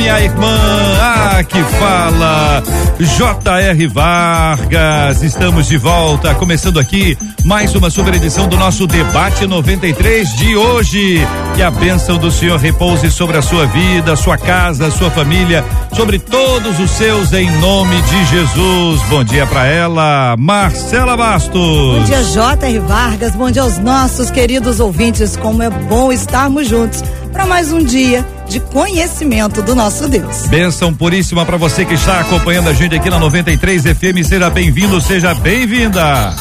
minha 0.00 0.18
irmã. 0.18 0.56
Ah, 0.98 1.44
que 1.44 1.62
fala. 1.78 2.62
J.R. 2.98 3.86
Vargas. 3.86 5.22
Estamos 5.22 5.68
de 5.68 5.76
volta, 5.76 6.34
começando 6.34 6.80
aqui 6.80 7.16
mais 7.44 7.74
uma 7.74 7.90
super 7.90 8.14
edição 8.14 8.48
do 8.48 8.56
nosso 8.56 8.86
debate 8.86 9.46
93 9.46 10.36
de 10.36 10.56
hoje. 10.56 11.26
Que 11.54 11.62
a 11.62 11.70
bênção 11.70 12.16
do 12.16 12.30
Senhor 12.30 12.58
repouse 12.58 13.10
sobre 13.10 13.36
a 13.36 13.42
sua 13.42 13.66
vida, 13.66 14.16
sua 14.16 14.38
casa, 14.38 14.90
sua 14.90 15.10
família, 15.10 15.62
sobre 15.94 16.18
todos 16.18 16.80
os 16.80 16.90
seus 16.92 17.32
em 17.34 17.50
nome 17.58 18.00
de 18.02 18.24
Jesus. 18.24 19.02
Bom 19.10 19.22
dia 19.22 19.46
para 19.46 19.66
ela, 19.66 20.34
Marcela 20.38 21.14
Bastos. 21.14 21.98
Bom 21.98 22.04
dia, 22.04 22.22
J.R. 22.22 22.78
Vargas. 22.80 23.34
Bom 23.34 23.50
dia 23.50 23.62
aos 23.62 23.78
nossos 23.78 24.30
queridos 24.30 24.80
ouvintes. 24.80 25.36
Como 25.36 25.62
é 25.62 25.68
bom 25.68 26.10
estarmos 26.10 26.68
juntos 26.68 27.02
para 27.32 27.46
mais 27.46 27.72
um 27.72 27.82
dia 27.82 28.26
de 28.48 28.60
conhecimento 28.60 29.62
do 29.62 29.74
nosso 29.74 30.08
Deus. 30.08 30.46
Bênção 30.48 30.92
puríssima 30.92 31.46
para 31.46 31.56
você 31.56 31.84
que 31.84 31.94
está 31.94 32.20
acompanhando 32.20 32.68
a 32.68 32.72
gente 32.72 32.94
aqui 32.94 33.08
na 33.08 33.18
93 33.18 33.82
FM. 33.82 34.26
Seja 34.26 34.50
bem-vindo, 34.50 35.00
seja 35.00 35.34
bem-vinda. 35.34 36.34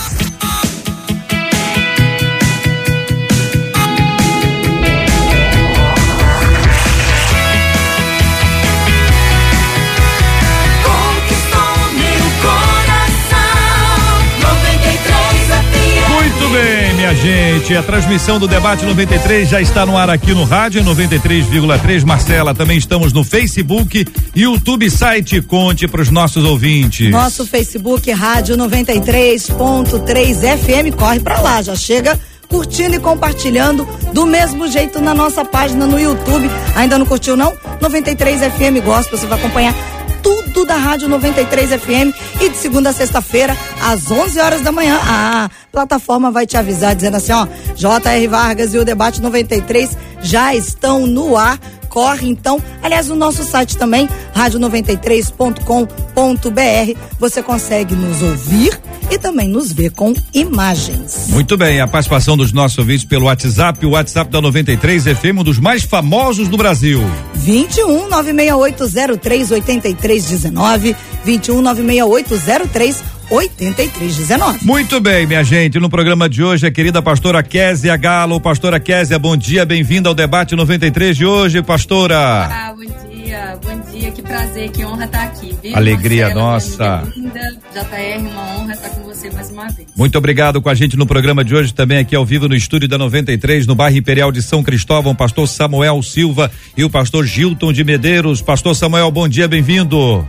Minha 17.09 17.15
gente. 17.15 17.75
A 17.75 17.83
transmissão 17.83 18.39
do 18.39 18.47
debate 18.47 18.85
93 18.85 19.49
já 19.49 19.61
está 19.61 19.85
no 19.85 19.97
ar 19.97 20.09
aqui 20.09 20.33
no 20.33 20.43
rádio 20.43 20.83
93,3. 20.83 22.05
Marcela, 22.05 22.53
também 22.53 22.77
estamos 22.77 23.13
no 23.13 23.23
Facebook, 23.23 24.05
YouTube, 24.35 24.89
site. 24.89 25.41
Conte 25.41 25.87
para 25.87 26.01
os 26.01 26.09
nossos 26.09 26.43
ouvintes. 26.43 27.09
Nosso 27.09 27.45
Facebook 27.45 28.11
Rádio 28.11 28.57
93.3 28.57 30.57
FM 30.57 30.95
corre 30.95 31.19
para 31.19 31.39
lá, 31.41 31.61
já 31.61 31.75
chega 31.75 32.19
curtindo 32.49 32.95
e 32.95 32.99
compartilhando 32.99 33.87
do 34.11 34.25
mesmo 34.25 34.67
jeito 34.67 34.99
na 34.99 35.13
nossa 35.13 35.45
página 35.45 35.85
no 35.85 35.99
YouTube. 35.99 36.49
Ainda 36.75 36.97
não 36.97 37.05
curtiu 37.05 37.37
não? 37.37 37.53
93 37.79 38.41
FM 38.41 38.83
Gospel, 38.83 39.17
você 39.17 39.27
vai 39.27 39.39
acompanhar 39.39 39.73
tudo 40.21 40.65
da 40.65 40.75
Rádio 40.75 41.07
93 41.07 41.81
FM 41.81 42.13
e 42.41 42.49
de 42.49 42.57
segunda 42.57 42.89
a 42.89 42.93
sexta-feira 42.93 43.55
às 43.81 44.11
11 44.11 44.39
horas 44.39 44.61
da 44.61 44.71
manhã. 44.71 44.99
A 45.01 45.49
plataforma 45.71 46.31
vai 46.31 46.45
te 46.45 46.57
avisar 46.57 46.95
dizendo 46.95 47.17
assim, 47.17 47.31
ó, 47.31 47.47
J.R. 47.75 48.27
Vargas 48.27 48.73
e 48.73 48.77
o 48.77 48.83
debate 48.83 49.21
93 49.21 49.97
já 50.21 50.53
estão 50.53 51.07
no 51.07 51.37
ar. 51.37 51.59
Corre 51.89 52.29
então, 52.29 52.61
aliás, 52.81 53.09
o 53.09 53.15
nosso 53.15 53.43
site 53.43 53.75
também, 53.75 54.07
rádio93.com.br, 54.35 56.99
você 57.19 57.43
consegue 57.43 57.95
nos 57.95 58.21
ouvir 58.21 58.79
e 59.11 59.17
também 59.17 59.47
nos 59.47 59.71
ver 59.71 59.91
com 59.91 60.13
imagens. 60.33 61.27
Muito 61.29 61.57
bem, 61.57 61.81
a 61.81 61.87
participação 61.87 62.37
dos 62.37 62.53
nossos 62.53 62.77
ouvintes 62.77 63.05
pelo 63.05 63.25
WhatsApp, 63.25 63.83
o 63.85 63.91
WhatsApp 63.91 64.31
da 64.31 64.39
93 64.39 65.05
FM, 65.05 65.39
um 65.39 65.43
dos 65.43 65.59
mais 65.59 65.83
famosos 65.83 66.47
do 66.47 66.57
Brasil. 66.57 67.01
21 67.33 68.07
96803 68.07 69.51
8319 69.51 70.95
21 71.25 71.61
96803 71.61 73.18
8319. 73.29 74.65
Muito 74.65 74.99
bem, 74.99 75.27
minha 75.27 75.43
gente. 75.43 75.79
No 75.79 75.89
programa 75.89 76.27
de 76.27 76.43
hoje, 76.43 76.65
a 76.65 76.71
querida 76.71 77.01
pastora 77.01 77.43
Késia 77.43 77.95
Galo. 77.95 78.39
Pastora 78.39 78.79
Késia, 78.79 79.19
bom 79.19 79.37
dia, 79.37 79.65
bem-vinda 79.65 80.09
ao 80.09 80.15
debate 80.15 80.55
93 80.55 81.15
de 81.15 81.25
hoje, 81.25 81.61
pastora. 81.61 82.17
Ah, 82.17 82.73
bom 82.75 83.09
dia, 83.11 83.59
bom 83.63 83.91
dia, 83.91 84.11
que 84.11 84.21
prazer, 84.21 84.71
que 84.71 84.83
honra 84.83 85.05
estar 85.05 85.23
aqui, 85.23 85.55
viu? 85.61 85.75
Alegria 85.75 86.33
Marcela, 86.33 87.01
nossa. 87.01 87.13
linda, 87.15 87.57
JR, 87.71 88.19
uma 88.19 88.57
honra 88.57 88.73
estar 88.73 88.89
com 88.89 89.03
você 89.03 89.29
mais 89.31 89.51
uma 89.51 89.67
vez. 89.69 89.87
Muito 89.95 90.17
obrigado 90.17 90.59
com 90.61 90.69
a 90.69 90.73
gente 90.73 90.97
no 90.97 91.05
programa 91.05 91.43
de 91.43 91.53
hoje, 91.53 91.73
também 91.73 91.99
aqui 91.99 92.15
ao 92.15 92.25
vivo 92.25 92.47
no 92.47 92.55
estúdio 92.55 92.87
da 92.89 92.97
93, 92.97 93.67
no 93.67 93.75
bairro 93.75 93.97
Imperial 93.97 94.31
de 94.31 94.41
São 94.41 94.63
Cristóvão, 94.63 95.13
pastor 95.13 95.47
Samuel 95.47 96.01
Silva 96.01 96.51
e 96.75 96.83
o 96.83 96.89
pastor 96.89 97.25
Gilton 97.25 97.71
de 97.71 97.83
Medeiros. 97.83 98.41
Pastor 98.41 98.75
Samuel, 98.75 99.11
bom 99.11 99.27
dia, 99.27 99.47
bem-vindo. 99.47 100.25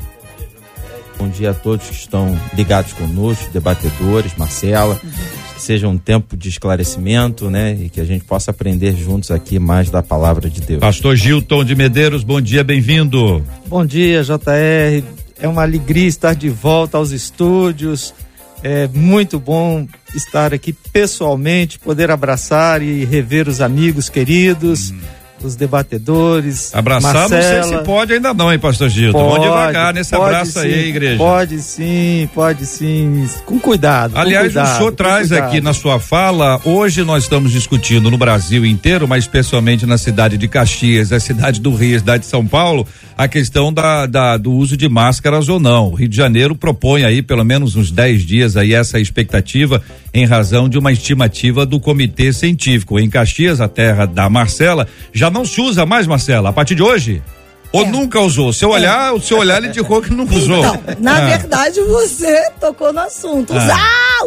Bom 1.21 1.29
dia 1.29 1.51
a 1.51 1.55
todos 1.55 1.87
que 1.87 1.95
estão 1.95 2.35
ligados 2.55 2.95
conosco, 2.95 3.51
debatedores, 3.53 4.33
Marcela. 4.39 4.99
Que 5.55 5.61
seja 5.61 5.87
um 5.87 5.99
tempo 5.99 6.35
de 6.35 6.49
esclarecimento, 6.49 7.51
né? 7.51 7.77
E 7.79 7.91
que 7.91 8.01
a 8.01 8.05
gente 8.05 8.25
possa 8.25 8.53
aprender 8.53 8.97
juntos 8.97 9.31
aqui 9.31 9.59
mais 9.59 9.91
da 9.91 10.03
palavra 10.03 10.49
de 10.49 10.63
Deus. 10.63 10.81
Pastor 10.81 11.15
Gilton 11.15 11.63
de 11.63 11.75
Medeiros, 11.75 12.25
bom 12.25 12.41
dia, 12.41 12.65
bem-vindo. 12.65 13.45
Bom 13.67 13.85
dia, 13.85 14.23
JR. 14.23 15.05
É 15.39 15.47
uma 15.47 15.61
alegria 15.61 16.07
estar 16.07 16.35
de 16.35 16.49
volta 16.49 16.97
aos 16.97 17.11
estúdios. 17.11 18.15
É 18.63 18.89
muito 18.89 19.39
bom 19.39 19.87
estar 20.15 20.55
aqui 20.55 20.73
pessoalmente, 20.73 21.79
poder 21.79 22.11
abraçar 22.11 22.81
e 22.81 23.05
rever 23.05 23.47
os 23.47 23.61
amigos 23.61 24.09
queridos, 24.09 24.95
os 25.47 25.57
debatedores. 25.57 26.75
Abraçar, 26.75 27.29
não 27.29 27.29
sei 27.29 27.63
se 27.63 27.79
pode 27.85 28.13
ainda 28.13 28.33
não, 28.35 28.53
hein, 28.53 28.59
pastor 28.59 28.89
Gilton? 28.89 29.19
Vamos 29.19 29.43
devagar 29.43 29.93
nesse 29.95 30.15
abraço 30.15 30.59
aí, 30.59 30.73
sim, 30.73 30.89
igreja. 30.89 31.17
Pode 31.19 31.61
sim, 31.61 32.29
pode 32.35 32.67
sim. 32.67 33.27
Com 33.47 33.59
cuidado. 33.59 34.13
com 34.13 34.19
Aliás, 34.19 34.47
cuidado, 34.47 34.67
o 34.75 34.77
senhor 34.77 34.91
com 34.91 34.97
traz 34.97 35.29
cuidado. 35.29 35.49
aqui 35.49 35.61
na 35.61 35.73
sua 35.73 35.99
fala, 35.99 36.61
hoje 36.65 37.03
nós 37.05 37.25
estamos 37.25 37.53
discutindo 37.53 38.11
no 38.11 38.19
Brasil 38.19 38.65
inteiro, 38.65 39.07
mas 39.09 39.25
especialmente 39.25 39.87
na 39.87 39.99
cidade 39.99 40.37
de 40.37 40.49
Caxias, 40.49 41.13
a 41.13 41.21
cidade 41.21 41.61
do 41.61 41.75
Rio, 41.75 41.97
a 41.97 42.01
cidade 42.01 42.25
de 42.25 42.29
São 42.31 42.47
Paulo, 42.47 42.87
a 43.17 43.29
questão 43.29 43.73
da, 43.73 44.07
da- 44.07 44.37
do 44.37 44.53
uso 44.53 44.77
de 44.77 44.89
máscaras 44.89 45.49
ou 45.49 45.61
não. 45.61 45.89
O 45.91 45.95
Rio 45.95 46.09
de 46.09 46.17
Janeiro 46.17 46.55
propõe 46.55 47.05
aí 47.05 47.23
pelo 47.23 47.45
menos 47.45 47.77
uns 47.77 47.91
10 47.91 48.25
dias 48.25 48.57
aí 48.57 48.73
essa 48.75 48.99
expectativa 48.99 49.83
em 50.13 50.25
razão 50.27 50.69
de 50.69 50.79
uma 50.79 50.91
estimativa 50.91 51.65
do 51.65 51.79
comitê 51.79 52.33
científico. 52.33 52.99
Em 52.99 53.09
Caxias, 53.09 53.61
a 53.61 53.69
terra 53.69 54.07
da 54.07 54.29
Marcela, 54.29 54.87
já 55.13 55.30
não 55.31 55.45
se 55.45 55.61
usa 55.61 55.87
mais, 55.87 56.07
Marcela, 56.07 56.51
a 56.51 56.53
partir 56.53 56.75
de 56.75 56.83
hoje? 56.83 57.23
Ou 57.73 57.85
É. 57.85 57.89
nunca 57.89 58.21
usou? 58.21 58.53
Se 58.53 58.65
eu 58.65 58.71
olhar, 58.71 59.13
o 59.15 59.21
seu 59.21 59.39
olhar 59.39 59.59
ele 59.59 59.69
indicou 59.69 60.03
que 60.03 60.13
nunca 60.13 60.35
usou. 60.35 60.59
Então, 60.59 60.81
na 60.99 61.19
Ah. 61.19 61.27
verdade, 61.27 61.81
você 61.83 62.51
tocou 62.61 62.93
no 62.93 63.01
assunto. 63.01 63.53
Ah. 63.57 63.65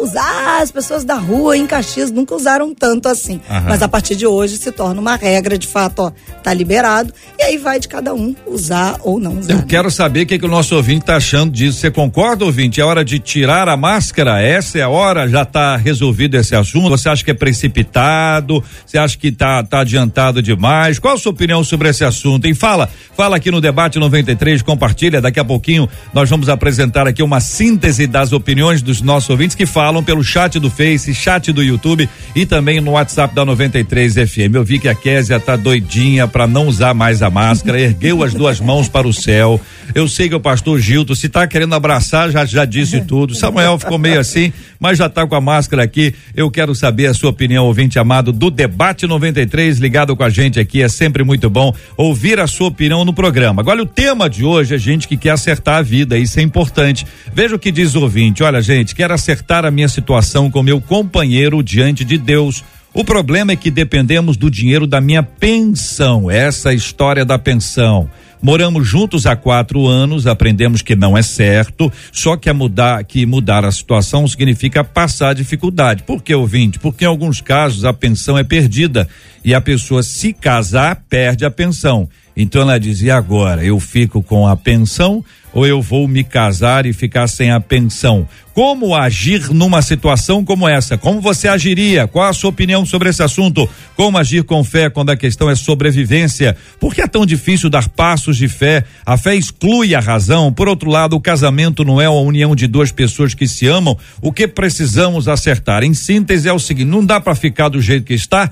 usar. 0.02 0.62
As 0.62 0.70
pessoas 0.72 1.04
da 1.04 1.14
rua 1.14 1.56
em 1.56 1.66
Caxias 1.66 2.10
nunca 2.10 2.34
usaram 2.34 2.74
tanto 2.74 3.06
assim. 3.08 3.40
Aham. 3.48 3.66
Mas 3.68 3.82
a 3.82 3.88
partir 3.88 4.16
de 4.16 4.26
hoje 4.26 4.56
se 4.56 4.72
torna 4.72 5.00
uma 5.00 5.14
regra, 5.16 5.56
de 5.58 5.66
fato, 5.68 6.00
ó, 6.00 6.12
tá 6.42 6.52
liberado. 6.54 7.12
E 7.38 7.42
aí 7.42 7.58
vai 7.58 7.78
de 7.78 7.86
cada 7.86 8.14
um 8.14 8.34
usar 8.46 8.96
ou 9.02 9.20
não 9.20 9.38
usar. 9.38 9.52
Eu 9.52 9.58
né? 9.58 9.64
quero 9.68 9.90
saber 9.90 10.22
o 10.22 10.26
que, 10.26 10.38
que 10.38 10.44
o 10.46 10.48
nosso 10.48 10.74
ouvinte 10.74 11.00
está 11.02 11.16
achando 11.16 11.52
disso. 11.52 11.78
Você 11.78 11.90
concorda, 11.90 12.44
ouvinte? 12.44 12.80
É 12.80 12.84
hora 12.84 13.04
de 13.04 13.18
tirar 13.18 13.68
a 13.68 13.76
máscara? 13.76 14.40
Essa 14.42 14.78
é 14.78 14.82
a 14.82 14.88
hora? 14.88 15.28
Já 15.28 15.42
está 15.42 15.76
resolvido 15.76 16.36
esse 16.36 16.56
assunto? 16.56 16.88
Você 16.90 17.08
acha 17.08 17.22
que 17.24 17.30
é 17.30 17.34
precipitado? 17.34 18.64
Você 18.86 18.98
acha 18.98 19.16
que 19.16 19.30
tá, 19.30 19.62
tá 19.62 19.80
adiantado 19.80 20.42
demais? 20.42 20.98
Qual 20.98 21.14
a 21.14 21.18
sua 21.18 21.32
opinião 21.32 21.62
sobre 21.62 21.88
esse 21.88 22.04
assunto? 22.04 22.46
Hein? 22.46 22.54
Fala, 22.54 22.88
fala 23.16 23.33
aqui 23.34 23.50
no 23.50 23.60
debate 23.60 23.98
93, 23.98 24.62
compartilha. 24.62 25.20
Daqui 25.20 25.40
a 25.40 25.44
pouquinho 25.44 25.88
nós 26.12 26.30
vamos 26.30 26.48
apresentar 26.48 27.06
aqui 27.06 27.22
uma 27.22 27.40
síntese 27.40 28.06
das 28.06 28.32
opiniões 28.32 28.80
dos 28.80 29.00
nossos 29.02 29.28
ouvintes 29.30 29.54
que 29.54 29.66
falam 29.66 30.02
pelo 30.02 30.22
chat 30.22 30.58
do 30.58 30.70
Face, 30.70 31.14
chat 31.14 31.52
do 31.52 31.62
YouTube 31.62 32.08
e 32.34 32.46
também 32.46 32.80
no 32.80 32.92
WhatsApp 32.92 33.34
da 33.34 33.44
93 33.44 34.14
FM. 34.14 34.54
Eu 34.54 34.64
vi 34.64 34.78
que 34.78 34.88
a 34.88 34.94
Késia 34.94 35.38
tá 35.38 35.56
doidinha 35.56 36.26
para 36.26 36.46
não 36.46 36.66
usar 36.68 36.94
mais 36.94 37.22
a 37.22 37.28
máscara, 37.28 37.80
ergueu 37.80 38.22
as 38.22 38.32
duas 38.32 38.60
mãos 38.60 38.88
para 38.88 39.06
o 39.06 39.12
céu. 39.12 39.60
Eu 39.94 40.08
sei 40.08 40.28
que 40.28 40.34
o 40.34 40.40
pastor 40.40 40.80
Gilton, 40.80 41.14
se 41.14 41.28
tá 41.28 41.46
querendo 41.46 41.74
abraçar, 41.74 42.30
já 42.30 42.44
já 42.44 42.64
disse 42.64 43.00
tudo. 43.02 43.34
Samuel 43.34 43.78
ficou 43.78 43.98
meio 43.98 44.20
assim, 44.20 44.52
mas 44.78 44.98
já 44.98 45.08
tá 45.08 45.26
com 45.26 45.34
a 45.34 45.40
máscara 45.40 45.82
aqui. 45.82 46.14
Eu 46.34 46.50
quero 46.50 46.74
saber 46.74 47.06
a 47.06 47.14
sua 47.14 47.30
opinião, 47.30 47.64
ouvinte 47.64 47.98
amado, 47.98 48.32
do 48.32 48.50
debate 48.50 49.06
93, 49.06 49.78
ligado 49.78 50.16
com 50.16 50.22
a 50.22 50.30
gente 50.30 50.60
aqui. 50.60 50.82
É 50.82 50.88
sempre 50.88 51.24
muito 51.24 51.50
bom 51.50 51.74
ouvir 51.96 52.38
a 52.40 52.46
sua 52.46 52.68
opinião 52.68 53.04
no 53.04 53.12
programa. 53.12 53.23
Agora, 53.26 53.82
o 53.82 53.86
tema 53.86 54.28
de 54.28 54.44
hoje 54.44 54.74
é 54.74 54.78
gente 54.78 55.08
que 55.08 55.16
quer 55.16 55.30
acertar 55.30 55.76
a 55.76 55.82
vida, 55.82 56.18
isso 56.18 56.38
é 56.38 56.42
importante. 56.42 57.06
Veja 57.32 57.56
o 57.56 57.58
que 57.58 57.72
diz 57.72 57.94
o 57.94 58.02
ouvinte. 58.02 58.42
Olha, 58.42 58.60
gente, 58.60 58.94
quero 58.94 59.14
acertar 59.14 59.64
a 59.64 59.70
minha 59.70 59.88
situação 59.88 60.50
com 60.50 60.62
meu 60.62 60.80
companheiro 60.80 61.62
diante 61.62 62.04
de 62.04 62.18
Deus. 62.18 62.62
O 62.92 63.02
problema 63.02 63.52
é 63.52 63.56
que 63.56 63.70
dependemos 63.70 64.36
do 64.36 64.50
dinheiro 64.50 64.86
da 64.86 65.00
minha 65.00 65.22
pensão. 65.22 66.30
Essa 66.30 66.72
é 66.72 66.74
história 66.74 67.24
da 67.24 67.38
pensão. 67.38 68.10
Moramos 68.44 68.86
juntos 68.86 69.24
há 69.24 69.34
quatro 69.34 69.86
anos, 69.86 70.26
aprendemos 70.26 70.82
que 70.82 70.94
não 70.94 71.16
é 71.16 71.22
certo, 71.22 71.90
só 72.12 72.36
que 72.36 72.50
a 72.50 72.52
mudar, 72.52 73.02
que 73.02 73.24
mudar 73.24 73.64
a 73.64 73.72
situação 73.72 74.28
significa 74.28 74.84
passar 74.84 75.34
dificuldade. 75.34 76.02
Por 76.02 76.22
que, 76.22 76.34
ouvinte? 76.34 76.78
Porque 76.78 77.06
em 77.06 77.08
alguns 77.08 77.40
casos 77.40 77.86
a 77.86 77.92
pensão 77.94 78.36
é 78.36 78.44
perdida 78.44 79.08
e 79.42 79.54
a 79.54 79.62
pessoa 79.62 80.02
se 80.02 80.34
casar 80.34 81.04
perde 81.08 81.46
a 81.46 81.50
pensão. 81.50 82.06
Então 82.36 82.62
ela 82.62 82.78
dizia 82.78 83.16
agora, 83.16 83.64
eu 83.64 83.78
fico 83.78 84.22
com 84.22 84.46
a 84.46 84.56
pensão 84.56 85.24
ou 85.52 85.64
eu 85.64 85.80
vou 85.80 86.08
me 86.08 86.24
casar 86.24 86.84
e 86.84 86.92
ficar 86.92 87.28
sem 87.28 87.52
a 87.52 87.60
pensão? 87.60 88.28
Como 88.52 88.94
agir 88.94 89.52
numa 89.52 89.82
situação 89.82 90.44
como 90.44 90.68
essa? 90.68 90.98
Como 90.98 91.20
você 91.20 91.46
agiria? 91.46 92.08
Qual 92.08 92.28
a 92.28 92.32
sua 92.32 92.50
opinião 92.50 92.84
sobre 92.84 93.08
esse 93.08 93.22
assunto? 93.22 93.68
Como 93.96 94.18
agir 94.18 94.42
com 94.42 94.64
fé 94.64 94.90
quando 94.90 95.10
a 95.10 95.16
questão 95.16 95.48
é 95.48 95.54
sobrevivência? 95.54 96.56
Por 96.80 96.92
que 96.92 97.02
é 97.02 97.06
tão 97.06 97.24
difícil 97.24 97.70
dar 97.70 97.88
passos 97.88 98.36
de 98.36 98.48
fé? 98.48 98.84
A 99.06 99.16
fé 99.16 99.36
exclui 99.36 99.94
a 99.94 100.00
razão. 100.00 100.52
Por 100.52 100.68
outro 100.68 100.90
lado, 100.90 101.14
o 101.14 101.20
casamento 101.20 101.84
não 101.84 102.00
é 102.00 102.06
a 102.06 102.10
união 102.10 102.54
de 102.56 102.66
duas 102.66 102.90
pessoas 102.90 103.32
que 103.32 103.46
se 103.46 103.66
amam. 103.66 103.96
O 104.20 104.32
que 104.32 104.48
precisamos 104.48 105.28
acertar? 105.28 105.84
Em 105.84 105.94
síntese, 105.94 106.48
é 106.48 106.52
o 106.52 106.58
seguinte: 106.58 106.88
não 106.88 107.04
dá 107.04 107.20
para 107.20 107.34
ficar 107.34 107.68
do 107.68 107.80
jeito 107.80 108.04
que 108.04 108.14
está. 108.14 108.50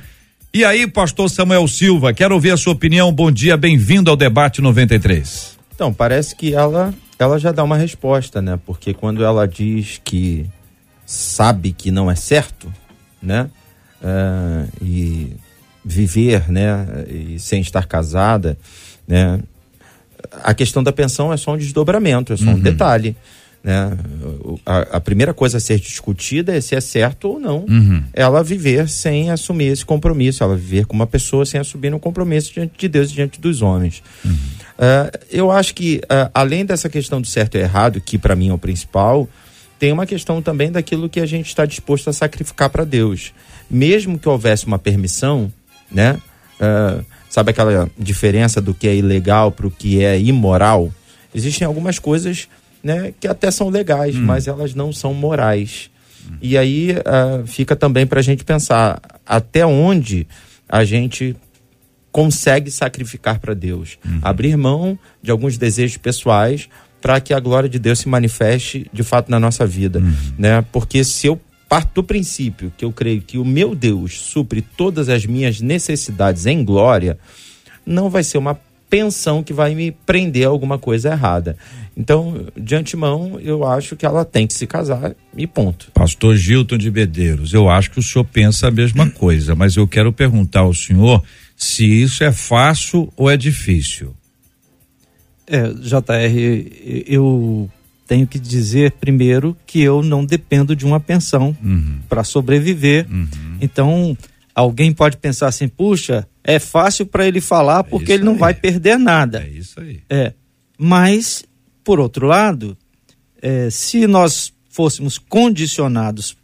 E 0.55 0.67
aí, 0.67 0.87
pastor 0.87 1.31
Samuel 1.31 1.67
Silva, 1.67 2.13
quero 2.13 2.35
ouvir 2.35 2.51
a 2.51 2.59
sua 2.59 2.75
opinião. 2.75 3.11
Bom 3.11 3.31
dia, 3.31 3.57
bem-vindo 3.57 4.11
ao 4.11 4.17
debate 4.19 4.61
93. 4.61 5.57
Então, 5.75 5.95
parece 5.95 6.37
que 6.37 6.53
ela, 6.53 6.93
ela 7.19 7.39
já 7.39 7.51
dá 7.51 7.65
uma 7.65 7.79
resposta, 7.79 8.43
né? 8.43 8.61
Porque 8.67 8.93
quando 8.93 9.25
ela 9.25 9.49
diz 9.49 9.99
que 10.05 10.45
sabe 11.07 11.73
que 11.73 11.91
não 11.91 12.11
é 12.11 12.15
certo, 12.15 12.71
né? 13.23 13.49
Ah, 14.05 14.67
e 14.83 15.35
viver, 15.83 16.51
né? 16.51 17.07
E 17.09 17.39
sem 17.39 17.63
estar 17.63 17.87
casada, 17.87 18.59
né? 19.09 19.41
A 20.45 20.53
questão 20.53 20.83
da 20.83 20.93
pensão 20.93 21.33
é 21.33 21.39
só 21.39 21.55
um 21.55 21.57
desdobramento, 21.57 22.35
é 22.35 22.37
só 22.37 22.51
um 22.51 22.61
detalhe. 22.61 23.17
Né? 23.63 23.97
A, 24.67 24.97
a 24.97 25.01
primeira 25.01 25.33
coisa 25.33 25.59
a 25.59 25.61
ser 25.61 25.79
discutida 25.79 26.57
é 26.57 26.61
se 26.61 26.75
é 26.75 26.81
certo 26.81 27.29
ou 27.29 27.39
não 27.39 27.65
ela 28.13 28.43
viver 28.43 28.89
sem 28.89 29.31
assumir 29.31 29.67
esse 29.67 29.85
compromisso, 29.85 30.43
ela 30.43 30.57
viver 30.57 30.85
com 30.85 30.97
uma 30.97 31.07
pessoa 31.07 31.47
sem 31.47 31.61
assumir 31.61 31.95
um 31.95 31.99
compromisso 31.99 32.53
diante 32.53 32.73
de 32.77 32.89
Deus 32.89 33.11
e 33.11 33.15
diante 33.15 33.41
dos 33.41 33.63
homens. 33.63 34.03
Ah, 34.79 35.11
eu 35.31 35.51
acho 35.51 35.75
que, 35.75 36.01
ah, 36.09 36.29
além 36.35 36.65
dessa 36.65 36.89
questão 36.89 37.21
do 37.21 37.27
certo 37.27 37.57
e 37.57 37.61
errado, 37.61 38.01
que 38.01 38.19
para 38.19 38.35
mim 38.35 38.49
é 38.49 38.53
o 38.53 38.59
principal, 38.59 39.29
tem 39.79 39.93
uma 39.93 40.07
questão 40.07 40.43
também 40.43 40.73
daquilo 40.73 41.09
que 41.09 41.21
a 41.21 41.27
gente 41.27 41.47
está 41.47 41.65
disposto 41.65 42.11
a 42.11 42.13
sacrificar 42.13 42.69
para 42.69 42.85
Deus. 42.85 43.33
Mesmo 43.71 44.19
que 44.19 44.29
houvesse 44.29 44.67
uma 44.67 44.79
permissão, 44.79 45.53
né? 45.91 46.19
Ah, 46.61 47.01
sabe 47.31 47.51
aquela 47.51 47.89
diferença 47.97 48.61
do 48.61 48.75
que 48.75 48.89
é 48.89 48.97
ilegal 48.97 49.53
para 49.53 49.69
o 49.69 49.71
que 49.71 50.03
é 50.03 50.21
imoral? 50.21 50.93
Existem 51.33 51.67
algumas 51.67 52.01
coisas 52.01 52.49
né, 52.83 53.13
que 53.19 53.29
até 53.29 53.51
são 53.51 53.69
legais, 53.69 54.15
mas 54.17 54.47
elas 54.47 54.75
não 54.75 54.93
são 54.93 55.15
morais. 55.15 55.91
E 56.41 56.57
aí 56.57 56.97
ah, 57.05 57.43
fica 57.47 57.75
também 57.77 58.07
para 58.07 58.21
a 58.21 58.23
gente 58.23 58.45
pensar 58.45 59.01
até 59.27 59.67
onde 59.67 60.27
a 60.69 60.85
gente 60.85 61.37
consegue 62.11 62.71
sacrificar 62.71 63.39
para 63.39 63.55
Deus, 63.55 63.99
abrir 64.21 64.57
mão 64.57 64.99
de 65.23 65.31
alguns 65.31 65.57
desejos 65.57 65.97
pessoais 65.97 66.69
para 67.01 67.21
que 67.21 67.35
a 67.35 67.41
glória 67.41 67.69
de 67.69 67.79
Deus 67.79 68.01
se 68.01 68.09
manifeste 68.09 68.87
de 68.93 69.03
fato 69.03 69.31
na 69.31 69.41
nossa 69.41 69.67
vida, 69.67 70.01
né? 70.39 70.65
Porque 70.71 71.03
se 71.03 71.27
eu 71.27 71.41
parto 71.69 71.95
do 71.95 72.05
princípio 72.05 72.73
que 72.77 72.85
eu 72.85 72.93
creio 72.93 73.23
que 73.23 73.39
o 73.39 73.45
meu 73.45 73.75
Deus 73.75 74.21
supre 74.21 74.61
todas 74.61 75.09
as 75.09 75.25
minhas 75.25 75.61
necessidades 75.61 76.45
em 76.45 76.63
glória, 76.63 77.19
não 77.85 78.11
vai 78.11 78.23
ser 78.23 78.39
uma 78.39 78.59
pensão 78.93 79.43
que 79.43 79.55
vai 79.55 79.75
me 79.75 79.91
prender 79.91 80.45
a 80.47 80.51
alguma 80.51 80.79
coisa 80.79 81.13
errada. 81.13 81.57
Então, 81.97 82.47
de 82.55 82.75
antemão, 82.75 83.41
eu 83.41 83.65
acho 83.67 83.97
que 83.97 84.05
ela 84.05 84.23
tem 84.23 84.47
que 84.47 84.53
se 84.53 84.67
casar 84.67 85.15
e 85.35 85.47
ponto. 85.47 85.91
Pastor 85.95 86.37
Gilton 86.37 86.77
de 86.77 86.91
Bedeiros, 86.91 87.55
eu 87.55 87.71
acho 87.71 87.91
que 87.91 87.99
o 87.99 88.03
senhor 88.03 88.25
pensa 88.27 88.69
a 88.69 88.71
mesma 88.71 89.09
coisa, 89.25 89.55
mas 89.55 89.77
eu 89.77 89.89
quero 89.89 90.13
perguntar 90.13 90.61
ao 90.61 90.75
senhor 90.75 91.23
se 91.57 91.87
isso 91.87 92.23
é 92.23 92.31
fácil 92.31 93.11
ou 93.17 93.31
é 93.31 93.37
difícil. 93.37 94.15
É, 95.47 95.69
JR, 95.73 97.05
eu 97.07 97.71
tenho 98.07 98.27
que 98.27 98.39
dizer 98.39 98.93
primeiro 98.93 99.57
que 99.67 99.81
eu 99.81 100.03
não 100.03 100.23
dependo 100.23 100.77
de 100.77 100.85
uma 100.85 101.01
pensão 101.01 101.57
Uhum. 101.63 101.99
para 102.11 102.23
sobreviver. 102.25 103.07
Então, 103.59 104.15
alguém 104.55 104.93
pode 104.93 105.17
pensar 105.17 105.49
assim: 105.49 105.69
puxa, 105.69 106.27
é 106.43 106.59
fácil 106.59 107.07
para 107.07 107.27
ele 107.27 107.41
falar 107.41 107.85
porque 107.85 108.13
isso 108.13 108.13
ele 108.15 108.25
não 108.25 108.33
aí. 108.35 108.39
vai 108.39 108.55
perder 108.55 108.99
nada. 108.99 109.43
É 109.43 109.49
isso 109.49 109.81
aí. 109.81 110.01
É. 110.09 110.33
Mas, 110.79 111.45
por 111.85 112.01
outro 112.01 112.27
lado, 112.27 112.77
é, 113.41 113.71
se 113.71 114.07
nós 114.07 114.53
fôssemos 114.69 115.19
condicionados 115.19 116.37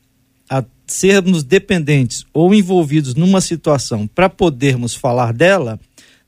a 0.49 0.65
sermos 0.87 1.43
dependentes 1.43 2.25
ou 2.33 2.55
envolvidos 2.55 3.15
numa 3.15 3.41
situação 3.41 4.07
para 4.07 4.29
podermos 4.29 4.95
falar 4.95 5.33
dela, 5.33 5.79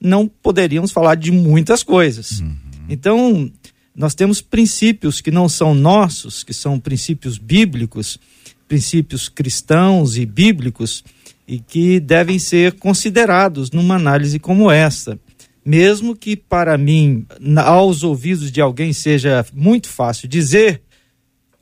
não 0.00 0.26
poderíamos 0.26 0.90
falar 0.90 1.14
de 1.14 1.30
muitas 1.30 1.82
coisas. 1.82 2.42
Então, 2.88 3.50
nós 3.94 4.14
temos 4.14 4.40
princípios 4.40 5.20
que 5.20 5.30
não 5.30 5.48
são 5.48 5.74
nossos, 5.74 6.42
que 6.42 6.52
são 6.52 6.80
princípios 6.80 7.38
bíblicos, 7.38 8.18
princípios 8.66 9.28
cristãos 9.28 10.16
e 10.16 10.24
bíblicos, 10.24 11.04
e 11.50 11.58
que 11.58 11.98
devem 11.98 12.38
ser 12.38 12.74
considerados 12.74 13.72
numa 13.72 13.96
análise 13.96 14.38
como 14.38 14.70
essa. 14.70 15.18
Mesmo 15.66 16.14
que 16.14 16.36
para 16.36 16.78
mim, 16.78 17.26
aos 17.56 18.04
ouvidos 18.04 18.52
de 18.52 18.60
alguém, 18.60 18.92
seja 18.92 19.44
muito 19.52 19.88
fácil 19.88 20.28
dizer, 20.28 20.80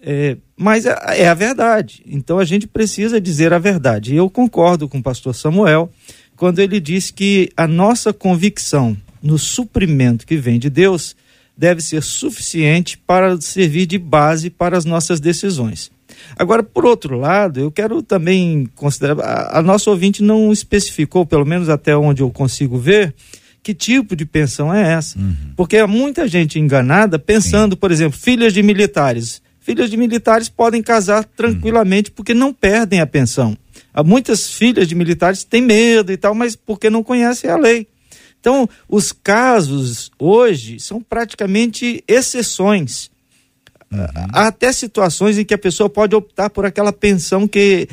é, 0.02 0.37
mas 0.55 0.85
é, 0.85 0.94
é 1.23 1.26
a 1.26 1.32
verdade. 1.32 2.02
Então 2.06 2.38
a 2.38 2.44
gente 2.44 2.67
precisa 2.67 3.19
dizer 3.19 3.55
a 3.55 3.58
verdade. 3.58 4.14
Eu 4.14 4.29
concordo 4.29 4.87
com 4.90 4.99
o 4.99 5.02
pastor 5.02 5.35
Samuel 5.35 5.91
quando 6.37 6.58
ele 6.58 6.81
diz 6.81 7.11
que 7.11 7.49
a 7.56 7.67
nossa 7.67 8.12
convicção 8.12 8.94
no 9.23 9.38
suprimento 9.38 10.26
que 10.26 10.37
vem 10.37 10.58
de 10.58 10.69
Deus 10.69 11.17
deve 11.56 11.81
ser 11.81 12.02
suficiente 12.02 12.99
para 12.99 13.41
servir 13.41 13.87
de 13.87 13.96
base 13.96 14.50
para 14.50 14.76
as 14.76 14.84
nossas 14.84 15.19
decisões. 15.19 15.91
Agora, 16.38 16.62
por 16.62 16.87
outro 16.87 17.19
lado, 17.19 17.60
eu 17.60 17.70
quero 17.70 18.02
também 18.02 18.69
considerar. 18.75 19.20
A, 19.20 19.58
a 19.58 19.62
nossa 19.62 19.90
ouvinte 19.90 20.22
não 20.22 20.52
especificou, 20.52 21.26
pelo 21.26 21.44
menos 21.44 21.69
até 21.69 21.96
onde 21.96 22.22
eu 22.22 22.31
consigo 22.31 22.78
ver, 22.78 23.14
que 23.62 23.75
tipo 23.75 24.16
de 24.16 24.25
pensão 24.25 24.72
é 24.72 24.93
essa. 24.94 25.19
Porque 25.56 25.76
há 25.76 25.87
muita 25.87 26.26
gente 26.26 26.58
enganada 26.58 27.19
pensando, 27.19 27.76
por 27.76 27.90
exemplo, 27.90 28.19
filhas 28.19 28.52
de 28.52 28.62
militares. 28.62 29.43
Filhas 29.60 29.90
de 29.90 29.96
militares 29.99 30.49
podem 30.49 30.82
casar 30.82 31.24
tranquilamente 31.24 32.10
porque 32.10 32.32
não 32.32 32.55
perdem 32.55 33.00
a 33.00 33.06
pensão. 33.06 33.56
Há 33.93 34.03
muitas 34.03 34.50
filhas 34.50 34.88
de 34.88 34.94
militares 34.94 35.44
têm 35.44 35.60
medo 35.60 36.10
e 36.10 36.17
tal, 36.17 36.34
mas 36.34 36.56
porque 36.56 36.88
não 36.88 37.03
conhecem 37.03 37.50
a 37.50 37.56
lei. 37.56 37.86
Então, 38.41 38.69
os 38.88 39.12
casos 39.12 40.10
hoje 40.19 40.79
são 40.81 41.03
praticamente 41.03 42.03
exceções. 42.06 43.10
Há 44.33 44.49
até 44.49 44.73
situações 44.73 45.39
em 45.39 45.45
que 45.45 45.55
a 45.55 45.59
pessoa 45.59 45.89
pode 45.89 46.15
optar 46.15 46.51
por 46.51 46.67
aquela 46.67 46.93
pensão 46.93 47.49
que 47.49 47.89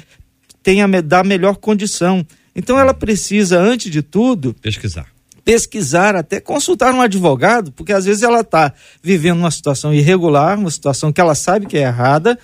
tenha 0.62 0.88
dá 1.02 1.24
melhor 1.24 1.56
condição. 1.58 2.26
Então, 2.56 2.80
ela 2.80 2.94
precisa, 2.94 3.60
antes 3.60 3.92
de 3.92 4.02
tudo, 4.02 4.54
Pesquisar. 4.62 5.08
pesquisar, 5.44 6.16
até 6.16 6.40
consultar 6.40 6.94
um 6.94 7.02
advogado, 7.02 7.72
porque 7.72 7.94
às 7.94 8.06
vezes 8.06 8.24
ela 8.24 8.42
está 8.42 8.74
vivendo 9.02 9.40
uma 9.40 9.52
situação 9.52 9.94
irregular, 9.94 10.58
uma 10.58 10.72
situação 10.72 11.14
que 11.14 11.22
ela 11.22 11.36
sabe 11.36 11.66
que 11.66 11.78
é 11.78 11.82
errada, 11.82 12.40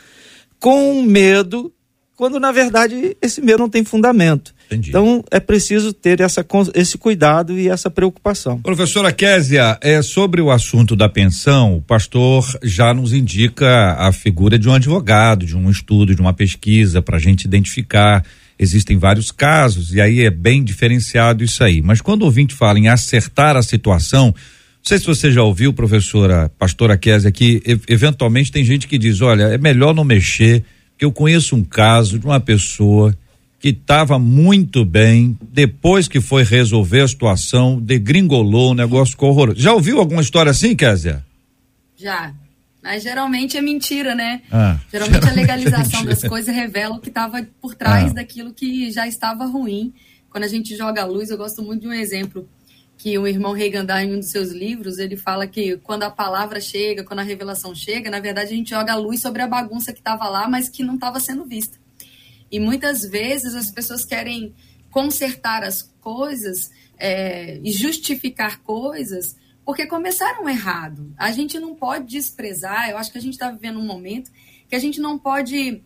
com 0.60 1.02
medo, 1.02 1.74
quando 2.22 2.40
na 2.40 2.52
verdade 2.52 3.18
esse 3.20 3.42
medo 3.42 3.58
não 3.58 3.68
tem 3.68 3.84
fundamento. 3.84 4.54
Entendi. 4.68 4.90
Então 4.90 5.24
é 5.32 5.40
preciso 5.40 5.92
ter 5.92 6.20
essa, 6.22 6.46
esse 6.76 6.96
cuidado 6.96 7.60
e 7.60 7.68
essa 7.68 7.90
preocupação. 7.90 8.62
Professora 8.62 9.12
Késia, 9.12 9.76
é 9.82 10.04
sobre 10.04 10.40
o 10.40 10.52
assunto 10.52 10.96
da 10.96 11.10
pensão, 11.10 11.78
o 11.78 11.82
pastor 11.82 12.46
já 12.62 12.94
nos 12.94 13.12
indica 13.12 13.94
a 13.94 14.12
figura 14.12 14.60
de 14.60 14.70
um 14.70 14.74
advogado, 14.74 15.48
de 15.48 15.58
um 15.58 15.68
estudo, 15.68 16.14
de 16.14 16.22
uma 16.22 16.32
pesquisa 16.32 17.02
para 17.02 17.18
a 17.18 17.20
gente 17.20 17.46
identificar. 17.46 18.24
Existem 18.60 19.00
vários 19.00 19.32
casos 19.32 19.92
e 19.92 20.00
aí 20.00 20.22
é 20.22 20.30
bem 20.30 20.64
diferenciado 20.64 21.44
isso 21.44 21.64
aí. 21.64 21.82
Mas 21.82 22.02
quando 22.02 22.22
o 22.22 22.26
ouvinte 22.26 22.54
fala 22.54 22.78
em 22.78 22.88
acertar 22.88 23.58
a 23.58 23.64
situação, 23.64 24.26
não 24.28 24.34
sei 24.84 25.00
se 25.00 25.08
você 25.08 25.32
já 25.32 25.42
ouviu, 25.42 25.74
professora, 25.74 26.52
pastora 26.60 26.96
Késia, 27.00 27.32
que 27.32 27.64
eventualmente 27.90 28.52
tem 28.52 28.64
gente 28.64 28.88
que 28.88 29.00
diz, 29.00 29.22
olha, 29.22 29.46
é 29.46 29.58
melhor 29.58 29.96
não 29.96 30.04
mexer, 30.04 30.64
eu 31.06 31.12
conheço 31.12 31.56
um 31.56 31.64
caso 31.64 32.20
de 32.20 32.26
uma 32.26 32.40
pessoa 32.40 33.16
que 33.60 33.70
estava 33.70 34.18
muito 34.18 34.84
bem, 34.84 35.38
depois 35.52 36.08
que 36.08 36.20
foi 36.20 36.44
resolver 36.44 37.02
a 37.02 37.08
situação, 37.08 37.80
degringolou, 37.80 38.72
o 38.72 38.74
negócio 38.74 39.12
ficou 39.12 39.30
horroroso. 39.30 39.60
Já 39.60 39.74
ouviu 39.74 40.00
alguma 40.00 40.22
história 40.22 40.50
assim, 40.50 40.76
Kézia? 40.76 41.24
Já. 41.96 42.34
Mas 42.82 43.04
geralmente 43.04 43.56
é 43.58 43.62
mentira, 43.62 44.16
né? 44.16 44.42
Ah, 44.52 44.80
geralmente, 44.92 45.22
geralmente 45.22 45.28
a 45.28 45.34
legalização 45.34 46.02
é 46.02 46.06
das 46.06 46.24
coisas 46.24 46.56
revela 46.56 46.96
o 46.96 47.00
que 47.00 47.10
estava 47.10 47.46
por 47.62 47.76
trás 47.76 48.10
Ah. 48.10 48.14
daquilo 48.16 48.52
que 48.52 48.90
já 48.92 49.08
estava 49.08 49.46
ruim. 49.46 49.94
Quando 50.32 50.46
a 50.46 50.48
gente 50.48 50.76
joga 50.76 51.04
a 51.04 51.06
luz, 51.06 51.30
eu 51.30 51.38
gosto 51.38 51.62
muito 51.62 51.82
de 51.82 51.88
um 51.88 51.94
exemplo 51.94 52.48
que 53.02 53.18
o 53.18 53.26
irmão 53.26 53.52
Reagan 53.52 53.84
dá 53.84 54.04
em 54.04 54.14
um 54.14 54.20
dos 54.20 54.30
seus 54.30 54.52
livros, 54.52 55.00
ele 55.00 55.18
fala 55.18 55.48
que 55.48 55.76
quando 55.78 56.04
a 56.04 56.12
palavra 56.12 56.62
chega, 56.62 57.04
quando 57.04 57.22
a 57.22 57.24
revelação 57.24 57.74
chega, 57.74 58.12
na 58.12 58.20
verdade 58.20 58.54
a 58.54 58.56
gente 58.56 58.70
joga 58.70 58.94
a 58.94 58.96
luz 58.96 59.22
sobre 59.22 59.42
a 59.42 59.48
bagunça 59.48 59.92
que 59.92 59.98
estava 59.98 60.30
lá, 60.30 60.48
mas 60.48 60.70
que 60.70 60.84
não 60.84 60.94
estava 60.94 61.20
sendo 61.20 61.44
vista. 61.44 61.80
E 62.52 62.60
muitas 62.60 63.02
vezes 63.02 63.56
as 63.56 63.72
pessoas 63.72 64.06
querem 64.06 64.54
consertar 64.92 65.64
as 65.64 65.82
coisas 66.00 66.70
é, 66.96 67.60
e 67.64 67.72
justificar 67.72 68.62
coisas 68.62 69.36
porque 69.66 69.88
começaram 69.88 70.48
errado. 70.48 71.12
A 71.18 71.32
gente 71.32 71.60
não 71.60 71.74
pode 71.74 72.06
desprezar, 72.06 72.92
eu 72.92 73.00
acho 73.00 73.12
que 73.12 73.18
a 73.18 73.22
gente 73.22 73.34
está 73.34 73.50
vivendo 73.50 73.80
um 73.80 73.86
momento 73.86 74.30
que 74.70 74.76
a 74.76 74.80
gente 74.80 75.02
não 75.02 75.18
pode 75.18 75.82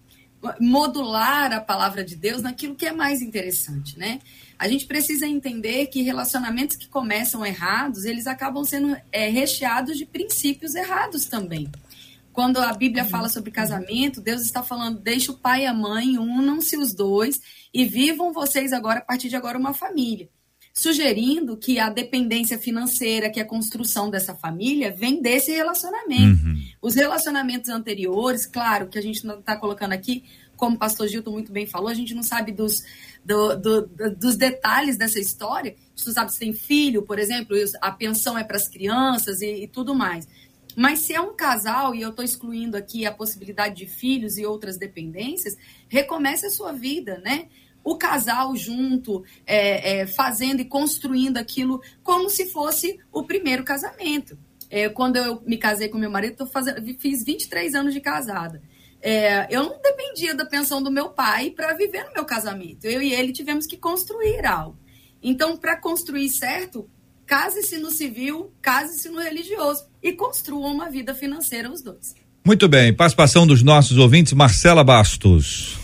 modular 0.59 1.53
a 1.53 1.61
palavra 1.61 2.03
de 2.03 2.17
Deus 2.17 2.41
naquilo 2.41 2.75
que 2.75 2.85
é 2.85 2.91
mais 2.91 3.21
interessante, 3.21 3.97
né? 3.97 4.19
A 4.57 4.67
gente 4.67 4.85
precisa 4.85 5.27
entender 5.27 5.87
que 5.87 6.01
relacionamentos 6.01 6.75
que 6.75 6.87
começam 6.87 7.45
errados, 7.45 8.05
eles 8.05 8.25
acabam 8.27 8.63
sendo 8.63 8.95
é, 9.11 9.29
recheados 9.29 9.97
de 9.97 10.05
princípios 10.05 10.75
errados 10.75 11.25
também. 11.25 11.69
Quando 12.31 12.57
a 12.57 12.73
Bíblia 12.73 13.03
Uhum. 13.03 13.09
fala 13.09 13.29
sobre 13.29 13.49
casamento, 13.51 14.19
Deus 14.21 14.41
está 14.41 14.61
falando: 14.61 14.99
deixa 14.99 15.31
o 15.31 15.37
pai 15.37 15.63
e 15.63 15.65
a 15.65 15.73
mãe, 15.73 16.17
unam-se 16.17 16.77
os 16.77 16.93
dois 16.93 17.39
e 17.73 17.85
vivam 17.85 18.33
vocês 18.33 18.73
agora, 18.73 18.99
a 18.99 19.03
partir 19.03 19.29
de 19.29 19.35
agora, 19.35 19.57
uma 19.57 19.73
família. 19.73 20.29
Sugerindo 20.73 21.55
que 21.55 21.79
a 21.79 21.89
dependência 21.89 22.59
financeira, 22.59 23.29
que 23.29 23.39
a 23.39 23.45
construção 23.45 24.09
dessa 24.09 24.35
família, 24.35 24.91
vem 24.91 25.21
desse 25.21 25.51
relacionamento. 25.53 26.41
Os 26.81 26.95
relacionamentos 26.95 27.69
anteriores, 27.69 28.45
claro, 28.45 28.87
que 28.87 28.99
a 28.99 29.01
gente 29.01 29.25
não 29.25 29.39
está 29.39 29.55
colocando 29.55 29.93
aqui, 29.93 30.25
como 30.57 30.75
o 30.75 30.79
pastor 30.79 31.07
Gilton 31.07 31.31
muito 31.31 31.51
bem 31.51 31.65
falou, 31.65 31.87
a 31.87 31.93
gente 31.93 32.13
não 32.13 32.23
sabe 32.23 32.51
dos, 32.51 32.83
do- 33.25 33.55
do- 33.55 33.81
do- 33.87 34.15
dos 34.15 34.35
detalhes 34.35 34.97
dessa 34.97 35.19
história. 35.19 35.75
Não 36.05 36.13
sabe 36.13 36.31
se 36.31 36.39
tem 36.39 36.53
filho, 36.53 37.01
por 37.01 37.17
exemplo, 37.17 37.55
a 37.81 37.91
pensão 37.91 38.37
é 38.37 38.43
para 38.43 38.57
as 38.57 38.67
crianças 38.67 39.41
e, 39.41 39.63
e 39.63 39.67
tudo 39.67 39.95
mais. 39.95 40.27
Mas 40.75 40.99
se 40.99 41.13
é 41.13 41.21
um 41.21 41.33
casal, 41.33 41.95
e 41.95 42.01
eu 42.01 42.09
estou 42.09 42.23
excluindo 42.23 42.75
aqui 42.77 43.05
a 43.05 43.11
possibilidade 43.11 43.75
de 43.75 43.87
filhos 43.87 44.37
e 44.37 44.45
outras 44.45 44.77
dependências, 44.77 45.55
recomece 45.87 46.45
a 46.45 46.49
sua 46.51 46.71
vida, 46.73 47.21
né? 47.23 47.47
O 47.83 47.95
casal 47.97 48.55
junto, 48.55 49.23
é, 49.45 49.99
é, 50.01 50.07
fazendo 50.07 50.59
e 50.59 50.65
construindo 50.65 51.37
aquilo 51.37 51.81
como 52.03 52.29
se 52.29 52.47
fosse 52.51 52.99
o 53.11 53.23
primeiro 53.23 53.63
casamento. 53.63 54.37
É, 54.69 54.89
quando 54.89 55.15
eu 55.15 55.41
me 55.45 55.57
casei 55.57 55.87
com 55.87 55.97
meu 55.97 56.09
marido, 56.11 56.35
tô 56.37 56.45
fazendo, 56.45 56.83
fiz 56.99 57.23
23 57.23 57.73
anos 57.75 57.93
de 57.93 58.01
casada. 58.01 58.61
É, 59.07 59.45
eu 59.51 59.61
não 59.61 59.79
dependia 59.83 60.33
da 60.33 60.47
pensão 60.47 60.81
do 60.81 60.89
meu 60.89 61.09
pai 61.09 61.51
para 61.51 61.75
viver 61.75 62.05
no 62.05 62.13
meu 62.13 62.25
casamento. 62.25 62.85
Eu 62.85 63.03
e 63.03 63.13
ele 63.13 63.31
tivemos 63.31 63.67
que 63.67 63.77
construir 63.77 64.43
algo. 64.43 64.79
Então, 65.21 65.55
para 65.55 65.79
construir 65.79 66.27
certo, 66.27 66.89
case-se 67.27 67.77
no 67.77 67.91
civil, 67.91 68.51
case-se 68.63 69.07
no 69.09 69.21
religioso 69.21 69.85
e 70.01 70.11
construam 70.13 70.73
uma 70.73 70.89
vida 70.89 71.13
financeira 71.13 71.71
os 71.71 71.83
dois. 71.83 72.15
Muito 72.43 72.67
bem, 72.67 72.91
participação 72.91 73.45
dos 73.45 73.61
nossos 73.61 73.95
ouvintes, 73.99 74.33
Marcela 74.33 74.83
Bastos. 74.83 75.77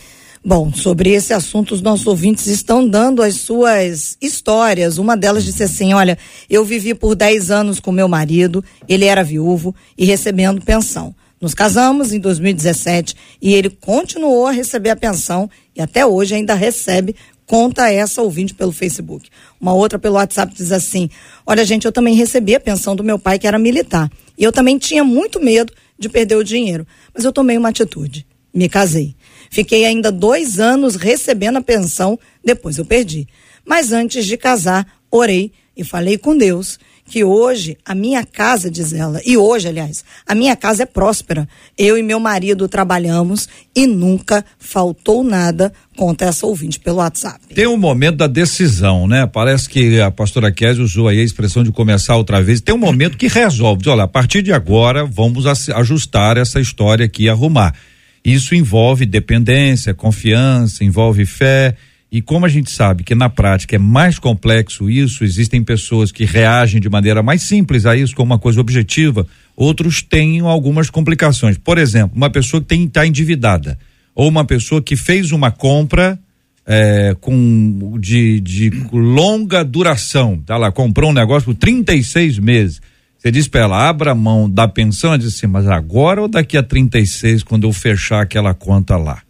Bom, 0.44 0.74
sobre 0.74 1.12
esse 1.12 1.32
assunto, 1.32 1.76
os 1.76 1.82
nossos 1.84 2.08
ouvintes 2.08 2.48
estão 2.48 2.88
dando 2.88 3.22
as 3.22 3.36
suas 3.36 4.18
histórias. 4.20 4.98
Uma 4.98 5.16
delas 5.16 5.46
disse 5.46 5.62
assim: 5.62 5.94
Olha, 5.94 6.18
eu 6.50 6.66
vivi 6.66 6.96
por 6.96 7.14
10 7.14 7.52
anos 7.52 7.80
com 7.80 7.92
meu 7.92 8.08
marido, 8.08 8.66
ele 8.90 9.06
era 9.06 9.24
viúvo 9.24 9.76
e 9.96 10.06
recebendo 10.06 10.60
pensão. 10.60 11.14
Nos 11.42 11.56
casamos 11.56 12.14
em 12.14 12.20
2017 12.20 13.16
e 13.42 13.56
ele 13.56 13.72
continuou 13.72 14.46
a 14.46 14.52
receber 14.52 14.92
a 14.92 14.96
pensão 14.96 15.50
e 15.76 15.82
até 15.82 16.06
hoje 16.06 16.36
ainda 16.36 16.54
recebe. 16.54 17.16
Conta 17.48 17.92
essa 17.92 18.22
ouvinte 18.22 18.54
pelo 18.54 18.72
Facebook. 18.72 19.28
Uma 19.60 19.74
outra 19.74 19.98
pelo 19.98 20.16
WhatsApp 20.16 20.54
diz 20.54 20.72
assim: 20.72 21.10
Olha, 21.46 21.66
gente, 21.66 21.86
eu 21.86 21.92
também 21.92 22.14
recebi 22.14 22.54
a 22.54 22.60
pensão 22.60 22.96
do 22.96 23.04
meu 23.04 23.18
pai, 23.18 23.40
que 23.40 23.48
era 23.48 23.58
militar. 23.58 24.10
E 24.38 24.44
eu 24.44 24.52
também 24.52 24.78
tinha 24.78 25.04
muito 25.04 25.40
medo 25.40 25.74
de 25.98 26.08
perder 26.08 26.36
o 26.36 26.44
dinheiro. 26.44 26.86
Mas 27.12 27.26
eu 27.26 27.34
tomei 27.34 27.58
uma 27.58 27.70
atitude. 27.70 28.26
Me 28.54 28.70
casei. 28.70 29.16
Fiquei 29.50 29.84
ainda 29.86 30.12
dois 30.12 30.60
anos 30.60 30.96
recebendo 30.96 31.58
a 31.58 31.62
pensão, 31.62 32.20
depois 32.46 32.78
eu 32.78 32.86
perdi. 32.86 33.28
Mas 33.66 33.92
antes 33.92 34.26
de 34.26 34.38
casar, 34.38 34.86
orei 35.10 35.52
e 35.76 35.84
falei 35.84 36.18
com 36.18 36.38
Deus 36.38 36.78
que 37.12 37.26
hoje 37.26 37.78
a 37.86 37.94
minha 37.94 38.24
casa, 38.24 38.72
diz 38.72 38.94
ela, 38.94 39.20
e 39.26 39.36
hoje, 39.36 39.68
aliás, 39.68 40.06
a 40.26 40.34
minha 40.34 40.56
casa 40.56 40.84
é 40.84 40.86
próspera. 40.86 41.46
Eu 41.78 41.98
e 41.98 42.02
meu 42.02 42.22
marido 42.22 42.70
trabalhamos 42.70 43.50
e 43.76 43.86
nunca 43.86 44.46
faltou 44.58 45.22
nada, 45.22 45.74
conta 45.98 46.24
essa 46.24 46.48
ouvinte 46.48 46.80
pelo 46.80 46.98
WhatsApp. 46.98 47.54
Tem 47.54 47.68
um 47.68 47.76
momento 47.76 48.16
da 48.16 48.28
decisão, 48.28 49.10
né? 49.10 49.28
Parece 49.28 49.68
que 49.68 50.00
a 50.00 50.10
pastora 50.10 50.54
Kézia 50.54 50.82
usou 50.82 51.10
aí 51.10 51.20
a 51.20 51.24
expressão 51.24 51.66
de 51.66 51.72
começar 51.72 52.16
outra 52.16 52.42
vez. 52.42 52.62
Tem 52.62 52.74
um 52.74 52.78
momento 52.78 53.18
que 53.18 53.28
resolve. 53.28 53.82
Diz, 53.82 53.92
olha, 53.92 54.04
a 54.04 54.08
partir 54.08 54.42
de 54.42 54.54
agora 54.54 55.06
vamos 55.06 55.46
ajustar 55.46 56.38
essa 56.38 56.62
história 56.62 57.06
aqui 57.06 57.24
e 57.24 57.30
arrumar. 57.30 57.76
Isso 58.24 58.56
envolve 58.56 59.06
dependência, 59.06 59.94
confiança, 59.94 60.86
envolve 60.86 61.26
fé. 61.26 61.76
E 62.12 62.22
como 62.22 62.46
a 62.46 62.50
gente 62.50 62.70
sabe 62.70 63.06
que 63.06 63.16
na 63.16 63.30
prática 63.30 63.78
é 63.78 63.80
mais 63.80 64.20
complexo 64.20 64.90
isso, 64.90 65.24
existem 65.24 65.64
pessoas 65.64 66.12
que 66.12 66.26
reagem 66.26 66.82
de 66.82 66.90
maneira 66.90 67.24
mais 67.24 67.44
simples 67.44 67.86
a 67.86 67.96
isso, 67.96 68.14
como 68.14 68.34
uma 68.34 68.40
coisa 68.40 68.60
objetiva, 68.60 69.26
outros 69.56 70.02
têm 70.02 70.42
algumas 70.42 70.90
complicações. 70.90 71.58
Por 71.58 71.78
exemplo, 71.78 72.18
uma 72.18 72.30
pessoa 72.30 72.62
que 72.62 72.76
está 72.76 73.08
endividada, 73.08 73.80
ou 74.14 74.28
uma 74.28 74.44
pessoa 74.44 74.82
que 74.82 74.98
fez 74.98 75.32
uma 75.32 75.52
compra 75.52 76.20
é, 76.66 77.16
com 77.22 77.98
de, 77.98 78.42
de 78.42 78.70
longa 78.92 79.64
duração, 79.64 80.38
tá 80.46 80.58
lá, 80.58 80.70
comprou 80.70 81.12
um 81.12 81.14
negócio 81.14 81.46
por 81.46 81.56
36 81.56 82.40
meses. 82.40 82.82
Você 83.18 83.32
diz 83.32 83.48
para 83.48 83.62
ela, 83.62 83.88
abra 83.88 84.14
mão 84.14 84.50
da 84.50 84.68
pensão, 84.68 85.12
ela 85.12 85.18
diz 85.18 85.34
assim, 85.34 85.48
mas 85.48 85.66
agora 85.66 86.22
ou 86.22 86.28
daqui 86.28 86.58
a 86.58 86.64
36, 86.64 87.44
quando 87.44 87.68
eu 87.68 87.72
fechar 87.72 88.22
aquela 88.22 88.54
conta 88.54 88.98
lá? 88.98 89.22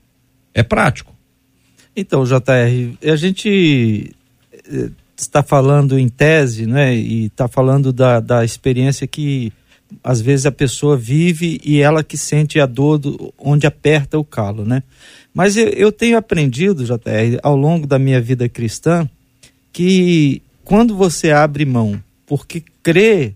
É 0.52 0.64
prático. 0.64 1.12
Então, 1.96 2.24
JR, 2.24 2.96
a 3.12 3.16
gente 3.16 4.12
eh, 4.54 4.90
está 5.18 5.44
falando 5.44 6.00
em 6.00 6.08
tese, 6.08 6.66
né? 6.66 6.96
E 6.96 7.26
está 7.26 7.48
falando 7.48 7.92
da, 7.92 8.20
da 8.20 8.46
experiência 8.46 9.06
que 9.06 9.52
às 10.04 10.22
vezes 10.22 10.46
a 10.46 10.52
pessoa 10.52 10.96
vive 10.96 11.60
e 11.66 11.82
ela 11.82 12.02
que 12.02 12.18
sente 12.18 12.60
a 12.62 12.66
dor 12.66 12.98
do, 12.98 13.34
onde 13.38 13.68
aperta 13.68 14.18
o 14.18 14.24
calo, 14.24 14.64
né? 14.66 14.84
Mas 15.34 15.58
eu, 15.58 15.68
eu 15.68 15.92
tenho 15.92 16.18
aprendido, 16.18 16.86
JR, 16.86 17.38
ao 17.44 17.56
longo 17.58 17.86
da 17.86 18.00
minha 18.00 18.22
vida 18.22 18.48
cristã, 18.48 19.10
que 19.74 20.42
quando 20.64 20.96
você 20.96 21.32
abre 21.32 21.66
mão 21.66 22.02
porque 22.26 22.64
crê 22.82 23.34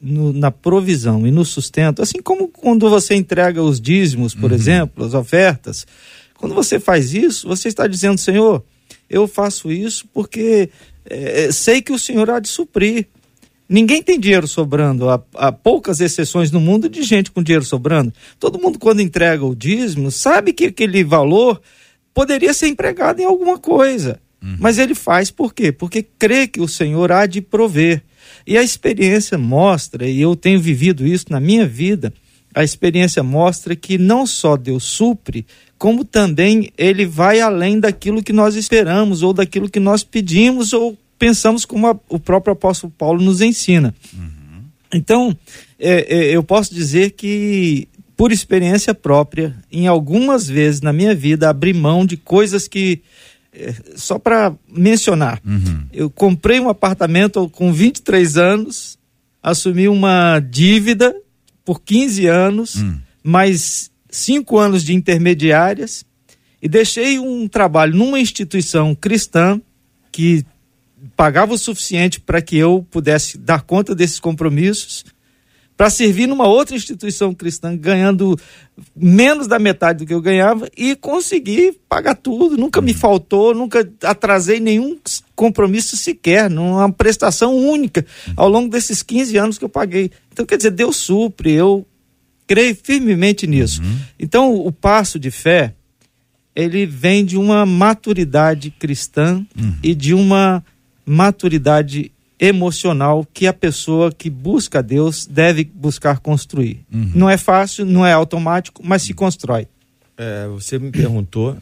no- 0.00 0.32
na 0.32 0.50
provisão 0.50 1.26
e 1.26 1.30
no 1.30 1.44
sustento, 1.44 2.00
assim 2.00 2.22
como 2.22 2.48
quando 2.48 2.88
você 2.88 3.14
entrega 3.14 3.62
os 3.62 3.78
dízimos, 3.78 4.34
por 4.34 4.52
exemplo, 4.52 5.04
as 5.04 5.12
ofertas, 5.12 5.86
quando 6.38 6.54
você 6.54 6.80
faz 6.80 7.12
isso, 7.12 7.46
você 7.46 7.68
está 7.68 7.86
dizendo, 7.86 8.16
Senhor, 8.16 8.64
eu 9.10 9.28
faço 9.28 9.70
isso 9.70 10.06
porque 10.14 10.70
eh, 11.04 11.50
sei 11.52 11.82
que 11.82 11.92
o 11.92 11.98
Senhor 11.98 12.30
há 12.30 12.38
de 12.40 12.48
suprir. 12.48 13.08
Ninguém 13.68 14.02
tem 14.02 14.18
dinheiro 14.18 14.48
sobrando. 14.48 15.10
Há, 15.10 15.22
há 15.34 15.52
poucas 15.52 16.00
exceções 16.00 16.50
no 16.50 16.60
mundo 16.60 16.88
de 16.88 17.02
gente 17.02 17.30
com 17.30 17.42
dinheiro 17.42 17.64
sobrando. 17.64 18.14
Todo 18.38 18.58
mundo, 18.58 18.78
quando 18.78 19.02
entrega 19.02 19.44
o 19.44 19.54
dízimo, 19.54 20.10
sabe 20.10 20.52
que 20.52 20.66
aquele 20.66 21.04
valor 21.04 21.60
poderia 22.14 22.54
ser 22.54 22.68
empregado 22.68 23.20
em 23.20 23.24
alguma 23.24 23.58
coisa. 23.58 24.20
Mas 24.40 24.78
ele 24.78 24.94
faz 24.94 25.30
por 25.30 25.52
quê? 25.52 25.72
Porque 25.72 26.02
crê 26.02 26.46
que 26.46 26.60
o 26.60 26.68
Senhor 26.68 27.10
há 27.10 27.26
de 27.26 27.40
prover. 27.40 28.02
E 28.46 28.56
a 28.56 28.62
experiência 28.62 29.36
mostra, 29.36 30.08
e 30.08 30.20
eu 30.20 30.36
tenho 30.36 30.60
vivido 30.60 31.06
isso 31.06 31.26
na 31.28 31.40
minha 31.40 31.66
vida, 31.66 32.12
a 32.54 32.64
experiência 32.64 33.22
mostra 33.22 33.76
que 33.76 33.98
não 33.98 34.26
só 34.26 34.56
Deus 34.56 34.84
supre, 34.84 35.46
como 35.78 36.04
também 36.04 36.70
ele 36.76 37.06
vai 37.06 37.40
além 37.40 37.78
daquilo 37.78 38.22
que 38.22 38.32
nós 38.32 38.56
esperamos, 38.56 39.22
ou 39.22 39.32
daquilo 39.32 39.70
que 39.70 39.78
nós 39.80 40.02
pedimos, 40.02 40.72
ou 40.72 40.98
pensamos 41.18 41.64
como 41.64 41.86
a- 41.86 41.96
o 42.08 42.18
próprio 42.18 42.52
apóstolo 42.52 42.92
Paulo 42.98 43.22
nos 43.22 43.40
ensina. 43.40 43.94
Então, 44.92 45.36
é, 45.78 46.16
é, 46.16 46.24
eu 46.36 46.42
posso 46.42 46.74
dizer 46.74 47.10
que, 47.12 47.86
por 48.16 48.32
experiência 48.32 48.94
própria, 48.94 49.54
em 49.70 49.86
algumas 49.86 50.46
vezes 50.48 50.80
na 50.80 50.92
minha 50.92 51.14
vida, 51.14 51.48
abri 51.48 51.72
mão 51.72 52.04
de 52.06 52.16
coisas 52.16 52.66
que. 52.66 53.00
é, 53.52 53.74
só 53.96 54.18
para 54.18 54.54
mencionar, 54.70 55.40
eu 55.92 56.08
comprei 56.10 56.58
um 56.60 56.68
apartamento 56.68 57.48
com 57.50 57.72
23 57.72 58.36
anos, 58.36 58.98
assumi 59.42 59.88
uma 59.88 60.38
dívida 60.40 61.14
por 61.64 61.80
15 61.82 62.26
anos, 62.26 62.76
mais 63.22 63.90
cinco 64.10 64.58
anos 64.58 64.82
de 64.82 64.94
intermediárias, 64.94 66.04
e 66.60 66.68
deixei 66.68 67.18
um 67.18 67.46
trabalho 67.46 67.96
numa 67.96 68.18
instituição 68.18 68.94
cristã 68.94 69.60
que 70.10 70.44
pagava 71.16 71.54
o 71.54 71.58
suficiente 71.58 72.20
para 72.20 72.42
que 72.42 72.56
eu 72.56 72.84
pudesse 72.90 73.38
dar 73.38 73.62
conta 73.62 73.94
desses 73.94 74.18
compromissos 74.18 75.04
para 75.78 75.90
servir 75.90 76.26
numa 76.26 76.48
outra 76.48 76.74
instituição 76.74 77.32
cristã, 77.32 77.76
ganhando 77.76 78.36
menos 78.96 79.46
da 79.46 79.60
metade 79.60 80.00
do 80.00 80.06
que 80.06 80.12
eu 80.12 80.20
ganhava 80.20 80.68
e 80.76 80.96
consegui 80.96 81.78
pagar 81.88 82.16
tudo. 82.16 82.56
Nunca 82.56 82.80
me 82.80 82.92
faltou, 82.92 83.54
nunca 83.54 83.88
atrasei 84.02 84.58
nenhum 84.58 84.98
compromisso 85.36 85.96
sequer, 85.96 86.50
numa 86.50 86.90
prestação 86.90 87.56
única 87.56 88.04
ao 88.36 88.48
longo 88.48 88.68
desses 88.68 89.04
15 89.04 89.36
anos 89.36 89.56
que 89.56 89.64
eu 89.64 89.68
paguei. 89.68 90.10
Então, 90.32 90.44
quer 90.44 90.56
dizer, 90.56 90.72
Deus 90.72 90.96
supre, 90.96 91.52
eu 91.52 91.86
creio 92.48 92.74
firmemente 92.82 93.46
nisso. 93.46 93.80
Então, 94.18 94.54
o 94.54 94.72
passo 94.72 95.18
de 95.18 95.30
fé, 95.30 95.74
ele 96.56 96.84
vem 96.86 97.24
de 97.24 97.36
uma 97.36 97.64
maturidade 97.64 98.70
cristã 98.70 99.46
e 99.82 99.94
de 99.94 100.14
uma 100.14 100.64
maturidade 101.06 102.10
emocional 102.40 103.26
que 103.32 103.46
a 103.46 103.52
pessoa 103.52 104.10
que 104.10 104.30
busca 104.30 104.82
Deus 104.82 105.26
deve 105.26 105.64
buscar 105.64 106.18
construir. 106.18 106.80
Não 107.14 107.28
é 107.28 107.36
fácil, 107.36 107.84
não 107.84 108.04
é 108.04 108.12
automático, 108.12 108.80
mas 108.84 109.02
se 109.02 109.12
constrói. 109.12 109.68
É, 110.16 110.48
você 110.48 110.78
me 110.78 110.90
perguntou, 110.90 111.56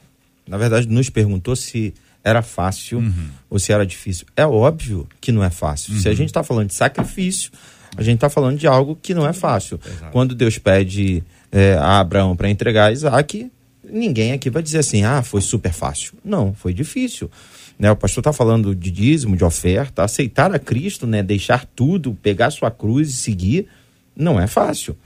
na 0.49 0.57
verdade, 0.57 0.87
nos 0.89 1.11
perguntou 1.11 1.57
se 1.57 1.93
era 2.23 2.43
fácil 2.43 3.01
ou 3.49 3.59
se 3.59 3.73
era 3.73 3.87
difícil. 3.87 4.27
É 4.37 4.47
óbvio 4.47 5.07
que 5.21 5.31
não 5.31 5.45
é 5.45 5.51
fácil. 5.51 5.95
Se 5.95 6.09
a 6.09 6.15
gente 6.15 6.29
está 6.29 6.43
falando 6.43 6.69
de 6.69 6.75
sacrifício, 6.75 7.51
a 7.97 8.03
gente 8.03 8.17
está 8.17 8.29
falando 8.29 8.59
de 8.59 8.67
algo 8.67 8.99
que 9.01 9.15
não 9.15 9.27
é 9.27 9.33
fácil. 9.33 9.81
Quando 10.13 10.35
Deus 10.35 10.59
pede 10.59 11.23
é, 11.51 11.75
a 11.75 12.01
Abraão 12.01 12.37
para 12.37 12.51
entregar 12.51 12.93
Isaac, 12.93 13.51
ninguém 13.85 14.33
aqui 14.33 14.51
vai 14.51 14.63
dizer 14.63 14.79
assim, 14.79 15.05
ah, 15.05 15.23
foi 15.23 15.41
super 15.41 15.73
fácil. 15.73 16.15
Não, 16.25 16.55
foi 16.55 16.73
difícil. 16.75 17.31
Né, 17.79 17.91
o 17.91 17.97
pastor 17.97 18.23
está 18.23 18.33
falando 18.33 18.75
de 18.75 18.91
dízimo, 18.91 19.37
de 19.37 19.45
oferta, 19.45 20.03
aceitar 20.03 20.55
a 20.55 20.59
Cristo, 20.59 21.07
né, 21.07 21.23
deixar 21.23 21.67
tudo, 21.77 22.17
pegar 22.23 22.51
sua 22.51 22.71
cruz 22.71 23.11
e 23.11 23.13
seguir, 23.13 23.69
não 24.17 24.41
é 24.41 24.47
fácil. 24.47 24.97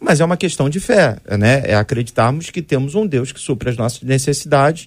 Mas 0.00 0.20
é 0.20 0.24
uma 0.24 0.36
questão 0.36 0.68
de 0.68 0.78
fé, 0.78 1.16
né? 1.38 1.62
É 1.64 1.74
acreditarmos 1.74 2.50
que 2.50 2.62
temos 2.62 2.94
um 2.94 3.04
Deus 3.04 3.32
que 3.32 3.40
supre 3.40 3.70
as 3.70 3.76
nossas 3.76 4.00
necessidades 4.02 4.86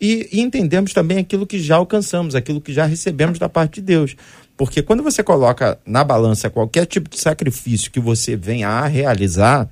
e, 0.00 0.28
e 0.32 0.40
entendemos 0.40 0.92
também 0.92 1.18
aquilo 1.18 1.46
que 1.46 1.58
já 1.58 1.76
alcançamos, 1.76 2.34
aquilo 2.34 2.60
que 2.60 2.72
já 2.72 2.86
recebemos 2.86 3.38
da 3.38 3.48
parte 3.48 3.74
de 3.74 3.82
Deus. 3.82 4.16
Porque 4.56 4.82
quando 4.82 5.02
você 5.02 5.22
coloca 5.22 5.78
na 5.86 6.04
balança 6.04 6.50
qualquer 6.50 6.86
tipo 6.86 7.08
de 7.08 7.18
sacrifício 7.18 7.90
que 7.90 8.00
você 8.00 8.36
venha 8.36 8.68
a 8.68 8.86
realizar, 8.86 9.68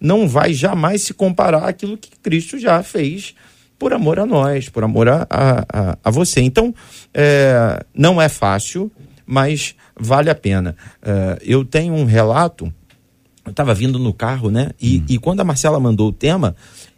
não 0.00 0.28
vai 0.28 0.52
jamais 0.52 1.02
se 1.02 1.14
comparar 1.14 1.68
àquilo 1.68 1.96
que 1.96 2.10
Cristo 2.22 2.58
já 2.58 2.82
fez 2.82 3.34
por 3.78 3.92
amor 3.92 4.18
a 4.18 4.26
nós, 4.26 4.68
por 4.68 4.82
amor 4.84 5.08
a, 5.08 5.26
a, 5.30 5.98
a- 6.02 6.10
você. 6.10 6.40
Então, 6.40 6.74
é, 7.12 7.84
não 7.94 8.20
é 8.20 8.28
fácil, 8.28 8.90
mas 9.26 9.74
vale 9.98 10.30
a 10.30 10.34
pena. 10.34 10.76
É, 11.02 11.38
eu 11.42 11.64
tenho 11.64 11.94
um 11.94 12.04
relato, 12.04 12.72
eu 13.44 13.50
estava 13.50 13.72
vindo 13.74 13.98
no 13.98 14.12
carro, 14.12 14.50
né? 14.50 14.70
E, 14.80 15.02
e 15.08 15.18
quando 15.18 15.40
a 15.40 15.44
Marcela 15.44 15.78
mandou 15.78 16.08
o 16.08 16.12
tema, 16.12 16.54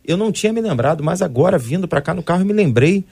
eu 0.07 0.17
não 0.17 0.31
tinha 0.33 0.53
me 0.53 0.61
lembrado, 0.61 1.03
mas 1.03 1.23
agora, 1.23 1.59
vindo 1.59 1.87
para 1.89 2.01
cá 2.01 2.15
no 2.15 2.23
carro, 2.23 2.45
me 2.45 2.53
lembrei 2.53 3.05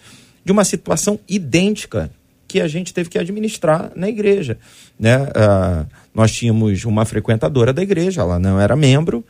de 0.45 0.53
uma 0.53 0.65
situação 0.65 1.19
idêntica 1.29 2.11
que 2.47 2.61
a 2.61 2.69
gente 2.69 2.95
teve 2.95 3.09
que 3.11 3.19
administrar 3.19 3.91
na 3.97 4.09
igreja. 4.09 4.59
Né? 4.99 5.15
Ah, 5.35 5.87
nós 6.15 6.31
tínhamos 6.33 6.85
uma 6.85 7.05
frequentadora 7.05 7.73
da 7.73 7.83
igreja, 7.83 8.21
ela 8.21 8.39
não 8.39 8.61
era 8.61 8.77
membro, 8.77 9.25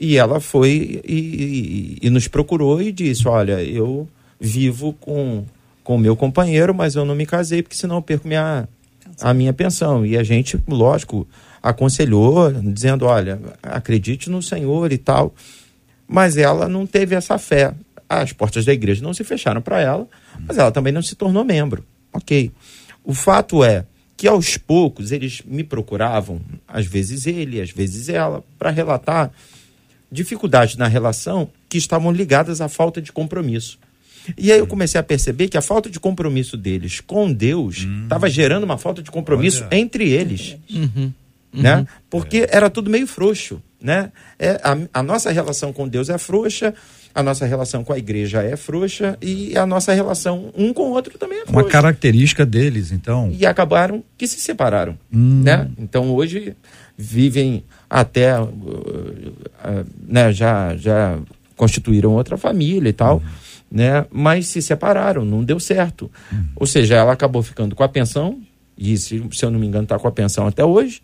e 0.00 0.16
ela 0.16 0.40
foi 0.40 1.02
e, 1.06 1.12
e- 1.14 1.98
e 2.06 2.10
nos 2.10 2.26
procurou 2.26 2.80
e 2.80 2.90
disse: 2.90 3.28
Olha, 3.28 3.62
eu 3.62 4.08
vivo 4.40 4.92
com 4.94 5.44
com 5.84 5.96
o 5.96 5.98
meu 5.98 6.16
companheiro, 6.16 6.74
mas 6.74 6.94
eu 6.94 7.04
não 7.04 7.14
me 7.14 7.26
casei, 7.26 7.62
porque 7.62 7.76
senão 7.76 7.96
eu 7.96 8.02
perco 8.02 8.26
minha, 8.26 8.66
a 9.20 9.34
minha 9.34 9.52
pensão. 9.52 10.04
E 10.06 10.16
a 10.16 10.22
gente, 10.22 10.58
lógico, 10.66 11.28
aconselhou, 11.62 12.50
dizendo: 12.50 13.04
Olha, 13.04 13.38
acredite 13.62 14.30
no 14.30 14.42
Senhor 14.42 14.90
e 14.92 14.98
tal. 14.98 15.34
Mas 16.06 16.36
ela 16.36 16.68
não 16.68 16.86
teve 16.86 17.14
essa 17.14 17.38
fé. 17.38 17.74
As 18.08 18.32
portas 18.32 18.64
da 18.64 18.72
igreja 18.72 19.02
não 19.02 19.14
se 19.14 19.24
fecharam 19.24 19.62
para 19.62 19.80
ela, 19.80 20.06
mas 20.46 20.58
ela 20.58 20.70
também 20.70 20.92
não 20.92 21.02
se 21.02 21.14
tornou 21.14 21.44
membro. 21.44 21.84
Ok. 22.12 22.50
O 23.02 23.14
fato 23.14 23.64
é 23.64 23.86
que 24.16 24.28
aos 24.28 24.56
poucos 24.56 25.10
eles 25.10 25.42
me 25.44 25.64
procuravam, 25.64 26.40
às 26.68 26.86
vezes 26.86 27.26
ele, 27.26 27.60
às 27.60 27.70
vezes 27.70 28.08
ela, 28.08 28.44
para 28.58 28.70
relatar 28.70 29.30
dificuldades 30.10 30.76
na 30.76 30.86
relação 30.86 31.50
que 31.68 31.76
estavam 31.76 32.12
ligadas 32.12 32.60
à 32.60 32.68
falta 32.68 33.02
de 33.02 33.10
compromisso. 33.10 33.78
E 34.38 34.50
aí 34.52 34.58
eu 34.58 34.66
comecei 34.66 34.98
a 34.98 35.02
perceber 35.02 35.48
que 35.48 35.58
a 35.58 35.62
falta 35.62 35.90
de 35.90 36.00
compromisso 36.00 36.56
deles 36.56 37.00
com 37.00 37.30
Deus 37.30 37.86
estava 38.04 38.30
gerando 38.30 38.64
uma 38.64 38.78
falta 38.78 39.02
de 39.02 39.10
compromisso 39.10 39.64
Olha. 39.64 39.78
entre 39.78 40.08
eles. 40.08 40.56
Né? 41.52 41.86
Porque 42.08 42.46
era 42.50 42.70
tudo 42.70 42.88
meio 42.90 43.06
frouxo. 43.06 43.60
Né? 43.84 44.10
É, 44.38 44.58
a, 44.64 45.00
a 45.00 45.02
nossa 45.02 45.30
relação 45.30 45.70
com 45.70 45.86
Deus 45.86 46.08
é 46.08 46.16
frouxa, 46.16 46.72
a 47.14 47.22
nossa 47.22 47.44
relação 47.44 47.84
com 47.84 47.92
a 47.92 47.98
igreja 47.98 48.42
é 48.42 48.56
frouxa 48.56 49.18
e 49.20 49.54
a 49.58 49.66
nossa 49.66 49.92
relação 49.92 50.50
um 50.56 50.72
com 50.72 50.84
o 50.84 50.92
outro 50.92 51.18
também 51.18 51.40
é 51.40 51.42
Uma 51.42 51.48
frouxa 51.52 51.68
característica 51.68 52.46
deles, 52.46 52.90
então. 52.90 53.30
e 53.30 53.44
acabaram 53.44 54.02
que 54.16 54.26
se 54.26 54.40
separaram, 54.40 54.96
Hum. 55.12 55.42
né? 55.44 55.68
Então 55.76 56.10
hoje 56.14 56.56
vivem 56.96 57.62
até, 57.90 58.40
uh, 58.40 58.44
uh, 58.46 59.86
né? 60.08 60.32
Já 60.32 60.74
já 60.78 61.18
constituíram 61.54 62.12
outra 62.12 62.38
família 62.38 62.88
e 62.88 62.92
tal, 62.94 63.22
né? 63.70 64.06
Mas 64.10 64.46
se 64.46 64.62
separaram, 64.62 65.26
não 65.26 65.44
deu 65.44 65.60
certo. 65.60 66.10
Ou 66.56 66.66
seja, 66.66 66.94
ela 66.96 67.12
acabou 67.12 67.42
ficando 67.42 67.76
com 67.76 67.82
a 67.82 67.88
pensão 67.88 68.40
e 68.78 68.96
se, 68.96 69.22
se 69.30 69.44
eu 69.44 69.50
não 69.50 69.58
me 69.60 69.66
engano 69.66 69.84
está 69.84 69.98
com 69.98 70.08
a 70.08 70.12
pensão 70.12 70.46
até 70.46 70.64
hoje, 70.64 71.02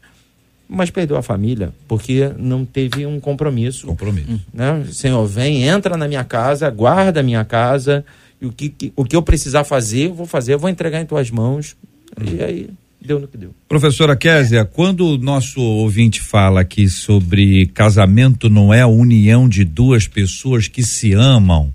mas 0.70 0.88
perdeu 0.88 1.16
a 1.16 1.22
família 1.22 1.72
porque 1.88 2.30
não 2.38 2.64
teve 2.64 3.04
um 3.04 3.18
compromisso 3.18 3.88
Compromisso. 3.88 4.40
né? 4.54 4.86
Senhor, 4.92 5.26
vem, 5.26 5.64
entra 5.64 5.96
na 5.96 6.06
minha 6.06 6.22
casa, 6.22 6.70
guarda 6.70 7.20
a 7.20 7.22
minha 7.22 7.44
casa, 7.44 8.04
e 8.40 8.46
o 8.46 8.52
que, 8.52 8.92
o 8.94 9.04
que 9.04 9.16
eu 9.16 9.22
precisar 9.22 9.64
fazer, 9.64 10.06
eu 10.06 10.14
vou 10.14 10.26
fazer, 10.26 10.54
eu 10.54 10.58
vou 10.58 10.70
entregar 10.70 11.00
em 11.00 11.06
tuas 11.06 11.30
mãos. 11.30 11.76
E 12.20 12.42
aí, 12.42 12.70
deu 13.00 13.18
no 13.18 13.26
que 13.26 13.36
deu. 13.36 13.54
Professora 13.68 14.16
Késia, 14.16 14.64
quando 14.64 15.06
o 15.06 15.18
nosso 15.18 15.60
ouvinte 15.60 16.20
fala 16.20 16.60
aqui 16.60 16.88
sobre 16.88 17.66
casamento 17.66 18.48
não 18.48 18.72
é 18.72 18.82
a 18.82 18.86
união 18.86 19.48
de 19.48 19.64
duas 19.64 20.06
pessoas 20.06 20.68
que 20.68 20.82
se 20.82 21.12
amam, 21.12 21.72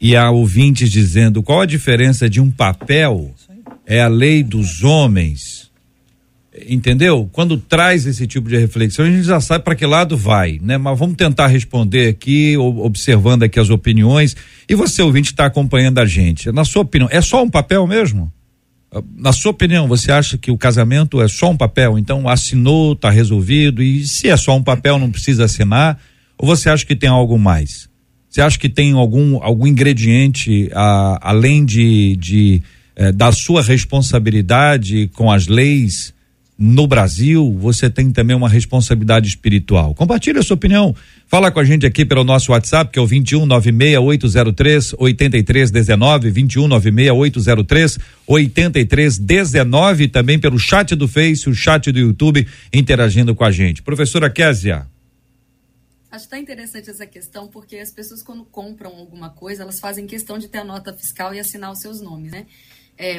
e 0.00 0.16
há 0.16 0.30
ouvintes 0.30 0.90
dizendo 0.90 1.42
qual 1.42 1.60
a 1.60 1.66
diferença 1.66 2.28
de 2.28 2.40
um 2.40 2.50
papel, 2.50 3.32
é 3.86 4.00
a 4.00 4.08
lei 4.08 4.42
dos 4.42 4.82
homens. 4.82 5.70
Entendeu? 6.68 7.30
Quando 7.32 7.56
traz 7.56 8.04
esse 8.06 8.26
tipo 8.26 8.46
de 8.48 8.58
reflexão, 8.58 9.06
a 9.06 9.10
gente 9.10 9.22
já 9.22 9.40
sabe 9.40 9.64
para 9.64 9.74
que 9.74 9.86
lado 9.86 10.18
vai, 10.18 10.58
né? 10.62 10.76
Mas 10.76 10.98
vamos 10.98 11.16
tentar 11.16 11.46
responder 11.46 12.08
aqui, 12.08 12.56
observando 12.58 13.42
aqui 13.44 13.58
as 13.58 13.70
opiniões. 13.70 14.36
E 14.68 14.74
você, 14.74 15.00
ouvinte, 15.00 15.30
está 15.30 15.46
acompanhando 15.46 15.98
a 15.98 16.04
gente. 16.04 16.52
Na 16.52 16.64
sua 16.64 16.82
opinião, 16.82 17.08
é 17.10 17.22
só 17.22 17.42
um 17.42 17.48
papel 17.48 17.86
mesmo? 17.86 18.30
Na 19.16 19.32
sua 19.32 19.50
opinião, 19.52 19.88
você 19.88 20.12
acha 20.12 20.36
que 20.36 20.50
o 20.50 20.58
casamento 20.58 21.22
é 21.22 21.26
só 21.26 21.48
um 21.50 21.56
papel? 21.56 21.98
Então 21.98 22.28
assinou, 22.28 22.92
está 22.92 23.08
resolvido, 23.08 23.82
e 23.82 24.06
se 24.06 24.28
é 24.28 24.36
só 24.36 24.54
um 24.54 24.62
papel, 24.62 24.98
não 24.98 25.10
precisa 25.10 25.46
assinar? 25.46 25.98
Ou 26.36 26.46
você 26.46 26.68
acha 26.68 26.84
que 26.84 26.94
tem 26.94 27.08
algo 27.08 27.38
mais? 27.38 27.88
Você 28.28 28.42
acha 28.42 28.58
que 28.58 28.68
tem 28.68 28.92
algum, 28.92 29.42
algum 29.42 29.66
ingrediente 29.66 30.68
a- 30.74 31.18
além 31.22 31.64
de, 31.64 32.14
de 32.16 32.62
eh, 32.94 33.10
da 33.12 33.32
sua 33.32 33.62
responsabilidade 33.62 35.08
com 35.14 35.30
as 35.30 35.46
leis 35.46 36.12
no 36.58 36.86
Brasil? 36.86 37.56
Você 37.60 37.90
tem 37.90 38.10
também 38.10 38.36
uma 38.36 38.48
responsabilidade 38.48 39.28
espiritual. 39.28 39.94
Compartilhe 39.94 40.38
a 40.38 40.42
sua 40.42 40.54
opinião. 40.54 40.94
Fala 41.26 41.50
com 41.50 41.60
a 41.60 41.64
gente 41.64 41.86
aqui 41.86 42.04
pelo 42.04 42.24
nosso 42.24 42.52
WhatsApp, 42.52 42.92
que 42.92 42.98
é 42.98 43.02
o 43.02 43.06
21 43.06 43.46
96803 43.46 44.94
8319, 44.98 46.30
21 46.30 46.68
96803 46.68 47.98
8319, 48.26 50.08
também 50.08 50.38
pelo 50.38 50.58
chat 50.58 50.94
do 50.94 51.08
Face, 51.08 51.48
o 51.48 51.54
chat 51.54 51.90
do 51.90 51.98
YouTube, 51.98 52.46
interagindo 52.72 53.34
com 53.34 53.44
a 53.44 53.50
gente. 53.50 53.82
Professora 53.82 54.28
Késia. 54.28 54.86
Acho 56.12 56.28
tão 56.28 56.38
interessante 56.38 56.90
essa 56.90 57.06
questão, 57.06 57.48
porque 57.48 57.78
as 57.78 57.90
pessoas, 57.90 58.22
quando 58.22 58.44
compram 58.44 58.90
alguma 58.90 59.30
coisa, 59.30 59.62
elas 59.62 59.80
fazem 59.80 60.06
questão 60.06 60.38
de 60.38 60.46
ter 60.46 60.58
a 60.58 60.64
nota 60.64 60.92
fiscal 60.92 61.34
e 61.34 61.40
assinar 61.40 61.72
os 61.72 61.78
seus 61.78 62.02
nomes, 62.02 62.30
né? 62.30 62.44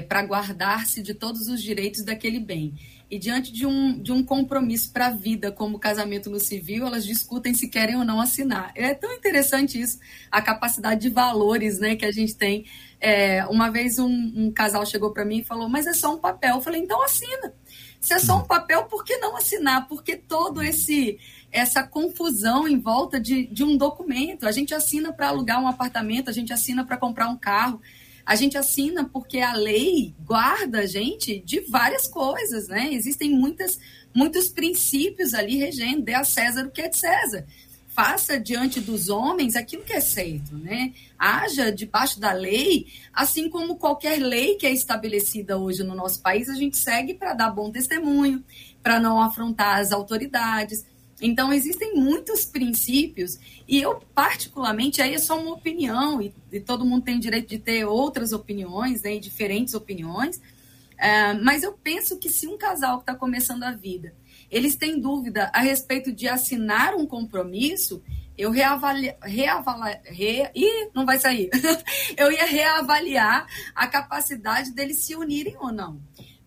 Para 0.07 0.23
guardar-se 0.23 1.01
de 1.01 1.13
todos 1.13 1.47
os 1.47 1.61
direitos 1.61 2.03
daquele 2.03 2.39
bem. 2.39 2.73
E 3.09 3.19
diante 3.19 3.51
de 3.51 3.65
um, 3.65 4.01
de 4.01 4.11
um 4.11 4.23
compromisso 4.23 4.91
para 4.91 5.07
a 5.07 5.11
vida, 5.11 5.51
como 5.51 5.77
o 5.77 5.79
casamento 5.79 6.31
no 6.31 6.39
civil, 6.39 6.87
elas 6.87 7.05
discutem 7.05 7.53
se 7.53 7.69
querem 7.69 7.95
ou 7.95 8.03
não 8.03 8.19
assinar. 8.19 8.71
É 8.73 8.93
tão 8.95 9.13
interessante 9.13 9.79
isso, 9.79 9.99
a 10.31 10.41
capacidade 10.41 11.01
de 11.01 11.09
valores 11.09 11.79
né, 11.79 11.95
que 11.95 12.05
a 12.05 12.11
gente 12.11 12.35
tem. 12.35 12.65
É, 12.99 13.45
uma 13.45 13.69
vez 13.69 13.99
um, 13.99 14.07
um 14.07 14.51
casal 14.51 14.85
chegou 14.85 15.11
para 15.11 15.25
mim 15.25 15.39
e 15.39 15.43
falou: 15.43 15.69
Mas 15.69 15.85
é 15.85 15.93
só 15.93 16.15
um 16.15 16.17
papel. 16.17 16.55
Eu 16.55 16.61
falei: 16.61 16.81
Então 16.81 17.03
assina. 17.03 17.53
Se 17.99 18.13
é 18.13 18.19
só 18.19 18.37
um 18.37 18.47
papel, 18.47 18.85
por 18.85 19.03
que 19.03 19.17
não 19.17 19.37
assinar? 19.37 19.87
Porque 19.87 20.15
todo 20.15 20.63
esse 20.63 21.19
essa 21.51 21.83
confusão 21.83 22.67
em 22.67 22.79
volta 22.79 23.19
de, 23.19 23.45
de 23.45 23.63
um 23.63 23.77
documento. 23.77 24.47
A 24.47 24.51
gente 24.51 24.73
assina 24.73 25.13
para 25.13 25.27
alugar 25.27 25.61
um 25.61 25.67
apartamento, 25.67 26.29
a 26.29 26.33
gente 26.33 26.51
assina 26.51 26.83
para 26.83 26.97
comprar 26.97 27.29
um 27.29 27.37
carro. 27.37 27.79
A 28.25 28.35
gente 28.35 28.57
assina 28.57 29.03
porque 29.03 29.39
a 29.39 29.53
lei 29.53 30.13
guarda 30.25 30.79
a 30.79 30.85
gente 30.85 31.39
de 31.39 31.59
várias 31.61 32.07
coisas, 32.07 32.67
né? 32.67 32.93
Existem 32.93 33.31
muitas, 33.31 33.77
muitos 34.13 34.47
princípios 34.47 35.33
ali 35.33 35.57
regendo, 35.57 36.03
dê 36.03 36.13
a 36.13 36.23
César 36.23 36.65
o 36.65 36.71
que 36.71 36.81
é 36.81 36.87
de 36.87 36.97
César. 36.97 37.45
Faça 37.89 38.39
diante 38.39 38.79
dos 38.79 39.09
homens 39.09 39.55
aquilo 39.55 39.83
que 39.83 39.93
é 39.93 39.99
certo, 39.99 40.55
né? 40.55 40.93
Haja 41.19 41.71
debaixo 41.71 42.19
da 42.19 42.31
lei, 42.31 42.87
assim 43.13 43.49
como 43.49 43.75
qualquer 43.75 44.17
lei 44.19 44.55
que 44.55 44.65
é 44.65 44.71
estabelecida 44.71 45.57
hoje 45.57 45.83
no 45.83 45.93
nosso 45.93 46.21
país, 46.21 46.49
a 46.49 46.55
gente 46.55 46.77
segue 46.77 47.13
para 47.13 47.33
dar 47.33 47.51
bom 47.51 47.69
testemunho, 47.69 48.43
para 48.81 48.99
não 48.99 49.21
afrontar 49.21 49.79
as 49.79 49.91
autoridades. 49.91 50.85
Então, 51.25 51.53
existem 51.53 51.95
muitos 51.95 52.43
princípios, 52.43 53.39
e 53.65 53.81
eu, 53.81 54.01
particularmente, 54.13 55.01
aí 55.01 55.13
é 55.13 55.17
só 55.17 55.39
uma 55.39 55.53
opinião, 55.53 56.21
e, 56.21 56.35
e 56.51 56.59
todo 56.59 56.83
mundo 56.83 57.05
tem 57.05 57.17
direito 57.17 57.47
de 57.47 57.57
ter 57.57 57.85
outras 57.85 58.33
opiniões, 58.33 59.03
né, 59.03 59.17
diferentes 59.17 59.73
opiniões, 59.73 60.41
é, 60.97 61.33
mas 61.35 61.63
eu 61.63 61.71
penso 61.71 62.19
que 62.19 62.29
se 62.29 62.45
um 62.45 62.57
casal 62.57 62.97
que 62.97 63.03
está 63.03 63.15
começando 63.15 63.63
a 63.63 63.71
vida, 63.71 64.13
eles 64.51 64.75
têm 64.75 64.99
dúvida 64.99 65.49
a 65.53 65.61
respeito 65.61 66.11
de 66.11 66.27
assinar 66.27 66.93
um 66.93 67.07
compromisso, 67.07 68.03
eu 68.37 68.51
reavaliar, 68.51 69.15
reavaliar, 69.21 70.01
re, 70.03 70.49
ih, 70.53 70.89
não 70.93 71.05
vai 71.05 71.19
sair, 71.19 71.49
eu 72.17 72.33
ia 72.33 72.45
reavaliar 72.45 73.47
a 73.73 73.87
capacidade 73.87 74.71
deles 74.73 74.97
se 74.97 75.15
unirem 75.15 75.55
ou 75.57 75.71
não. 75.71 76.01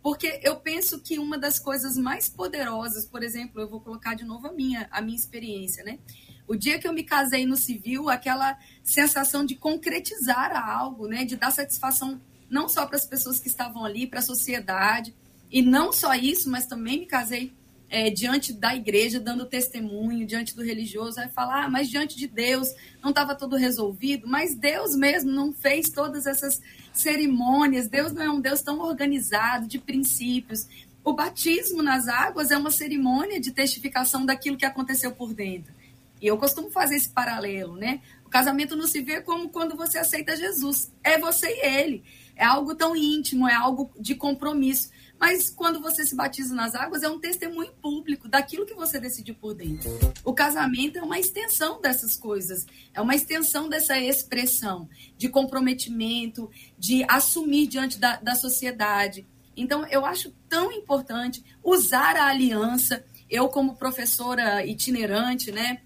Porque 0.07 0.39
eu 0.45 0.55
penso 0.55 1.01
que 1.01 1.19
uma 1.19 1.37
das 1.37 1.59
coisas 1.59 1.97
mais 1.97 2.29
poderosas, 2.29 3.05
por 3.05 3.25
exemplo, 3.25 3.61
eu 3.61 3.69
vou 3.69 3.81
colocar 3.81 4.15
de 4.15 4.25
novo 4.25 4.47
a 4.47 4.53
minha, 4.53 4.87
a 4.93 5.01
minha 5.01 5.19
experiência, 5.19 5.83
né? 5.83 5.99
O 6.47 6.55
dia 6.55 6.79
que 6.79 6.87
eu 6.87 6.93
me 6.93 7.03
casei 7.03 7.45
no 7.45 7.57
civil, 7.57 8.09
aquela 8.09 8.57
sensação 8.85 9.45
de 9.45 9.57
concretizar 9.57 10.57
algo, 10.57 11.09
né? 11.09 11.25
De 11.25 11.35
dar 11.35 11.51
satisfação 11.51 12.21
não 12.49 12.69
só 12.69 12.87
para 12.87 12.95
as 12.95 13.05
pessoas 13.05 13.41
que 13.41 13.49
estavam 13.49 13.85
ali, 13.85 14.07
para 14.07 14.21
a 14.21 14.23
sociedade. 14.23 15.13
E 15.51 15.61
não 15.61 15.93
só 15.93 16.15
isso, 16.15 16.49
mas 16.49 16.67
também 16.67 17.01
me 17.01 17.07
casei 17.07 17.53
é, 17.89 18.11
diante 18.11 18.53
da 18.53 18.75
igreja, 18.75 19.21
dando 19.21 19.47
testemunho, 19.47 20.27
diante 20.27 20.55
do 20.57 20.63
religioso, 20.63 21.17
vai 21.17 21.29
falar, 21.29 21.65
ah, 21.65 21.71
mas 21.71 21.89
diante 21.89 22.17
de 22.17 22.27
Deus 22.27 22.69
não 23.03 23.11
estava 23.11 23.35
tudo 23.35 23.57
resolvido, 23.57 24.27
mas 24.27 24.57
Deus 24.57 24.97
mesmo 24.97 25.31
não 25.31 25.53
fez 25.53 25.89
todas 25.89 26.27
essas 26.27 26.61
cerimônias, 26.93 27.89
Deus 27.89 28.13
não 28.13 28.23
é 28.23 28.31
um 28.31 28.41
Deus 28.41 28.63
tão 28.63 28.81
organizado, 28.81 29.69
de 29.69 29.79
princípios. 29.79 30.67
O 31.05 31.13
batismo 31.13 31.83
nas 31.83 32.09
águas 32.09 32.51
é 32.51 32.59
uma 32.59 32.71
cerimônia 32.71 33.41
de 33.41 33.53
testificação 33.53 34.27
daquilo 34.27 34.57
que 34.57 34.67
aconteceu 34.67 35.13
por 35.13 35.33
dentro. 35.33 35.73
E 36.21 36.27
eu 36.27 36.37
costumo 36.39 36.71
fazer 36.71 36.97
esse 36.97 37.11
paralelo, 37.11 37.77
né? 37.77 38.01
O 38.25 38.29
casamento 38.29 38.75
não 38.75 38.87
se 38.87 39.01
vê 39.03 39.21
como 39.21 39.49
quando 39.51 39.77
você 39.77 39.99
aceita 39.99 40.35
Jesus. 40.35 40.93
É 41.05 41.19
você 41.19 41.47
e 41.47 41.67
ele. 41.67 42.05
É 42.35 42.45
algo 42.45 42.75
tão 42.75 42.97
íntimo, 42.97 43.49
é 43.49 43.55
algo 43.55 43.91
de 44.01 44.15
compromisso. 44.15 44.91
Mas 45.19 45.49
quando 45.49 45.81
você 45.81 46.05
se 46.05 46.15
batiza 46.15 46.55
nas 46.55 46.75
águas, 46.75 47.03
é 47.03 47.09
um 47.09 47.19
testemunho 47.19 47.73
público 47.81 48.29
daquilo 48.29 48.67
que 48.67 48.75
você 48.75 49.01
decidiu 49.01 49.35
por 49.35 49.55
dentro. 49.55 49.91
O 50.25 50.35
casamento 50.35 50.99
é 50.99 51.03
uma 51.03 51.19
extensão 51.19 51.81
dessas 51.81 52.17
coisas, 52.17 52.67
é 52.93 53.01
uma 53.01 53.15
extensão 53.15 53.69
dessa 53.69 53.99
expressão 53.99 54.89
de 55.17 55.29
comprometimento, 55.29 56.51
de 56.79 57.05
assumir 57.09 57.67
diante 57.67 57.99
da, 57.99 58.17
da 58.17 58.35
sociedade. 58.35 59.27
Então, 59.57 59.87
eu 59.87 60.05
acho 60.05 60.35
tão 60.49 60.71
importante 60.71 61.43
usar 61.65 62.17
a 62.17 62.27
aliança. 62.27 63.05
Eu, 63.29 63.49
como 63.49 63.77
professora 63.77 64.65
itinerante, 64.67 65.51
né, 65.51 65.81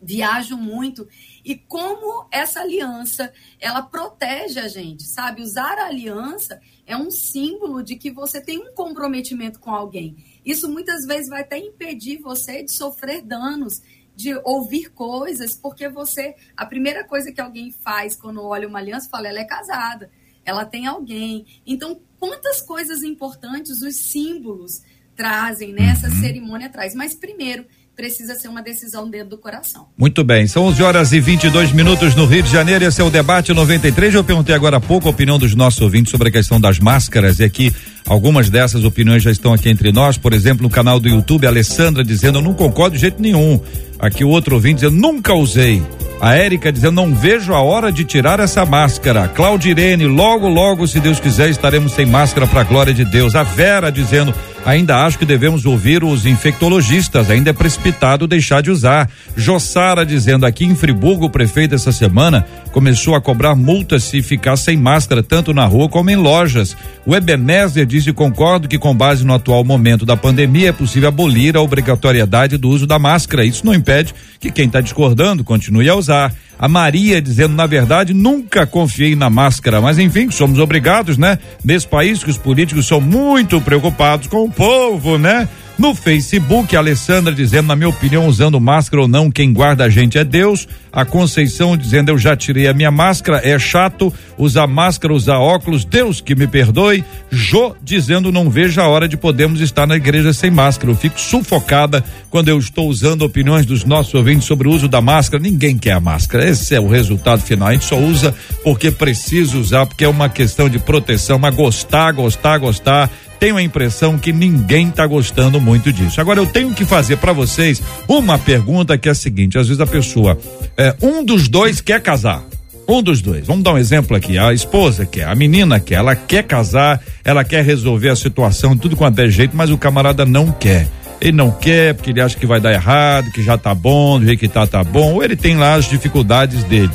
viajo 0.00 0.56
muito 0.56 1.06
e 1.46 1.54
como 1.54 2.26
essa 2.32 2.60
aliança 2.60 3.32
ela 3.60 3.80
protege 3.80 4.58
a 4.58 4.66
gente, 4.66 5.04
sabe? 5.04 5.42
Usar 5.42 5.78
a 5.78 5.86
aliança 5.86 6.60
é 6.84 6.96
um 6.96 7.08
símbolo 7.08 7.84
de 7.84 7.94
que 7.94 8.10
você 8.10 8.40
tem 8.40 8.58
um 8.58 8.74
comprometimento 8.74 9.60
com 9.60 9.70
alguém. 9.70 10.16
Isso 10.44 10.68
muitas 10.68 11.06
vezes 11.06 11.28
vai 11.28 11.42
até 11.42 11.56
impedir 11.56 12.18
você 12.18 12.64
de 12.64 12.72
sofrer 12.72 13.22
danos, 13.22 13.80
de 14.12 14.34
ouvir 14.44 14.90
coisas, 14.90 15.54
porque 15.54 15.88
você 15.88 16.34
a 16.56 16.66
primeira 16.66 17.04
coisa 17.04 17.30
que 17.30 17.40
alguém 17.40 17.70
faz 17.70 18.16
quando 18.16 18.42
olha 18.42 18.66
uma 18.66 18.80
aliança 18.80 19.08
fala 19.08 19.28
ela 19.28 19.38
é 19.38 19.44
casada, 19.44 20.10
ela 20.44 20.64
tem 20.64 20.88
alguém. 20.88 21.46
Então, 21.64 22.00
quantas 22.18 22.60
coisas 22.60 23.04
importantes 23.04 23.82
os 23.82 23.94
símbolos 23.94 24.82
trazem 25.14 25.72
nessa 25.72 26.08
né? 26.08 26.16
cerimônia 26.16 26.68
traz. 26.68 26.92
Mas 26.92 27.14
primeiro 27.14 27.66
precisa 27.96 28.34
ser 28.34 28.48
uma 28.48 28.62
decisão 28.62 29.08
dentro 29.08 29.30
do 29.30 29.38
coração. 29.38 29.86
Muito 29.96 30.22
bem, 30.22 30.46
são 30.46 30.64
11 30.64 30.82
horas 30.82 31.12
e 31.12 31.18
22 31.18 31.72
minutos 31.72 32.14
no 32.14 32.26
Rio 32.26 32.42
de 32.42 32.50
Janeiro. 32.50 32.84
Esse 32.84 33.00
é 33.00 33.04
o 33.04 33.08
debate 33.08 33.54
93. 33.54 34.14
Eu 34.14 34.22
perguntei 34.22 34.54
agora 34.54 34.76
há 34.76 34.80
pouco 34.80 35.08
a 35.08 35.10
opinião 35.10 35.38
dos 35.38 35.54
nossos 35.54 35.80
ouvintes 35.80 36.10
sobre 36.10 36.28
a 36.28 36.30
questão 36.30 36.60
das 36.60 36.78
máscaras. 36.78 37.40
E 37.40 37.44
aqui 37.44 37.74
algumas 38.06 38.50
dessas 38.50 38.84
opiniões 38.84 39.22
já 39.22 39.30
estão 39.30 39.54
aqui 39.54 39.70
entre 39.70 39.92
nós. 39.92 40.18
Por 40.18 40.34
exemplo, 40.34 40.62
no 40.62 40.68
canal 40.68 41.00
do 41.00 41.08
YouTube, 41.08 41.46
Alessandra 41.46 42.04
dizendo: 42.04 42.38
Eu 42.38 42.42
não 42.42 42.52
concordo 42.52 42.96
de 42.96 43.00
jeito 43.00 43.20
nenhum. 43.20 43.58
Aqui 43.98 44.22
o 44.22 44.28
outro 44.28 44.56
ouvinte 44.56 44.82
dizendo: 44.82 45.00
Nunca 45.00 45.32
usei. 45.32 45.82
A 46.20 46.34
Érica 46.34 46.70
dizendo: 46.70 46.96
Não 46.96 47.14
vejo 47.14 47.54
a 47.54 47.62
hora 47.62 47.90
de 47.90 48.04
tirar 48.04 48.40
essa 48.40 48.66
máscara. 48.66 49.26
Claudirene, 49.28 50.06
logo, 50.06 50.48
logo, 50.48 50.86
se 50.86 51.00
Deus 51.00 51.18
quiser, 51.18 51.48
estaremos 51.48 51.92
sem 51.92 52.04
máscara 52.04 52.46
para 52.46 52.60
a 52.60 52.64
glória 52.64 52.92
de 52.92 53.06
Deus. 53.06 53.34
A 53.34 53.42
Vera 53.42 53.90
dizendo: 53.90 54.34
Ainda 54.66 55.04
acho 55.04 55.16
que 55.16 55.24
devemos 55.24 55.64
ouvir 55.64 56.02
os 56.02 56.26
infectologistas, 56.26 57.30
ainda 57.30 57.50
é 57.50 57.52
precipitado 57.52 58.26
deixar 58.26 58.60
de 58.60 58.68
usar. 58.68 59.08
Jossara 59.36 60.04
dizendo 60.04 60.44
aqui 60.44 60.64
em 60.64 60.74
Friburgo, 60.74 61.26
o 61.26 61.30
prefeito 61.30 61.76
essa 61.76 61.92
semana 61.92 62.44
começou 62.72 63.14
a 63.14 63.20
cobrar 63.20 63.54
multas 63.54 64.02
se 64.02 64.20
ficar 64.22 64.56
sem 64.56 64.76
máscara, 64.76 65.22
tanto 65.22 65.54
na 65.54 65.64
rua 65.64 65.88
como 65.88 66.10
em 66.10 66.16
lojas. 66.16 66.76
O 67.06 67.14
Ebenezer 67.14 67.86
disse: 67.86 68.12
concordo 68.12 68.66
que, 68.66 68.76
com 68.76 68.92
base 68.92 69.24
no 69.24 69.34
atual 69.34 69.62
momento 69.62 70.04
da 70.04 70.16
pandemia, 70.16 70.70
é 70.70 70.72
possível 70.72 71.10
abolir 71.10 71.56
a 71.56 71.62
obrigatoriedade 71.62 72.58
do 72.58 72.68
uso 72.68 72.88
da 72.88 72.98
máscara. 72.98 73.44
Isso 73.44 73.64
não 73.64 73.72
impede 73.72 74.12
que 74.40 74.50
quem 74.50 74.66
está 74.66 74.80
discordando 74.80 75.44
continue 75.44 75.88
a 75.88 75.94
usar. 75.94 76.34
A 76.58 76.68
Maria 76.68 77.20
dizendo, 77.20 77.54
na 77.54 77.66
verdade, 77.66 78.14
nunca 78.14 78.66
confiei 78.66 79.14
na 79.14 79.28
máscara, 79.28 79.80
mas 79.80 79.98
enfim, 79.98 80.30
somos 80.30 80.58
obrigados, 80.58 81.18
né? 81.18 81.38
Nesse 81.62 81.86
país 81.86 82.24
que 82.24 82.30
os 82.30 82.38
políticos 82.38 82.86
são 82.86 83.00
muito 83.00 83.60
preocupados 83.60 84.26
com 84.26 84.44
o 84.44 84.50
povo, 84.50 85.18
né? 85.18 85.48
No 85.78 85.94
Facebook, 85.94 86.74
a 86.74 86.78
Alessandra 86.78 87.34
dizendo, 87.34 87.66
na 87.66 87.76
minha 87.76 87.90
opinião, 87.90 88.26
usando 88.26 88.58
máscara 88.58 89.02
ou 89.02 89.08
não, 89.08 89.30
quem 89.30 89.52
guarda 89.52 89.84
a 89.84 89.90
gente 89.90 90.16
é 90.16 90.24
Deus. 90.24 90.66
A 90.90 91.04
Conceição 91.04 91.76
dizendo, 91.76 92.10
eu 92.10 92.16
já 92.16 92.34
tirei 92.34 92.66
a 92.66 92.72
minha 92.72 92.90
máscara, 92.90 93.42
é 93.44 93.58
chato 93.58 94.10
usar 94.38 94.66
máscara, 94.66 95.12
usar 95.12 95.36
óculos, 95.36 95.84
Deus 95.84 96.22
que 96.22 96.34
me 96.34 96.46
perdoe. 96.46 97.04
Jô 97.30 97.76
dizendo, 97.82 98.32
não 98.32 98.48
vejo 98.48 98.80
a 98.80 98.88
hora 98.88 99.06
de 99.06 99.18
podermos 99.18 99.60
estar 99.60 99.86
na 99.86 99.96
igreja 99.96 100.32
sem 100.32 100.50
máscara. 100.50 100.90
Eu 100.90 100.96
fico 100.96 101.20
sufocada 101.20 102.02
quando 102.30 102.48
eu 102.48 102.58
estou 102.58 102.88
usando 102.88 103.20
opiniões 103.20 103.66
dos 103.66 103.84
nossos 103.84 104.14
ouvintes 104.14 104.46
sobre 104.46 104.68
o 104.68 104.72
uso 104.72 104.88
da 104.88 105.02
máscara. 105.02 105.42
Ninguém 105.42 105.76
quer 105.76 105.92
a 105.92 106.00
máscara. 106.00 106.48
Esse 106.48 106.74
é 106.74 106.80
o 106.80 106.88
resultado 106.88 107.42
final. 107.42 107.68
A 107.68 107.72
gente 107.74 107.84
só 107.84 107.98
usa 107.98 108.34
porque 108.64 108.90
precisa 108.90 109.58
usar, 109.58 109.84
porque 109.84 110.06
é 110.06 110.08
uma 110.08 110.30
questão 110.30 110.70
de 110.70 110.78
proteção, 110.78 111.38
mas 111.38 111.54
gostar, 111.54 112.12
gostar, 112.12 112.56
gostar 112.56 113.10
tenho 113.38 113.56
a 113.56 113.62
impressão 113.62 114.18
que 114.18 114.32
ninguém 114.32 114.88
está 114.88 115.06
gostando 115.06 115.60
muito 115.60 115.92
disso. 115.92 116.20
Agora 116.20 116.40
eu 116.40 116.46
tenho 116.46 116.72
que 116.74 116.84
fazer 116.84 117.16
para 117.16 117.32
vocês 117.32 117.82
uma 118.08 118.38
pergunta 118.38 118.96
que 118.98 119.08
é 119.08 119.12
a 119.12 119.14
seguinte: 119.14 119.58
às 119.58 119.68
vezes 119.68 119.80
a 119.80 119.86
pessoa, 119.86 120.38
é, 120.76 120.94
um 121.00 121.24
dos 121.24 121.48
dois 121.48 121.80
quer 121.80 122.00
casar. 122.00 122.42
Um 122.88 123.02
dos 123.02 123.20
dois. 123.20 123.46
Vamos 123.46 123.64
dar 123.64 123.72
um 123.72 123.78
exemplo 123.78 124.16
aqui. 124.16 124.38
A 124.38 124.52
esposa 124.52 125.04
quer, 125.04 125.26
a 125.26 125.34
menina 125.34 125.80
quer, 125.80 125.96
ela 125.96 126.14
quer 126.14 126.44
casar, 126.44 127.02
ela 127.24 127.42
quer 127.42 127.64
resolver 127.64 128.10
a 128.10 128.16
situação, 128.16 128.76
tudo 128.76 128.96
quanto 128.96 129.18
é 129.18 129.28
jeito, 129.28 129.56
mas 129.56 129.70
o 129.70 129.78
camarada 129.78 130.24
não 130.24 130.52
quer. 130.52 130.86
Ele 131.20 131.32
não 131.32 131.50
quer 131.50 131.94
porque 131.94 132.10
ele 132.10 132.20
acha 132.20 132.36
que 132.36 132.46
vai 132.46 132.60
dar 132.60 132.72
errado, 132.72 133.32
que 133.32 133.42
já 133.42 133.58
tá 133.58 133.74
bom, 133.74 134.20
do 134.20 134.26
jeito 134.26 134.38
que 134.38 134.48
tá, 134.48 134.66
tá 134.66 134.84
bom, 134.84 135.14
ou 135.14 135.24
ele 135.24 135.34
tem 135.34 135.56
lá 135.56 135.74
as 135.74 135.88
dificuldades 135.88 136.62
dele. 136.64 136.90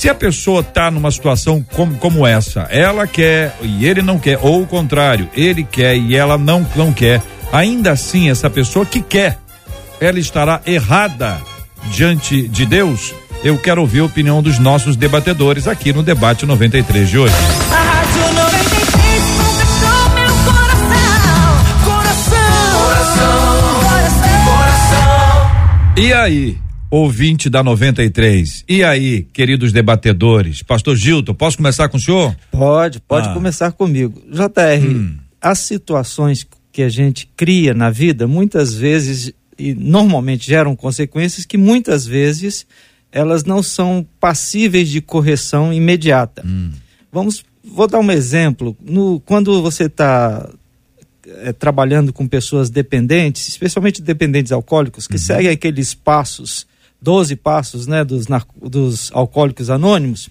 Se 0.00 0.08
a 0.08 0.14
pessoa 0.14 0.62
está 0.62 0.90
numa 0.90 1.10
situação 1.10 1.62
como, 1.74 1.94
como 1.96 2.26
essa, 2.26 2.62
ela 2.70 3.06
quer 3.06 3.54
e 3.60 3.84
ele 3.84 4.00
não 4.00 4.18
quer, 4.18 4.38
ou 4.40 4.62
o 4.62 4.66
contrário, 4.66 5.28
ele 5.36 5.62
quer 5.62 5.94
e 5.94 6.16
ela 6.16 6.38
não, 6.38 6.66
não 6.74 6.90
quer, 6.90 7.22
ainda 7.52 7.90
assim, 7.90 8.30
essa 8.30 8.48
pessoa 8.48 8.86
que 8.86 9.02
quer, 9.02 9.36
ela 10.00 10.18
estará 10.18 10.62
errada 10.64 11.38
diante 11.90 12.48
de 12.48 12.64
Deus? 12.64 13.12
Eu 13.44 13.58
quero 13.58 13.82
ouvir 13.82 14.00
a 14.00 14.06
opinião 14.06 14.42
dos 14.42 14.58
nossos 14.58 14.96
debatedores 14.96 15.68
aqui 15.68 15.92
no 15.92 16.02
Debate 16.02 16.46
93 16.46 17.06
de 17.06 17.18
hoje. 17.18 17.34
A 17.70 17.76
Rádio 17.76 18.22
93 18.42 19.22
conquistou 19.36 20.08
meu 20.14 20.34
coração. 20.46 21.04
Coração. 21.84 22.80
Coração. 23.82 24.44
Coração. 24.46 25.50
E 25.98 26.10
aí, 26.14 26.58
ouvinte 26.90 27.48
da 27.48 27.62
93? 27.62 28.64
E 28.68 28.82
aí, 28.82 29.22
queridos 29.32 29.72
debatedores? 29.72 30.62
Pastor 30.62 30.96
Gilton, 30.96 31.34
posso 31.34 31.56
começar 31.56 31.88
com 31.88 31.96
o 31.96 32.00
senhor? 32.00 32.34
Pode, 32.50 33.00
pode 33.00 33.28
Ah. 33.28 33.32
começar 33.34 33.72
comigo. 33.72 34.20
JR, 34.30 34.86
Hum. 34.88 35.16
as 35.40 35.58
situações 35.60 36.46
que 36.72 36.82
a 36.82 36.88
gente 36.88 37.28
cria 37.36 37.72
na 37.74 37.90
vida, 37.90 38.26
muitas 38.26 38.74
vezes, 38.74 39.32
e 39.58 39.74
normalmente 39.74 40.46
geram 40.46 40.74
consequências 40.74 41.44
que 41.46 41.56
muitas 41.56 42.06
vezes 42.06 42.66
elas 43.12 43.44
não 43.44 43.62
são 43.62 44.06
passíveis 44.20 44.88
de 44.88 45.00
correção 45.00 45.72
imediata. 45.72 46.44
Vamos 47.12 47.44
vou 47.62 47.86
dar 47.86 47.98
um 48.00 48.10
exemplo. 48.10 48.76
No, 48.80 49.20
quando 49.20 49.60
você 49.62 49.84
está 49.84 50.48
é, 51.42 51.52
trabalhando 51.52 52.12
com 52.12 52.26
pessoas 52.26 52.70
dependentes, 52.70 53.46
especialmente 53.48 54.00
dependentes 54.00 54.50
alcoólicos, 54.50 55.06
que 55.06 55.18
seguem 55.18 55.50
aqueles 55.50 55.92
passos, 55.92 56.66
12 57.00 57.36
passos 57.36 57.86
né, 57.86 58.04
dos, 58.04 58.26
dos 58.60 59.10
alcoólicos 59.12 59.70
anônimos, 59.70 60.28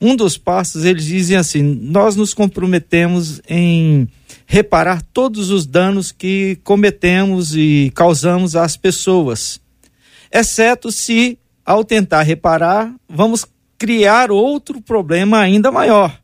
um 0.00 0.14
dos 0.14 0.38
passos 0.38 0.84
eles 0.84 1.04
dizem 1.04 1.36
assim: 1.36 1.62
nós 1.62 2.16
nos 2.16 2.32
comprometemos 2.32 3.40
em 3.48 4.08
reparar 4.46 5.02
todos 5.12 5.50
os 5.50 5.66
danos 5.66 6.12
que 6.12 6.58
cometemos 6.62 7.56
e 7.56 7.90
causamos 7.94 8.54
às 8.54 8.76
pessoas, 8.76 9.60
exceto 10.30 10.92
se, 10.92 11.38
ao 11.64 11.84
tentar 11.84 12.22
reparar, 12.22 12.94
vamos 13.08 13.46
criar 13.78 14.30
outro 14.30 14.80
problema 14.80 15.38
ainda 15.38 15.72
maior. 15.72 16.20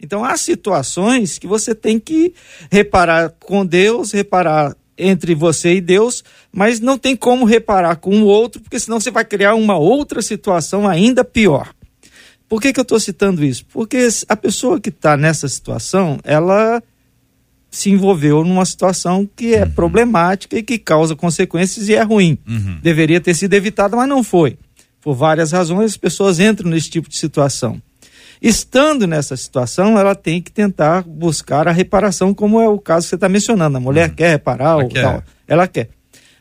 Então 0.00 0.24
há 0.24 0.36
situações 0.36 1.38
que 1.38 1.46
você 1.46 1.74
tem 1.74 1.98
que 1.98 2.34
reparar 2.70 3.30
com 3.40 3.64
Deus, 3.64 4.12
reparar 4.12 4.76
entre 4.98 5.34
você 5.34 5.74
e 5.74 5.80
Deus, 5.80 6.24
mas 6.52 6.80
não 6.80 6.96
tem 6.98 7.16
como 7.16 7.44
reparar 7.44 7.96
com 7.96 8.22
o 8.22 8.26
outro, 8.26 8.60
porque 8.60 8.80
senão 8.80 9.00
você 9.00 9.10
vai 9.10 9.24
criar 9.24 9.54
uma 9.54 9.76
outra 9.76 10.22
situação 10.22 10.88
ainda 10.88 11.24
pior. 11.24 11.72
Por 12.48 12.60
que, 12.60 12.72
que 12.72 12.80
eu 12.80 12.82
estou 12.82 13.00
citando 13.00 13.44
isso? 13.44 13.64
Porque 13.72 14.08
a 14.28 14.36
pessoa 14.36 14.80
que 14.80 14.88
está 14.88 15.16
nessa 15.16 15.48
situação, 15.48 16.18
ela 16.22 16.82
se 17.70 17.90
envolveu 17.90 18.44
numa 18.44 18.64
situação 18.64 19.28
que 19.36 19.54
é 19.54 19.66
problemática 19.66 20.56
e 20.56 20.62
que 20.62 20.78
causa 20.78 21.16
consequências 21.16 21.88
e 21.88 21.94
é 21.94 22.02
ruim. 22.02 22.38
Deveria 22.82 23.20
ter 23.20 23.34
sido 23.34 23.52
evitada, 23.54 23.96
mas 23.96 24.08
não 24.08 24.22
foi. 24.22 24.56
Por 25.00 25.14
várias 25.14 25.52
razões, 25.52 25.92
as 25.92 25.96
pessoas 25.96 26.40
entram 26.40 26.70
nesse 26.70 26.88
tipo 26.88 27.08
de 27.08 27.16
situação. 27.16 27.80
Estando 28.40 29.06
nessa 29.06 29.36
situação, 29.36 29.98
ela 29.98 30.14
tem 30.14 30.42
que 30.42 30.52
tentar 30.52 31.02
buscar 31.02 31.66
a 31.66 31.72
reparação, 31.72 32.34
como 32.34 32.60
é 32.60 32.68
o 32.68 32.78
caso 32.78 33.06
que 33.06 33.10
você 33.10 33.14
está 33.14 33.28
mencionando. 33.28 33.76
A 33.76 33.80
mulher 33.80 34.14
quer 34.14 34.30
reparar 34.30 34.70
Ela 34.70 34.82
ou 34.82 34.88
quer. 34.88 35.02
tal. 35.02 35.22
Ela 35.46 35.68
quer. 35.68 35.90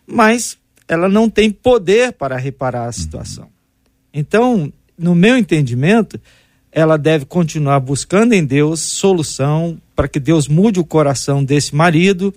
Mas 0.06 0.58
ela 0.88 1.10
não 1.10 1.30
tem 1.30 1.50
poder 1.50 2.14
para 2.14 2.38
reparar 2.38 2.88
a 2.88 2.92
situação. 2.92 3.50
Então, 4.14 4.72
no 4.98 5.16
meu 5.16 5.38
entendimento, 5.38 6.20
ela 6.72 6.98
deve 6.98 7.26
continuar 7.26 7.80
buscando 7.80 8.34
em 8.34 8.46
Deus 8.46 8.82
solução 8.82 9.82
para 9.96 10.08
que 10.08 10.20
Deus 10.20 10.48
mude 10.48 10.80
o 10.80 10.86
coração 10.86 11.44
desse 11.44 11.74
marido, 11.74 12.34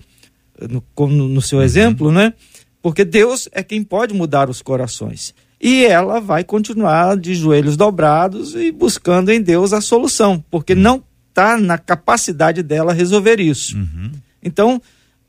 no, 0.69 0.81
como 0.95 1.13
no, 1.13 1.41
seu 1.41 1.61
exemplo, 1.61 2.11
né? 2.11 2.33
Porque 2.81 3.03
Deus 3.03 3.49
é 3.51 3.61
quem 3.61 3.83
pode 3.83 4.13
mudar 4.13 4.49
os 4.49 4.61
corações. 4.61 5.33
E 5.61 5.85
ela 5.85 6.19
vai 6.21 6.43
continuar 6.43 7.17
de 7.17 7.35
joelhos 7.35 7.75
dobrados 7.75 8.55
e 8.55 8.71
buscando 8.71 9.29
em 9.31 9.41
Deus 9.41 9.73
a 9.73 9.81
solução, 9.81 10.43
porque 10.49 10.73
não 10.73 11.03
está 11.29 11.57
na 11.57 11.77
capacidade 11.77 12.63
dela 12.63 12.93
resolver 12.93 13.39
isso. 13.39 13.77
Então, 14.41 14.81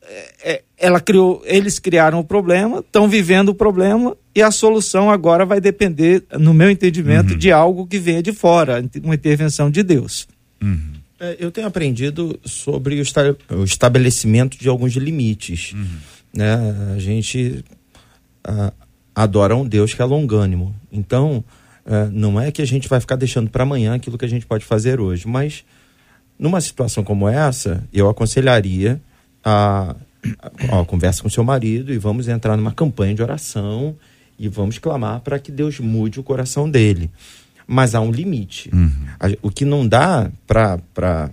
é, 0.02 0.32
é, 0.52 0.62
ela 0.78 1.00
criou, 1.00 1.42
eles 1.44 1.78
criaram 1.80 2.20
o 2.20 2.24
problema, 2.24 2.78
estão 2.78 3.08
vivendo 3.08 3.48
o 3.50 3.54
problema 3.54 4.16
e 4.34 4.40
a 4.40 4.50
solução 4.52 5.10
agora 5.10 5.44
vai 5.44 5.60
depender, 5.60 6.22
no 6.38 6.54
meu 6.54 6.70
entendimento, 6.70 7.34
de 7.36 7.50
algo 7.50 7.86
que 7.86 7.98
venha 7.98 8.22
de 8.22 8.32
fora, 8.32 8.84
uma 9.02 9.14
intervenção 9.14 9.68
de 9.70 9.82
Deus. 9.82 10.28
É, 11.18 11.36
eu 11.40 11.50
tenho 11.50 11.66
aprendido 11.66 12.38
sobre 12.44 12.94
o, 12.98 13.02
esta- 13.02 13.36
o 13.50 13.64
estabelecimento 13.64 14.56
de 14.56 14.68
alguns 14.68 14.92
limites. 14.94 15.74
Né? 16.32 16.54
A 16.96 16.98
gente 17.00 17.64
adora 19.14 19.56
um 19.56 19.66
Deus 19.66 19.92
que 19.94 20.02
é 20.02 20.04
longânimo. 20.04 20.74
Então, 20.92 21.42
ah, 21.86 22.08
não 22.12 22.40
é 22.40 22.50
que 22.50 22.62
a 22.62 22.66
gente 22.66 22.88
vai 22.88 23.00
ficar 23.00 23.16
deixando 23.16 23.50
para 23.50 23.62
amanhã 23.64 23.94
aquilo 23.94 24.16
que 24.18 24.24
a 24.24 24.28
gente 24.28 24.46
pode 24.46 24.64
fazer 24.64 25.00
hoje, 25.00 25.26
mas 25.28 25.64
numa 26.38 26.60
situação 26.60 27.02
como 27.04 27.28
essa, 27.28 27.82
eu 27.92 28.08
aconselharia 28.08 29.00
a, 29.44 29.94
a, 30.68 30.76
ó, 30.78 30.84
conversa 30.84 31.22
com 31.22 31.28
seu 31.28 31.44
marido 31.44 31.92
e 31.92 31.98
vamos 31.98 32.28
entrar 32.28 32.56
numa 32.56 32.72
campanha 32.72 33.14
de 33.14 33.22
oração 33.22 33.94
e 34.38 34.48
vamos 34.48 34.78
clamar 34.78 35.20
para 35.20 35.38
que 35.38 35.52
Deus 35.52 35.78
mude 35.80 36.18
o 36.18 36.22
coração 36.22 36.70
dele. 36.70 37.10
Mas 37.66 37.94
há 37.94 38.00
um 38.00 38.10
limite. 38.10 38.70
A- 39.20 39.36
O 39.42 39.50
que 39.50 39.64
não 39.64 39.86
dá 39.86 40.30
para 40.46 41.30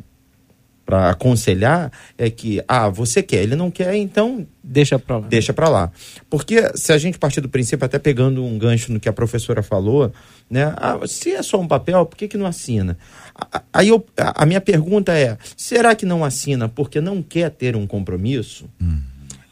para 0.88 1.10
aconselhar 1.10 1.92
é 2.18 2.30
que 2.30 2.64
ah 2.66 2.88
você 2.88 3.22
quer 3.22 3.44
ele 3.44 3.58
não 3.58 3.70
quer 3.70 3.94
então 3.96 4.48
Deixa 4.64 4.98
para 4.98 5.18
lá. 5.18 5.28
deixa 5.28 5.54
para 5.54 5.70
lá. 5.70 5.92
Porque 6.30 6.72
se 6.76 6.94
a 6.94 6.98
gente 6.98 7.20
partir 7.20 7.42
do 7.42 7.50
princípio 7.50 7.86
até 7.86 8.00
pegando 8.00 8.44
um 8.44 8.58
gancho 8.58 8.92
no 8.94 9.00
que 9.00 9.10
a 9.10 9.14
professora 9.14 9.62
falou 9.62 10.14
né 10.50 10.74
ah, 10.78 10.98
se 11.06 11.34
é 11.34 11.44
só 11.44 11.60
um 11.60 11.68
papel 11.68 12.06
por 12.06 12.16
que 12.16 12.30
que 12.30 12.38
não 12.38 12.46
assina? 12.46 12.98
Aí 13.74 13.90
eu, 13.90 14.04
a 14.16 14.46
minha 14.46 14.62
pergunta 14.62 15.12
é 15.12 15.38
será 15.58 15.94
que 15.94 16.06
não 16.06 16.24
assina 16.24 16.70
porque 16.70 17.02
não 17.02 17.22
quer 17.22 17.52
ter 17.52 17.76
um 17.76 17.86
compromisso? 17.86 18.70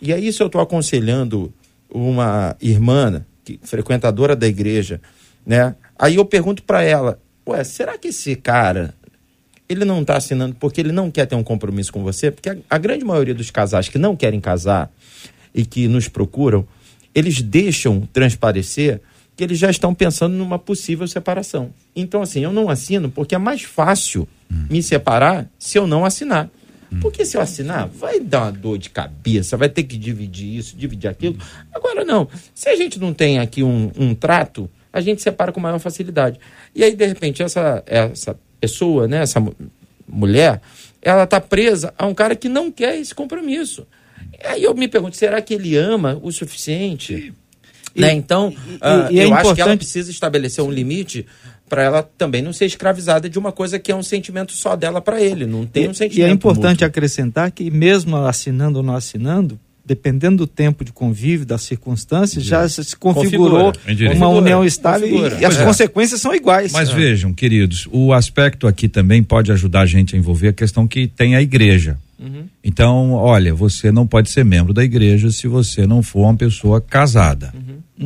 E 0.01 0.13
aí 0.13 0.31
se 0.31 0.41
eu 0.41 0.47
estou 0.47 0.61
aconselhando 0.61 1.53
uma 1.89 2.55
irmã 2.61 3.25
que 3.43 3.59
frequentadora 3.61 4.37
da 4.37 4.47
igreja 4.47 5.01
né 5.45 5.75
aí 5.99 6.15
eu 6.15 6.23
pergunto 6.23 6.63
para 6.63 6.81
ela 6.81 7.19
ué 7.47 7.61
será 7.65 7.97
que 7.97 8.07
esse 8.07 8.37
cara 8.37 8.93
ele 9.67 9.85
não 9.85 10.01
está 10.01 10.17
assinando 10.17 10.55
porque 10.59 10.81
ele 10.81 10.91
não 10.91 11.09
quer 11.09 11.25
ter 11.25 11.35
um 11.35 11.43
compromisso 11.43 11.91
com 11.91 12.03
você, 12.03 12.31
porque 12.31 12.49
a, 12.49 12.57
a 12.69 12.77
grande 12.77 13.03
maioria 13.03 13.33
dos 13.33 13.51
casais 13.51 13.89
que 13.89 13.97
não 13.97 14.15
querem 14.15 14.39
casar 14.39 14.91
e 15.53 15.65
que 15.65 15.87
nos 15.87 16.07
procuram, 16.07 16.67
eles 17.13 17.41
deixam 17.41 18.07
transparecer 18.11 19.01
que 19.35 19.43
eles 19.43 19.57
já 19.57 19.69
estão 19.69 19.93
pensando 19.93 20.33
numa 20.33 20.57
possível 20.57 21.07
separação. 21.07 21.71
Então, 21.95 22.21
assim, 22.21 22.41
eu 22.41 22.53
não 22.53 22.69
assino 22.69 23.09
porque 23.09 23.35
é 23.35 23.37
mais 23.37 23.63
fácil 23.63 24.27
me 24.69 24.81
separar 24.81 25.49
se 25.57 25.77
eu 25.77 25.87
não 25.87 26.05
assinar. 26.05 26.49
Porque 27.01 27.25
se 27.25 27.35
eu 27.35 27.41
assinar, 27.41 27.87
vai 27.87 28.19
dar 28.19 28.43
uma 28.43 28.51
dor 28.51 28.77
de 28.77 28.89
cabeça, 28.89 29.57
vai 29.57 29.67
ter 29.67 29.83
que 29.83 29.97
dividir 29.97 30.55
isso, 30.57 30.77
dividir 30.77 31.09
aquilo. 31.09 31.37
Agora, 31.73 32.05
não. 32.05 32.27
Se 32.53 32.69
a 32.69 32.75
gente 32.75 32.99
não 32.99 33.13
tem 33.13 33.39
aqui 33.39 33.63
um, 33.63 33.91
um 33.97 34.15
trato, 34.15 34.69
a 34.93 35.01
gente 35.01 35.21
separa 35.21 35.51
com 35.51 35.59
maior 35.59 35.79
facilidade. 35.79 36.39
E 36.73 36.83
aí, 36.83 36.95
de 36.95 37.05
repente, 37.05 37.43
essa, 37.43 37.83
essa 37.85 38.39
pessoa, 38.59 39.07
né, 39.07 39.21
essa 39.21 39.39
mu- 39.39 39.55
mulher, 40.07 40.61
ela 41.01 41.23
está 41.23 41.39
presa 41.39 41.93
a 41.97 42.05
um 42.05 42.13
cara 42.13 42.35
que 42.35 42.49
não 42.49 42.71
quer 42.71 42.97
esse 42.99 43.13
compromisso. 43.13 43.85
Aí 44.43 44.63
eu 44.63 44.73
me 44.73 44.87
pergunto, 44.87 45.15
será 45.15 45.41
que 45.41 45.53
ele 45.53 45.75
ama 45.77 46.19
o 46.21 46.31
suficiente? 46.31 47.33
né? 47.95 48.11
Então, 48.13 48.53
ah, 48.81 49.07
e 49.09 49.19
é 49.19 49.25
eu 49.25 49.33
acho 49.33 49.41
que 49.55 49.61
ela 49.61 49.71
importante- 49.71 49.77
precisa 49.77 50.11
estabelecer 50.11 50.61
um 50.63 50.69
limite 50.69 51.25
para 51.69 51.81
ela 51.83 52.03
também 52.03 52.41
não 52.41 52.51
ser 52.51 52.65
escravizada 52.65 53.29
de 53.29 53.39
uma 53.39 53.51
coisa 53.53 53.79
que 53.79 53.91
é 53.91 53.95
um 53.95 54.03
sentimento 54.03 54.51
só 54.51 54.75
dela 54.75 54.99
para 55.01 55.21
ele, 55.21 55.45
não 55.45 55.65
tem 55.65 55.87
um 55.87 55.91
E- 55.91 55.95
sentimento 55.95 56.27
E 56.27 56.29
é 56.29 56.33
importante 56.33 56.71
mútuo. 56.83 56.87
acrescentar 56.87 57.49
que, 57.51 57.71
mesmo 57.71 58.17
assinando 58.17 58.79
ou 58.79 58.83
não 58.83 58.95
assinando, 58.95 59.57
dependendo 59.85 60.37
do 60.37 60.47
tempo 60.47 60.83
de 60.83 60.91
convívio, 60.91 61.45
das 61.45 61.61
circunstâncias, 61.61 62.43
já 62.43 62.67
se 62.67 62.95
configurou 62.95 63.71
Configura. 63.71 64.13
uma 64.13 64.27
união 64.29 64.65
estável 64.65 65.07
Configura. 65.07 65.37
e 65.39 65.45
as 65.45 65.57
é. 65.57 65.63
consequências 65.63 66.19
são 66.19 66.33
iguais. 66.33 66.71
Mas 66.71 66.89
vejam, 66.89 67.33
queridos, 67.33 67.87
o 67.91 68.11
aspecto 68.11 68.67
aqui 68.67 68.87
também 68.87 69.21
pode 69.21 69.51
ajudar 69.51 69.81
a 69.81 69.85
gente 69.85 70.15
a 70.15 70.17
envolver 70.17 70.49
a 70.49 70.53
questão 70.53 70.87
que 70.87 71.07
tem 71.07 71.35
a 71.35 71.41
igreja. 71.41 71.97
Então, 72.63 73.11
olha, 73.11 73.53
você 73.53 73.91
não 73.91 74.07
pode 74.07 74.29
ser 74.29 74.43
membro 74.43 74.73
da 74.73 74.83
igreja 74.83 75.29
se 75.29 75.47
você 75.47 75.85
não 75.85 76.01
for 76.01 76.21
uma 76.21 76.35
pessoa 76.35 76.81
casada. 76.81 77.53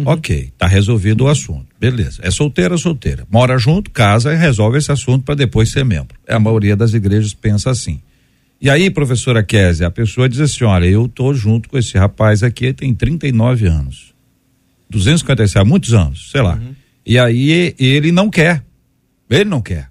Ok, 0.05 0.51
tá 0.57 0.67
resolvido 0.67 1.25
o 1.25 1.27
assunto. 1.27 1.67
Beleza. 1.79 2.19
É 2.21 2.29
solteira, 2.29 2.77
solteira. 2.77 3.25
Mora 3.31 3.57
junto, 3.57 3.89
casa 3.89 4.33
e 4.33 4.37
resolve 4.37 4.77
esse 4.77 4.91
assunto 4.91 5.23
para 5.23 5.35
depois 5.35 5.71
ser 5.71 5.85
membro. 5.85 6.17
É, 6.27 6.35
a 6.35 6.39
maioria 6.39 6.75
das 6.75 6.93
igrejas 6.93 7.33
pensa 7.33 7.69
assim. 7.71 8.01
E 8.61 8.69
aí, 8.69 8.89
professora 8.89 9.41
Kézia, 9.41 9.87
a 9.87 9.91
pessoa 9.91 10.27
diz 10.27 10.39
assim: 10.39 10.65
olha, 10.65 10.85
eu 10.85 11.07
tô 11.07 11.33
junto 11.33 11.69
com 11.69 11.77
esse 11.77 11.97
rapaz 11.97 12.43
aqui, 12.43 12.65
ele 12.65 12.73
tem 12.73 12.93
39 12.93 13.67
anos. 13.67 14.13
257, 14.89 15.59
há 15.59 15.65
muitos 15.65 15.93
anos, 15.93 16.29
sei 16.31 16.41
lá. 16.41 16.59
E 17.05 17.17
aí 17.17 17.75
ele 17.79 18.11
não 18.11 18.29
quer. 18.29 18.63
Ele 19.29 19.45
não 19.45 19.61
quer. 19.61 19.89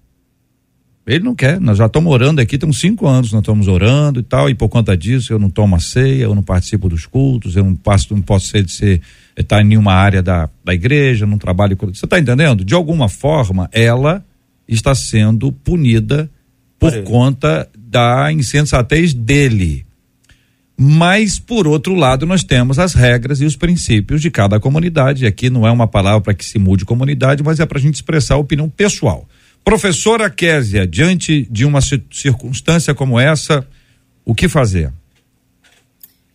Ele 1.06 1.24
não 1.24 1.34
quer. 1.34 1.58
Nós 1.58 1.78
já 1.78 1.86
estamos 1.86 2.12
orando 2.12 2.40
aqui, 2.40 2.58
tem 2.58 2.68
uns 2.68 2.78
cinco 2.78 3.06
anos 3.06 3.32
nós 3.32 3.40
estamos 3.40 3.66
orando 3.66 4.20
e 4.20 4.22
tal, 4.22 4.50
e 4.50 4.54
por 4.54 4.68
conta 4.68 4.94
disso 4.94 5.32
eu 5.32 5.38
não 5.38 5.48
tomo 5.48 5.74
a 5.74 5.80
ceia, 5.80 6.24
eu 6.24 6.34
não 6.34 6.42
participo 6.42 6.88
dos 6.88 7.06
cultos, 7.06 7.56
eu 7.56 7.64
não 7.64 7.74
passo, 7.74 8.12
não 8.14 8.20
posso 8.20 8.48
ser 8.48 8.62
de 8.62 8.72
ser 8.72 9.00
estar 9.34 9.62
em 9.62 9.64
nenhuma 9.64 9.94
área 9.94 10.22
da, 10.22 10.50
da 10.62 10.74
igreja, 10.74 11.24
não 11.26 11.38
trabalho 11.38 11.76
com. 11.76 11.86
Você 11.86 12.04
está 12.04 12.18
entendendo? 12.18 12.64
De 12.64 12.74
alguma 12.74 13.08
forma, 13.08 13.70
ela 13.72 14.22
está 14.68 14.94
sendo 14.94 15.50
punida 15.50 16.30
por 16.78 17.02
conta 17.02 17.68
da 17.76 18.30
insensatez 18.32 19.12
dele. 19.12 19.84
Mas, 20.80 21.40
por 21.40 21.66
outro 21.66 21.94
lado, 21.94 22.24
nós 22.24 22.44
temos 22.44 22.78
as 22.78 22.94
regras 22.94 23.40
e 23.40 23.44
os 23.44 23.56
princípios 23.56 24.22
de 24.22 24.30
cada 24.30 24.60
comunidade. 24.60 25.26
Aqui 25.26 25.50
não 25.50 25.66
é 25.66 25.72
uma 25.72 25.88
palavra 25.88 26.20
para 26.20 26.34
que 26.34 26.44
se 26.44 26.56
mude 26.58 26.84
comunidade, 26.84 27.42
mas 27.42 27.58
é 27.58 27.66
para 27.66 27.78
a 27.78 27.80
gente 27.80 27.96
expressar 27.96 28.34
a 28.34 28.38
opinião 28.38 28.68
pessoal. 28.68 29.28
Professora 29.64 30.30
Késia, 30.30 30.86
diante 30.86 31.48
de 31.50 31.64
uma 31.64 31.80
ci- 31.80 32.00
circunstância 32.12 32.94
como 32.94 33.18
essa, 33.18 33.66
o 34.24 34.34
que 34.34 34.48
fazer? 34.48 34.92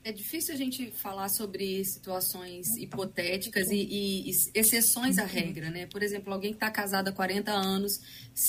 É 0.06 0.12
difícil 0.12 0.54
a 0.54 0.58
gente 0.58 0.92
falar 0.92 1.30
sobre 1.30 1.84
situações 1.86 2.76
hipotéticas 2.76 3.72
e, 3.72 3.78
e- 3.78 4.32
exceções 4.54 5.18
à 5.18 5.24
regra, 5.24 5.70
né? 5.70 5.86
Por 5.86 6.04
exemplo, 6.04 6.34
alguém 6.34 6.52
que 6.52 6.58
está 6.58 6.70
casado 6.70 7.08
há 7.08 7.12
40 7.14 7.52
anos, 7.52 8.02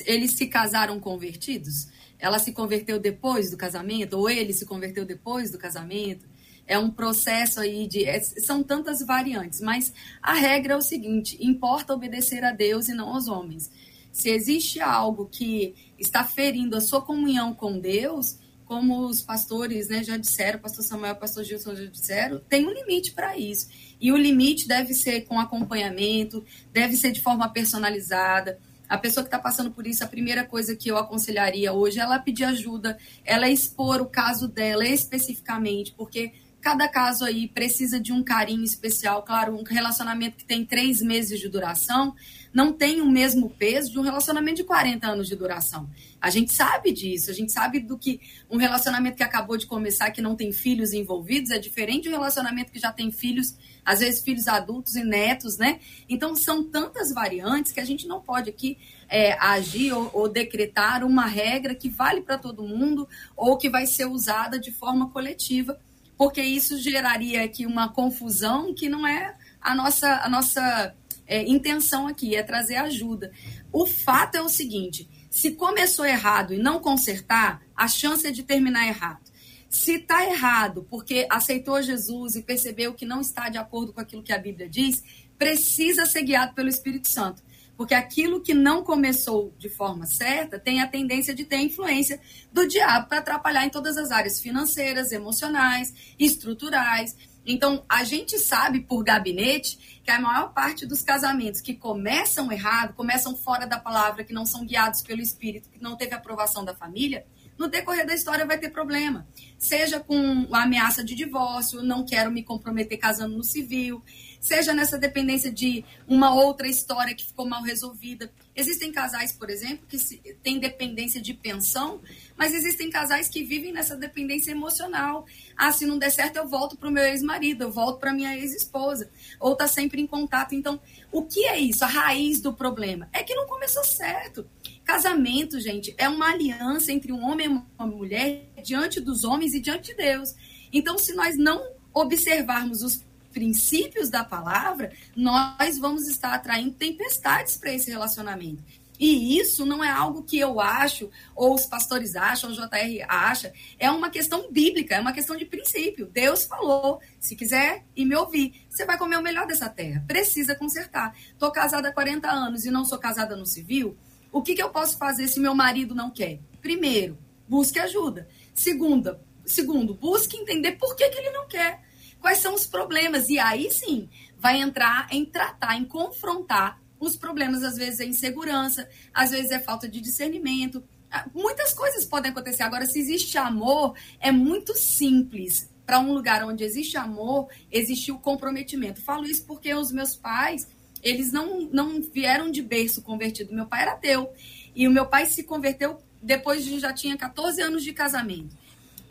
eles 0.04 0.32
se 0.32 0.48
casaram 0.48 0.98
convertidos? 0.98 1.86
Ela 2.18 2.40
se 2.40 2.52
converteu 2.52 2.98
depois 2.98 3.52
do 3.52 3.56
casamento? 3.56 4.14
Ou 4.18 4.28
ele 4.28 4.52
se 4.52 4.66
converteu 4.66 5.04
depois 5.04 5.52
do 5.52 5.58
casamento? 5.58 6.26
É 6.66 6.76
um 6.76 6.90
processo 6.90 7.60
aí 7.60 7.86
de. 7.86 8.04
é- 8.04 8.20
são 8.20 8.60
tantas 8.62 9.00
variantes, 9.06 9.60
mas 9.60 9.92
a 10.20 10.34
regra 10.34 10.74
é 10.74 10.76
o 10.76 10.82
seguinte: 10.82 11.38
importa 11.40 11.94
obedecer 11.94 12.42
a 12.42 12.50
Deus 12.50 12.88
e 12.88 12.94
não 12.94 13.10
aos 13.14 13.28
homens. 13.28 13.70
Se 14.10 14.28
existe 14.28 14.80
algo 14.80 15.26
que 15.26 15.74
está 15.98 16.24
ferindo 16.24 16.76
a 16.76 16.80
sua 16.80 17.02
comunhão 17.02 17.54
com 17.54 17.78
Deus, 17.78 18.38
como 18.64 19.06
os 19.06 19.20
pastores 19.20 19.88
né, 19.88 20.02
já 20.02 20.16
disseram, 20.16 20.58
pastor 20.58 20.84
Samuel, 20.84 21.16
pastor 21.16 21.44
Gilson 21.44 21.74
já 21.74 21.84
disseram, 21.84 22.40
tem 22.48 22.66
um 22.66 22.72
limite 22.72 23.12
para 23.12 23.36
isso. 23.36 23.68
E 24.00 24.10
o 24.10 24.16
limite 24.16 24.66
deve 24.66 24.94
ser 24.94 25.22
com 25.22 25.38
acompanhamento, 25.38 26.44
deve 26.72 26.96
ser 26.96 27.12
de 27.12 27.20
forma 27.20 27.48
personalizada. 27.48 28.58
A 28.88 28.98
pessoa 28.98 29.24
que 29.24 29.28
está 29.28 29.38
passando 29.38 29.70
por 29.70 29.86
isso, 29.86 30.04
a 30.04 30.08
primeira 30.08 30.44
coisa 30.44 30.76
que 30.76 30.90
eu 30.90 30.96
aconselharia 30.96 31.72
hoje 31.72 31.98
é 31.98 32.02
ela 32.02 32.18
pedir 32.18 32.44
ajuda, 32.44 32.98
ela 33.24 33.48
expor 33.48 34.00
o 34.00 34.06
caso 34.06 34.46
dela 34.46 34.86
especificamente, 34.86 35.92
porque 35.96 36.32
cada 36.60 36.88
caso 36.88 37.24
aí 37.24 37.46
precisa 37.46 38.00
de 38.00 38.12
um 38.12 38.22
carinho 38.22 38.64
especial. 38.64 39.22
Claro, 39.22 39.54
um 39.54 39.62
relacionamento 39.62 40.38
que 40.38 40.44
tem 40.46 40.64
três 40.64 41.02
meses 41.02 41.38
de 41.38 41.48
duração 41.48 42.14
não 42.54 42.72
tem 42.72 43.00
o 43.00 43.10
mesmo 43.10 43.50
peso 43.50 43.90
de 43.90 43.98
um 43.98 44.02
relacionamento 44.02 44.58
de 44.58 44.64
40 44.64 45.04
anos 45.08 45.26
de 45.26 45.34
duração. 45.34 45.90
A 46.20 46.30
gente 46.30 46.54
sabe 46.54 46.92
disso, 46.92 47.28
a 47.28 47.34
gente 47.34 47.50
sabe 47.50 47.80
do 47.80 47.98
que 47.98 48.20
um 48.48 48.56
relacionamento 48.56 49.16
que 49.16 49.24
acabou 49.24 49.56
de 49.56 49.66
começar, 49.66 50.12
que 50.12 50.22
não 50.22 50.36
tem 50.36 50.52
filhos 50.52 50.92
envolvidos, 50.92 51.50
é 51.50 51.58
diferente 51.58 52.04
de 52.04 52.10
um 52.10 52.12
relacionamento 52.12 52.70
que 52.70 52.78
já 52.78 52.92
tem 52.92 53.10
filhos, 53.10 53.56
às 53.84 53.98
vezes 53.98 54.22
filhos 54.22 54.46
adultos 54.46 54.94
e 54.94 55.02
netos, 55.02 55.58
né? 55.58 55.80
Então 56.08 56.36
são 56.36 56.62
tantas 56.62 57.12
variantes 57.12 57.72
que 57.72 57.80
a 57.80 57.84
gente 57.84 58.06
não 58.06 58.20
pode 58.20 58.48
aqui 58.48 58.78
é, 59.08 59.32
agir 59.32 59.92
ou, 59.92 60.08
ou 60.14 60.28
decretar 60.28 61.04
uma 61.04 61.26
regra 61.26 61.74
que 61.74 61.88
vale 61.88 62.20
para 62.20 62.38
todo 62.38 62.62
mundo 62.62 63.08
ou 63.36 63.58
que 63.58 63.68
vai 63.68 63.84
ser 63.84 64.06
usada 64.06 64.60
de 64.60 64.70
forma 64.70 65.10
coletiva, 65.10 65.76
porque 66.16 66.40
isso 66.40 66.78
geraria 66.78 67.42
aqui 67.42 67.66
uma 67.66 67.88
confusão 67.88 68.72
que 68.72 68.88
não 68.88 69.04
é 69.04 69.34
a 69.60 69.74
nossa, 69.74 70.20
a 70.22 70.28
nossa 70.28 70.94
é, 71.26 71.42
intenção 71.42 72.06
aqui, 72.06 72.34
é 72.34 72.42
trazer 72.42 72.76
ajuda. 72.76 73.32
O 73.72 73.86
fato 73.86 74.36
é 74.36 74.42
o 74.42 74.48
seguinte: 74.48 75.08
se 75.30 75.52
começou 75.52 76.04
errado 76.04 76.54
e 76.54 76.58
não 76.58 76.78
consertar, 76.78 77.62
a 77.74 77.88
chance 77.88 78.26
é 78.26 78.30
de 78.30 78.42
terminar 78.42 78.86
errado. 78.86 79.32
Se 79.68 79.94
está 79.94 80.24
errado 80.24 80.86
porque 80.88 81.26
aceitou 81.28 81.82
Jesus 81.82 82.36
e 82.36 82.42
percebeu 82.42 82.94
que 82.94 83.04
não 83.04 83.20
está 83.20 83.48
de 83.48 83.58
acordo 83.58 83.92
com 83.92 84.00
aquilo 84.00 84.22
que 84.22 84.32
a 84.32 84.38
Bíblia 84.38 84.68
diz, 84.68 85.02
precisa 85.36 86.06
ser 86.06 86.22
guiado 86.22 86.54
pelo 86.54 86.68
Espírito 86.68 87.08
Santo. 87.08 87.42
Porque 87.76 87.92
aquilo 87.92 88.40
que 88.40 88.54
não 88.54 88.84
começou 88.84 89.52
de 89.58 89.68
forma 89.68 90.06
certa 90.06 90.60
tem 90.60 90.80
a 90.80 90.86
tendência 90.86 91.34
de 91.34 91.44
ter 91.44 91.56
influência 91.56 92.20
do 92.52 92.68
diabo 92.68 93.08
para 93.08 93.18
atrapalhar 93.18 93.66
em 93.66 93.70
todas 93.70 93.96
as 93.96 94.12
áreas 94.12 94.38
financeiras, 94.38 95.10
emocionais, 95.10 95.92
estruturais. 96.16 97.16
Então, 97.46 97.84
a 97.88 98.04
gente 98.04 98.38
sabe 98.38 98.80
por 98.80 99.04
gabinete 99.04 100.00
que 100.02 100.10
a 100.10 100.20
maior 100.20 100.52
parte 100.52 100.86
dos 100.86 101.02
casamentos 101.02 101.60
que 101.60 101.74
começam 101.74 102.50
errado, 102.50 102.94
começam 102.94 103.36
fora 103.36 103.66
da 103.66 103.78
palavra, 103.78 104.24
que 104.24 104.32
não 104.32 104.46
são 104.46 104.64
guiados 104.64 105.02
pelo 105.02 105.20
Espírito, 105.20 105.68
que 105.68 105.82
não 105.82 105.96
teve 105.96 106.14
aprovação 106.14 106.64
da 106.64 106.74
família, 106.74 107.26
no 107.56 107.68
decorrer 107.68 108.06
da 108.06 108.14
história 108.14 108.44
vai 108.44 108.58
ter 108.58 108.70
problema. 108.70 109.26
Seja 109.58 110.00
com 110.00 110.48
a 110.52 110.62
ameaça 110.62 111.04
de 111.04 111.14
divórcio, 111.14 111.82
não 111.82 112.04
quero 112.04 112.30
me 112.30 112.42
comprometer 112.42 112.98
casando 112.98 113.36
no 113.36 113.44
civil, 113.44 114.02
seja 114.44 114.74
nessa 114.74 114.98
dependência 114.98 115.50
de 115.50 115.82
uma 116.06 116.34
outra 116.34 116.68
história 116.68 117.14
que 117.14 117.24
ficou 117.24 117.48
mal 117.48 117.62
resolvida. 117.62 118.30
Existem 118.54 118.92
casais, 118.92 119.32
por 119.32 119.48
exemplo, 119.48 119.86
que 119.88 119.96
têm 120.42 120.58
dependência 120.58 121.18
de 121.18 121.32
pensão, 121.32 122.02
mas 122.36 122.52
existem 122.52 122.90
casais 122.90 123.26
que 123.26 123.42
vivem 123.42 123.72
nessa 123.72 123.96
dependência 123.96 124.50
emocional. 124.50 125.24
Ah, 125.56 125.72
se 125.72 125.86
não 125.86 125.96
der 125.96 126.10
certo, 126.10 126.36
eu 126.36 126.46
volto 126.46 126.76
para 126.76 126.90
o 126.90 126.92
meu 126.92 127.02
ex-marido, 127.04 127.62
eu 127.62 127.72
volto 127.72 127.98
para 127.98 128.12
minha 128.12 128.36
ex-esposa, 128.36 129.10
ou 129.40 129.56
tá 129.56 129.66
sempre 129.66 130.02
em 130.02 130.06
contato. 130.06 130.54
Então, 130.54 130.78
o 131.10 131.22
que 131.22 131.46
é 131.46 131.58
isso? 131.58 131.82
A 131.82 131.88
raiz 131.88 132.42
do 132.42 132.52
problema 132.52 133.08
é 133.14 133.22
que 133.22 133.34
não 133.34 133.46
começou 133.46 133.82
certo. 133.82 134.46
Casamento, 134.84 135.58
gente, 135.58 135.94
é 135.96 136.06
uma 136.06 136.30
aliança 136.30 136.92
entre 136.92 137.14
um 137.14 137.24
homem 137.24 137.46
e 137.46 137.48
uma 137.48 137.86
mulher 137.86 138.50
diante 138.62 139.00
dos 139.00 139.24
homens 139.24 139.54
e 139.54 139.60
diante 139.60 139.92
de 139.92 139.96
Deus. 139.96 140.34
Então, 140.70 140.98
se 140.98 141.14
nós 141.14 141.34
não 141.38 141.64
observarmos 141.94 142.82
os 142.82 143.02
princípios 143.34 144.08
da 144.08 144.24
palavra, 144.24 144.92
nós 145.14 145.76
vamos 145.78 146.08
estar 146.08 146.32
atraindo 146.32 146.72
tempestades 146.72 147.56
para 147.56 147.74
esse 147.74 147.90
relacionamento. 147.90 148.62
E 148.98 149.38
isso 149.40 149.66
não 149.66 149.82
é 149.82 149.90
algo 149.90 150.22
que 150.22 150.38
eu 150.38 150.60
acho, 150.60 151.10
ou 151.34 151.54
os 151.54 151.66
pastores 151.66 152.14
acham, 152.14 152.50
ou 152.50 152.56
o 152.56 152.58
JR 152.58 153.04
acha. 153.08 153.52
É 153.76 153.90
uma 153.90 154.08
questão 154.08 154.50
bíblica, 154.52 154.94
é 154.94 155.00
uma 155.00 155.12
questão 155.12 155.36
de 155.36 155.44
princípio. 155.44 156.06
Deus 156.06 156.44
falou: 156.44 157.00
se 157.18 157.34
quiser 157.34 157.84
e 157.96 158.04
me 158.04 158.14
ouvir, 158.14 158.64
você 158.70 158.84
vai 158.84 158.96
comer 158.96 159.16
o 159.16 159.22
melhor 159.22 159.46
dessa 159.46 159.68
terra. 159.68 160.04
Precisa 160.06 160.54
consertar. 160.54 161.12
Estou 161.32 161.50
casada 161.50 161.88
há 161.88 161.92
40 161.92 162.30
anos 162.30 162.64
e 162.64 162.70
não 162.70 162.84
sou 162.84 162.98
casada 162.98 163.34
no 163.34 163.44
civil. 163.44 163.96
O 164.30 164.42
que, 164.42 164.54
que 164.54 164.62
eu 164.62 164.70
posso 164.70 164.96
fazer 164.96 165.26
se 165.26 165.40
meu 165.40 165.54
marido 165.54 165.94
não 165.94 166.10
quer? 166.10 166.38
Primeiro, 166.62 167.18
busque 167.48 167.80
ajuda. 167.80 168.28
Segunda, 168.54 169.20
segundo, 169.44 169.94
busque 169.94 170.36
entender 170.36 170.72
por 170.72 170.94
que, 170.94 171.08
que 171.08 171.18
ele 171.18 171.30
não 171.30 171.48
quer. 171.48 171.82
Quais 172.24 172.38
são 172.38 172.54
os 172.54 172.66
problemas? 172.66 173.28
E 173.28 173.38
aí 173.38 173.70
sim, 173.70 174.08
vai 174.38 174.56
entrar 174.58 175.08
em 175.12 175.26
tratar, 175.26 175.76
em 175.76 175.84
confrontar 175.84 176.80
os 176.98 177.18
problemas. 177.18 177.62
Às 177.62 177.76
vezes 177.76 178.00
é 178.00 178.06
insegurança, 178.06 178.88
às 179.12 179.30
vezes 179.30 179.50
é 179.50 179.60
falta 179.60 179.86
de 179.86 180.00
discernimento. 180.00 180.82
Ah, 181.10 181.28
Muitas 181.34 181.74
coisas 181.74 182.06
podem 182.06 182.30
acontecer. 182.30 182.62
Agora, 182.62 182.86
se 182.86 182.98
existe 182.98 183.36
amor, 183.36 183.94
é 184.18 184.32
muito 184.32 184.74
simples. 184.74 185.70
Para 185.84 186.00
um 186.00 186.14
lugar 186.14 186.42
onde 186.46 186.64
existe 186.64 186.96
amor, 186.96 187.46
existe 187.70 188.10
o 188.10 188.18
comprometimento. 188.18 189.02
Falo 189.02 189.26
isso 189.26 189.44
porque 189.44 189.74
os 189.74 189.92
meus 189.92 190.16
pais, 190.16 190.66
eles 191.02 191.30
não, 191.30 191.68
não 191.70 192.00
vieram 192.00 192.50
de 192.50 192.62
berço 192.62 193.02
convertido. 193.02 193.54
Meu 193.54 193.66
pai 193.66 193.82
era 193.82 193.92
ateu. 193.92 194.32
E 194.74 194.88
o 194.88 194.90
meu 194.90 195.04
pai 195.04 195.26
se 195.26 195.42
converteu 195.42 195.98
depois 196.22 196.64
de 196.64 196.78
já 196.78 196.90
tinha 196.90 197.18
14 197.18 197.60
anos 197.60 197.84
de 197.84 197.92
casamento. 197.92 198.56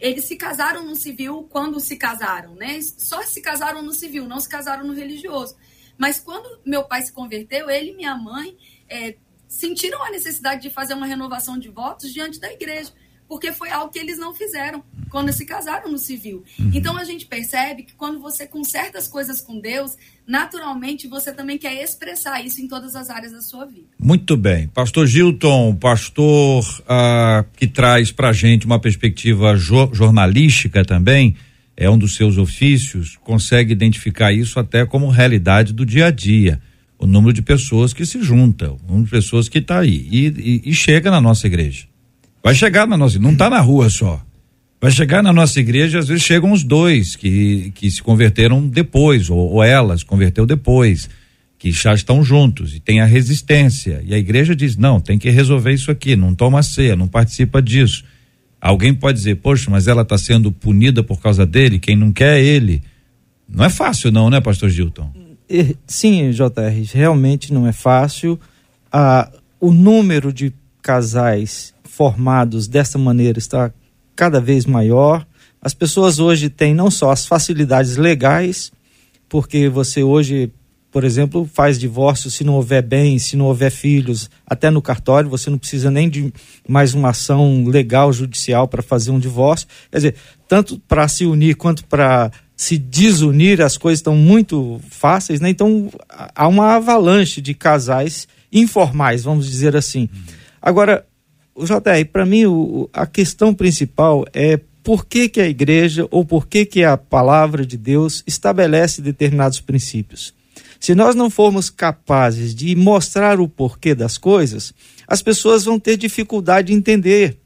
Eles 0.04 0.26
se 0.26 0.36
casaram 0.36 0.84
no 0.84 0.98
civil 0.98 1.48
quando 1.50 1.80
se 1.80 1.96
casaram, 1.96 2.56
né? 2.56 2.78
Só 2.82 3.24
se 3.24 3.42
casaram 3.42 3.82
no 3.82 3.94
civil, 3.94 4.28
não 4.28 4.38
se 4.38 4.50
casaram 4.50 4.86
no 4.86 4.92
religioso. 4.92 5.56
Mas 5.98 6.20
quando 6.20 6.60
meu 6.66 6.84
pai 6.84 7.04
se 7.04 7.14
converteu, 7.14 7.70
ele 7.70 7.92
e 7.92 7.96
minha 7.96 8.14
mãe 8.14 8.58
é, 8.90 9.16
sentiram 9.48 10.04
a 10.04 10.12
necessidade 10.12 10.62
de 10.62 10.70
fazer 10.70 10.94
uma 10.94 11.06
renovação 11.06 11.58
de 11.58 11.70
votos 11.70 12.12
diante 12.12 12.38
da 12.38 12.52
igreja, 12.52 12.92
porque 13.28 13.52
foi 13.52 13.70
algo 13.72 13.92
que 13.92 14.00
eles 14.00 14.18
não 14.18 14.34
fizeram 14.36 14.84
quando 15.10 15.32
se 15.32 15.46
casaram 15.46 15.92
no 15.92 15.98
civil. 15.98 16.44
Então 16.74 16.98
a 16.98 17.04
gente 17.04 17.26
percebe 17.26 17.84
que 17.84 17.94
quando 17.94 18.20
você 18.20 18.48
conserta 18.48 18.98
as 18.98 19.08
coisas 19.08 19.42
com 19.42 19.60
Deus, 19.60 19.96
naturalmente 20.28 21.08
você 21.08 21.32
também 21.32 21.58
quer 21.58 21.82
expressar 21.84 22.44
isso 22.46 22.60
em 22.62 22.68
todas 22.68 22.96
as 22.96 23.10
áreas 23.10 23.32
da 23.32 23.42
sua 23.42 23.66
vida. 23.66 23.86
Muito 24.00 24.36
bem. 24.36 24.68
Pastor 24.68 25.06
Gilton, 25.08 25.76
pastor 25.76 26.64
ah, 26.88 27.46
que 27.56 27.68
traz 27.68 28.12
pra 28.12 28.34
gente 28.34 28.66
uma 28.66 28.80
perspectiva 28.80 29.56
jo- 29.56 29.90
jornalística 29.94 30.84
também, 30.84 31.36
é 31.78 31.90
um 31.90 31.98
dos 31.98 32.16
seus 32.16 32.38
ofícios, 32.38 33.18
consegue 33.24 33.72
identificar 33.72 34.32
isso 34.34 34.60
até 34.60 34.86
como 34.86 35.10
realidade 35.10 35.74
do 35.74 35.86
dia 35.86 36.08
a 36.08 36.12
dia. 36.12 36.62
O 37.00 37.06
número 37.08 37.34
de 37.34 37.42
pessoas 37.42 37.94
que 37.94 38.06
se 38.06 38.22
juntam, 38.22 38.80
o 38.84 38.88
número 38.88 39.06
de 39.06 39.12
pessoas 39.12 39.50
que 39.50 39.58
está 39.60 39.80
aí 39.80 40.08
e, 40.12 40.28
e- 40.28 40.62
e 40.70 40.74
chega 40.74 41.12
na 41.12 41.20
nossa 41.20 41.48
igreja. 41.48 41.86
Vai 42.44 42.54
chegar 42.54 42.86
na 42.86 42.98
nossa, 42.98 43.18
não 43.20 43.32
está 43.32 43.50
na 43.50 43.62
rua 43.62 43.90
só. 43.90 44.22
Vai 44.82 44.92
chegar 44.92 45.24
na 45.24 45.32
nossa 45.32 45.62
igreja, 45.62 46.00
às 46.00 46.10
vezes 46.10 46.24
chegam 46.24 46.52
os 46.52 46.62
dois 46.62 47.16
que, 47.16 47.72
que 47.74 47.90
se 47.90 48.04
converteram 48.04 48.68
depois, 48.68 49.30
ou, 49.30 49.54
ou 49.54 49.64
ela 49.64 49.98
se 49.98 50.04
converteu 50.04 50.46
depois, 50.46 51.10
que 51.58 51.72
já 51.72 51.94
estão 51.94 52.22
juntos 52.22 52.76
e 52.76 52.82
tem 52.82 53.00
a 53.00 53.06
resistência. 53.06 54.04
E 54.06 54.14
a 54.14 54.18
igreja 54.18 54.54
diz: 54.54 54.76
não, 54.76 55.00
tem 55.00 55.18
que 55.18 55.30
resolver 55.30 55.72
isso 55.72 55.90
aqui, 55.90 56.18
não 56.18 56.36
toma 56.36 56.62
ceia, 56.62 56.98
não 56.98 57.08
participa 57.08 57.62
disso. 57.62 58.04
Alguém 58.60 58.94
pode 58.94 59.18
dizer, 59.18 59.36
poxa, 59.38 59.72
mas 59.72 59.88
ela 59.88 60.02
está 60.02 60.18
sendo 60.18 60.52
punida 60.52 61.02
por 61.02 61.22
causa 61.22 61.46
dele, 61.46 61.80
quem 61.80 61.96
não 61.96 62.12
quer 62.12 62.40
é 62.40 62.44
ele. 62.44 62.84
Não 63.48 63.64
é 63.64 63.70
fácil, 63.70 64.12
não, 64.12 64.30
né, 64.30 64.42
pastor 64.42 64.70
Gilton? 64.70 65.12
Sim, 65.88 66.32
JR, 66.32 66.94
realmente 66.94 67.54
não 67.54 67.66
é 67.68 67.72
fácil. 67.72 68.40
Ah, 68.92 69.32
o 69.60 69.72
número 69.72 70.34
de 70.34 70.54
casais 70.82 71.73
formados 71.96 72.68
dessa 72.68 72.98
maneira 72.98 73.38
está 73.38 73.72
cada 74.16 74.42
vez 74.42 74.66
maior. 74.66 75.26
As 75.62 75.74
pessoas 75.76 76.20
hoje 76.20 76.50
têm 76.50 76.74
não 76.74 76.90
só 76.90 77.12
as 77.12 77.28
facilidades 77.28 77.98
legais, 77.98 78.72
porque 79.30 79.70
você 79.70 80.02
hoje, 80.02 80.52
por 80.92 81.04
exemplo, 81.04 81.48
faz 81.52 81.80
divórcio 81.80 82.32
se 82.32 82.44
não 82.44 82.56
houver 82.56 82.82
bens, 82.82 83.26
se 83.26 83.36
não 83.36 83.46
houver 83.46 83.70
filhos, 83.70 84.28
até 84.46 84.72
no 84.72 84.82
cartório, 84.82 85.30
você 85.30 85.52
não 85.52 85.58
precisa 85.60 85.92
nem 85.92 86.10
de 86.10 86.34
mais 86.68 86.96
uma 86.96 87.10
ação 87.10 87.64
legal 87.66 88.12
judicial 88.12 88.68
para 88.68 88.82
fazer 88.82 89.12
um 89.12 89.20
divórcio. 89.20 89.68
Quer 89.92 89.98
dizer, 89.98 90.16
tanto 90.48 90.80
para 90.80 91.08
se 91.08 91.26
unir 91.26 91.56
quanto 91.56 91.86
para 91.86 92.32
se 92.56 92.78
desunir, 92.78 93.62
as 93.62 93.78
coisas 93.78 94.00
estão 94.00 94.16
muito 94.16 94.82
fáceis, 94.90 95.40
né? 95.40 95.50
Então 95.50 95.92
há 96.10 96.48
uma 96.48 96.76
avalanche 96.76 97.40
de 97.40 97.54
casais 97.54 98.28
informais, 98.52 99.24
vamos 99.24 99.48
dizer 99.48 99.76
assim. 99.76 100.10
Agora, 100.62 101.06
o 101.56 101.66
JR, 101.66 102.06
para 102.12 102.26
mim, 102.26 102.46
o, 102.46 102.90
a 102.92 103.06
questão 103.06 103.54
principal 103.54 104.26
é 104.34 104.60
por 104.84 105.06
que, 105.06 105.30
que 105.30 105.40
a 105.40 105.48
igreja 105.48 106.08
ou 106.12 106.26
por 106.26 106.48
que, 106.48 106.66
que 106.66 106.84
a 106.84 106.98
palavra 106.98 107.66
de 107.66 107.78
Deus 107.78 108.24
estabelece 108.28 109.02
determinados 109.02 109.62
princípios. 109.62 110.34
Se 110.80 110.94
nós 110.94 111.16
não 111.16 111.30
formos 111.30 111.70
capazes 111.70 112.54
de 112.54 112.76
mostrar 112.76 113.40
o 113.40 113.48
porquê 113.48 113.96
das 113.96 114.18
coisas, 114.18 114.74
as 115.08 115.22
pessoas 115.22 115.64
vão 115.64 115.80
ter 115.80 115.96
dificuldade 115.96 116.68
de 116.68 116.74
entender. 116.74 117.38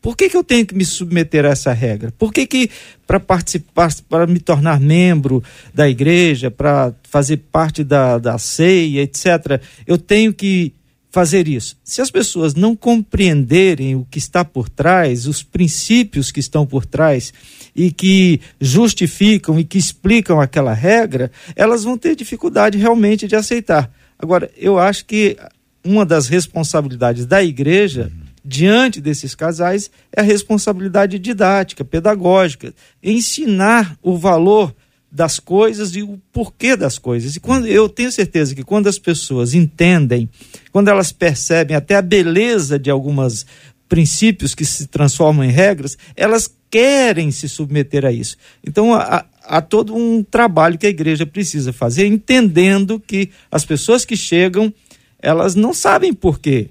Por 0.00 0.16
que, 0.16 0.30
que 0.30 0.36
eu 0.36 0.44
tenho 0.44 0.64
que 0.64 0.74
me 0.74 0.84
submeter 0.84 1.44
a 1.44 1.48
essa 1.48 1.72
regra? 1.72 2.12
Por 2.16 2.32
que, 2.32 2.46
que 2.46 2.70
para 3.06 3.20
participar, 3.20 3.92
para 4.08 4.26
me 4.26 4.38
tornar 4.38 4.80
membro 4.80 5.42
da 5.74 5.88
igreja, 5.88 6.50
para 6.50 6.94
fazer 7.02 7.38
parte 7.52 7.84
da, 7.84 8.16
da 8.16 8.38
ceia, 8.38 9.02
etc., 9.02 9.60
eu 9.86 9.98
tenho 9.98 10.32
que 10.32 10.72
fazer 11.16 11.48
isso? 11.48 11.78
Se 11.82 12.02
as 12.02 12.10
pessoas 12.10 12.54
não 12.54 12.76
compreenderem 12.76 13.96
o 13.96 14.04
que 14.10 14.18
está 14.18 14.44
por 14.44 14.68
trás, 14.68 15.26
os 15.26 15.42
princípios 15.42 16.30
que 16.30 16.40
estão 16.40 16.66
por 16.66 16.84
trás 16.84 17.32
e 17.74 17.90
que 17.90 18.38
justificam 18.60 19.58
e 19.58 19.64
que 19.64 19.78
explicam 19.78 20.38
aquela 20.38 20.74
regra, 20.74 21.32
elas 21.54 21.84
vão 21.84 21.96
ter 21.96 22.14
dificuldade 22.14 22.76
realmente 22.76 23.26
de 23.26 23.34
aceitar. 23.34 23.90
Agora, 24.18 24.50
eu 24.58 24.78
acho 24.78 25.06
que 25.06 25.38
uma 25.82 26.04
das 26.04 26.28
responsabilidades 26.28 27.24
da 27.24 27.42
igreja 27.42 28.12
diante 28.44 29.00
desses 29.00 29.34
casais 29.34 29.90
é 30.14 30.20
a 30.20 30.24
responsabilidade 30.24 31.18
didática, 31.18 31.82
pedagógica, 31.82 32.74
ensinar 33.02 33.96
o 34.02 34.18
valor 34.18 34.76
das 35.16 35.40
coisas 35.40 35.96
e 35.96 36.02
o 36.02 36.20
porquê 36.30 36.76
das 36.76 36.98
coisas. 36.98 37.34
E 37.36 37.40
quando 37.40 37.66
eu 37.66 37.88
tenho 37.88 38.12
certeza 38.12 38.54
que 38.54 38.62
quando 38.62 38.86
as 38.86 38.98
pessoas 38.98 39.54
entendem, 39.54 40.28
quando 40.70 40.88
elas 40.88 41.10
percebem 41.10 41.74
até 41.74 41.96
a 41.96 42.02
beleza 42.02 42.78
de 42.78 42.90
alguns 42.90 43.46
princípios 43.88 44.54
que 44.54 44.64
se 44.64 44.86
transformam 44.88 45.42
em 45.42 45.50
regras, 45.50 45.96
elas 46.14 46.54
querem 46.70 47.30
se 47.30 47.48
submeter 47.48 48.04
a 48.04 48.12
isso. 48.12 48.36
Então 48.62 48.92
há, 48.92 49.24
há 49.42 49.62
todo 49.62 49.96
um 49.96 50.22
trabalho 50.22 50.76
que 50.76 50.86
a 50.86 50.90
igreja 50.90 51.24
precisa 51.24 51.72
fazer, 51.72 52.06
entendendo 52.06 53.00
que 53.00 53.30
as 53.50 53.64
pessoas 53.64 54.04
que 54.04 54.18
chegam, 54.18 54.70
elas 55.18 55.54
não 55.54 55.72
sabem 55.72 56.12
porquê. 56.12 56.68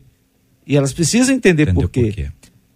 E 0.68 0.78
elas 0.78 0.94
precisam 0.94 1.34
entender 1.34 1.64
Entendeu 1.64 1.82
por 1.82 1.90
quê 1.90 2.02
por 2.04 2.14
quê? 2.14 2.28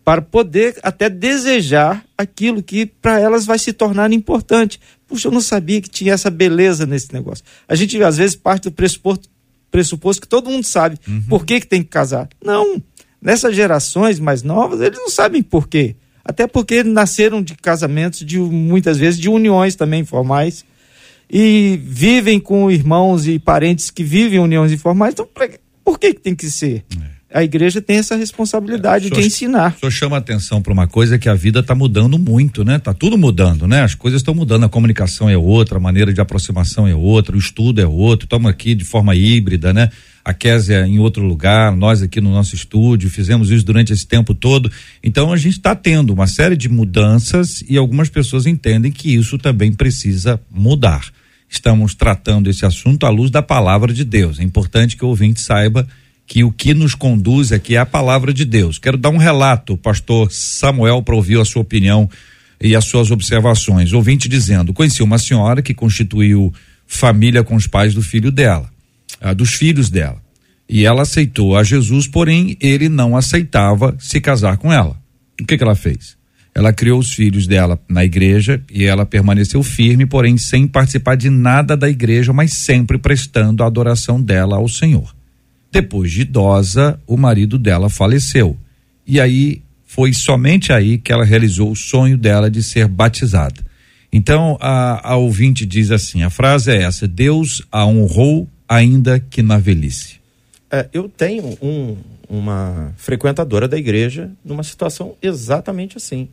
para 0.10 0.24
poder 0.24 0.76
até 0.82 1.08
desejar 1.08 2.04
aquilo 2.18 2.64
que 2.64 2.88
para 2.88 3.20
elas 3.20 3.46
vai 3.46 3.60
se 3.60 3.72
tornar 3.72 4.12
importante. 4.12 4.80
Puxa, 5.10 5.28
eu 5.28 5.32
não 5.32 5.42
sabia 5.42 5.82
que 5.82 5.90
tinha 5.90 6.14
essa 6.14 6.30
beleza 6.30 6.86
nesse 6.86 7.12
negócio. 7.12 7.44
A 7.68 7.74
gente 7.74 8.02
às 8.04 8.16
vezes 8.16 8.36
parte 8.36 8.66
do 8.66 8.72
pressuposto, 8.72 9.28
pressuposto 9.72 10.22
que 10.22 10.28
todo 10.28 10.52
mundo 10.52 10.64
sabe 10.64 10.98
por 11.28 11.44
que, 11.46 11.60
que 11.60 11.68
tem 11.68 11.82
que 11.82 11.90
casar. 11.90 12.30
Não. 12.44 12.82
Nessas 13.20 13.56
gerações 13.56 14.20
mais 14.20 14.44
novas, 14.44 14.80
eles 14.80 14.98
não 14.98 15.10
sabem 15.10 15.42
por 15.42 15.68
quê. 15.68 15.96
Até 16.24 16.46
porque 16.46 16.84
nasceram 16.84 17.42
de 17.42 17.56
casamentos, 17.56 18.20
de 18.20 18.38
muitas 18.40 18.98
vezes 18.98 19.20
de 19.20 19.28
uniões 19.28 19.76
também 19.76 20.02
informais. 20.02 20.64
E 21.30 21.80
vivem 21.84 22.40
com 22.40 22.72
irmãos 22.72 23.28
e 23.28 23.40
parentes 23.40 23.90
que 23.90 24.04
vivem 24.04 24.40
uniões 24.40 24.72
informais. 24.72 25.14
Então, 25.14 25.28
por 25.84 26.00
que, 26.00 26.14
que 26.14 26.22
tem 26.22 26.36
que 26.36 26.50
ser? 26.50 26.86
A 27.32 27.44
igreja 27.44 27.80
tem 27.80 27.98
essa 27.98 28.16
responsabilidade 28.16 29.08
É, 29.08 29.10
de 29.12 29.22
ensinar. 29.22 29.76
O 29.76 29.80
senhor 29.80 29.92
chama 29.92 30.18
atenção 30.18 30.62
para 30.62 30.74
uma 30.74 30.88
coisa 30.88 31.20
que 31.20 31.30
a 31.30 31.36
vida 31.36 31.60
está 31.60 31.76
mudando 31.76 32.18
muito, 32.18 32.64
né? 32.64 32.80
Tá 32.80 32.92
tudo 32.92 33.18
mudando, 33.18 33.68
né? 33.68 33.84
As 33.84 33.94
coisas 33.94 34.22
estão 34.22 34.34
mudando, 34.34 34.66
a 34.66 34.70
comunicação 34.70 35.30
é 35.30 35.38
outra, 35.38 35.78
a 35.78 35.80
maneira 35.80 36.12
de 36.12 36.20
aproximação 36.20 36.88
é 36.88 36.96
outra, 36.96 37.36
o 37.36 37.40
estudo 37.40 37.80
é 37.80 37.86
outro. 37.86 38.26
Estamos 38.26 38.50
aqui 38.50 38.74
de 38.74 38.84
forma 38.84 39.16
híbrida, 39.16 39.72
né? 39.72 39.90
A 40.26 40.34
Késia 40.34 40.88
em 40.88 40.98
outro 40.98 41.24
lugar, 41.24 41.76
nós 41.76 42.02
aqui 42.02 42.20
no 42.20 42.32
nosso 42.32 42.56
estúdio, 42.56 43.10
fizemos 43.10 43.52
isso 43.52 43.64
durante 43.64 43.94
esse 43.94 44.08
tempo 44.08 44.34
todo. 44.34 44.72
Então 45.04 45.32
a 45.32 45.38
gente 45.38 45.58
está 45.58 45.76
tendo 45.76 46.12
uma 46.12 46.26
série 46.26 46.58
de 46.58 46.68
mudanças 46.68 47.64
e 47.70 47.78
algumas 47.78 48.10
pessoas 48.10 48.48
entendem 48.48 48.92
que 48.92 49.14
isso 49.14 49.38
também 49.38 49.72
precisa 49.72 50.42
mudar. 50.50 51.06
Estamos 51.48 51.94
tratando 51.94 52.50
esse 52.50 52.66
assunto 52.66 53.06
à 53.06 53.10
luz 53.10 53.30
da 53.30 53.42
palavra 53.42 53.94
de 53.94 54.04
Deus. 54.04 54.40
É 54.40 54.44
importante 54.44 54.98
que 54.98 55.06
o 55.06 55.08
ouvinte 55.08 55.42
saiba 55.42 55.88
que 56.30 56.44
o 56.44 56.52
que 56.52 56.76
nos 56.76 56.94
conduz 56.94 57.52
aqui 57.52 57.76
é 57.76 57.80
a 57.80 57.86
palavra 57.88 58.32
de 58.32 58.46
Deus. 58.46 58.78
Quero 58.78 58.96
dar 58.96 59.10
um 59.10 59.18
relato, 59.18 59.76
pastor 59.76 60.32
Samuel, 60.32 61.02
para 61.02 61.16
ouvir 61.16 61.40
a 61.40 61.44
sua 61.44 61.64
opinião 61.64 62.08
e 62.62 62.76
as 62.76 62.86
suas 62.86 63.10
observações. 63.10 63.94
Ouvinte 63.94 64.30
dizendo: 64.30 64.72
conheci 64.72 65.02
uma 65.02 65.18
senhora 65.18 65.64
que 65.64 65.74
constituiu 65.74 66.54
família 66.86 67.44
com 67.44 67.56
os 67.56 67.66
pais 67.66 67.96
do 67.96 68.04
filho 68.04 68.32
dela, 68.32 68.70
ah, 69.20 69.34
dos 69.34 69.56
filhos 69.56 69.90
dela. 69.90 70.22
E 70.70 70.86
ela 70.86 71.02
aceitou 71.02 71.58
a 71.58 71.64
Jesus, 71.64 72.08
porém 72.08 72.56
ele 72.62 72.90
não 72.90 73.18
aceitava 73.18 73.96
se 74.00 74.22
casar 74.22 74.58
com 74.58 74.72
ela. 74.72 75.02
O 75.42 75.46
que, 75.46 75.58
que 75.58 75.64
ela 75.64 75.74
fez? 75.74 76.16
Ela 76.54 76.72
criou 76.72 77.00
os 77.00 77.12
filhos 77.12 77.48
dela 77.48 77.80
na 77.90 78.06
igreja 78.06 78.62
e 78.72 78.86
ela 78.86 79.04
permaneceu 79.04 79.64
firme, 79.64 80.06
porém 80.06 80.38
sem 80.38 80.68
participar 80.68 81.16
de 81.16 81.32
nada 81.32 81.76
da 81.76 81.90
igreja, 81.90 82.32
mas 82.32 82.54
sempre 82.54 83.00
prestando 83.00 83.64
a 83.64 83.68
adoração 83.68 84.22
dela 84.22 84.58
ao 84.58 84.70
Senhor. 84.70 85.18
Depois 85.72 86.12
de 86.12 86.22
idosa, 86.22 87.00
o 87.06 87.16
marido 87.16 87.58
dela 87.58 87.90
faleceu. 87.90 88.58
E 89.06 89.20
aí 89.20 89.62
foi 89.86 90.14
somente 90.14 90.72
aí 90.74 90.98
que 90.98 91.12
ela 91.12 91.24
realizou 91.26 91.72
o 91.72 91.76
sonho 91.76 92.18
dela 92.18 92.50
de 92.50 92.64
ser 92.64 92.88
batizada. 92.88 93.64
Então 94.12 94.58
a, 94.60 95.12
a 95.12 95.16
ouvinte 95.18 95.66
diz 95.66 95.92
assim: 95.92 96.24
a 96.24 96.30
frase 96.30 96.72
é 96.72 96.82
essa: 96.84 97.08
Deus 97.08 97.62
a 97.72 97.86
honrou 97.86 98.48
ainda 98.68 99.20
que 99.20 99.42
na 99.44 99.58
velhice. 99.58 100.16
É, 100.72 100.88
eu 100.94 101.08
tenho 101.10 101.58
um- 101.62 101.98
uma 102.28 102.94
frequentadora 102.98 103.68
da 103.68 103.76
igreja 103.78 104.30
numa 104.46 104.62
situação 104.64 105.16
exatamente 105.22 105.98
assim. 105.98 106.28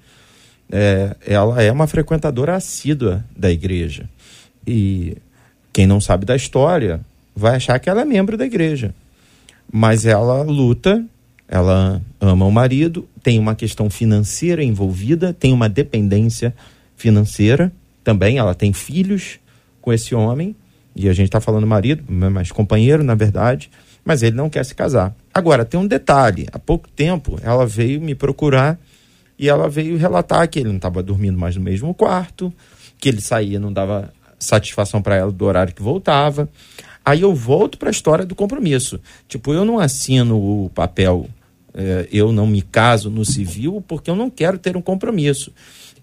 É, 0.70 1.16
ela 1.26 1.62
é 1.62 1.70
uma 1.72 1.87
frequentadora 1.87 2.55
assídua 2.55 3.24
da 3.37 3.51
igreja. 3.51 4.09
E 4.66 5.16
quem 5.72 5.87
não 5.87 6.01
sabe 6.01 6.26
da 6.26 6.37
história 6.37 7.01
vai 7.34 7.57
achar 7.57 7.78
que 7.78 7.89
ela 7.89 8.03
é 8.03 8.05
membro 8.05 8.37
da 8.37 8.45
igreja. 8.45 8.95
Mas 9.73 10.07
ela 10.07 10.43
luta, 10.43 11.05
ela 11.49 12.01
ama 12.21 12.47
o 12.47 12.53
marido, 12.53 13.09
tem 13.23 13.39
uma 13.39 13.55
questão 13.55 13.91
financeira 13.91 14.62
envolvida, 14.62 15.33
tem 15.33 15.53
uma 15.53 15.69
dependência 15.69 16.55
financeira 16.97 17.73
também. 18.03 18.39
Ela 18.39 18.55
tem 18.55 18.73
filhos 18.73 19.39
com 19.81 19.93
esse 19.93 20.14
homem, 20.14 20.55
e 20.95 21.09
a 21.09 21.12
gente 21.12 21.27
está 21.27 21.41
falando 21.41 21.67
marido, 21.67 22.03
mas 22.09 22.51
companheiro, 22.51 23.05
na 23.05 23.14
verdade, 23.14 23.71
mas 24.05 24.23
ele 24.23 24.35
não 24.35 24.49
quer 24.49 24.64
se 24.64 24.75
casar. 24.75 25.14
Agora, 25.35 25.64
tem 25.64 25.79
um 25.79 25.87
detalhe: 25.87 26.47
há 26.51 26.59
pouco 26.59 26.89
tempo 26.89 27.39
ela 27.43 27.67
veio 27.67 28.01
me 28.01 28.14
procurar 28.14 28.79
e 29.39 29.49
ela 29.49 29.69
veio 29.69 29.99
relatar 29.99 30.49
que 30.49 30.59
ele 30.59 30.71
não 30.71 30.77
estava 30.77 31.03
dormindo 31.03 31.39
mais 31.39 31.55
no 31.57 31.62
mesmo 31.62 31.93
quarto, 31.93 32.53
que 32.99 33.09
ele 33.09 33.21
saía, 33.21 33.61
não 33.61 33.73
dava 33.73 34.12
satisfação 34.39 35.03
para 35.03 35.17
ela 35.17 35.31
do 35.31 35.45
horário 35.45 35.75
que 35.75 35.83
voltava. 35.83 36.49
Aí 37.07 37.20
eu 37.20 37.32
volto 37.32 37.78
para 37.78 37.88
a 37.88 37.92
história 37.92 38.26
do 38.26 38.34
compromisso. 38.34 39.00
Tipo, 39.28 39.54
eu 39.54 39.64
não 39.64 39.78
assino 39.78 40.64
o 40.64 40.68
papel, 40.70 41.30
eh, 41.72 42.09
eu 42.11 42.32
não 42.32 42.48
me 42.48 42.62
caso 42.62 43.09
no 43.09 43.24
civil 43.24 43.80
porque 43.86 44.11
eu 44.11 44.16
não 44.16 44.28
quero 44.28 44.59
ter 44.59 44.76
um 44.76 44.82
compromisso. 44.82 45.52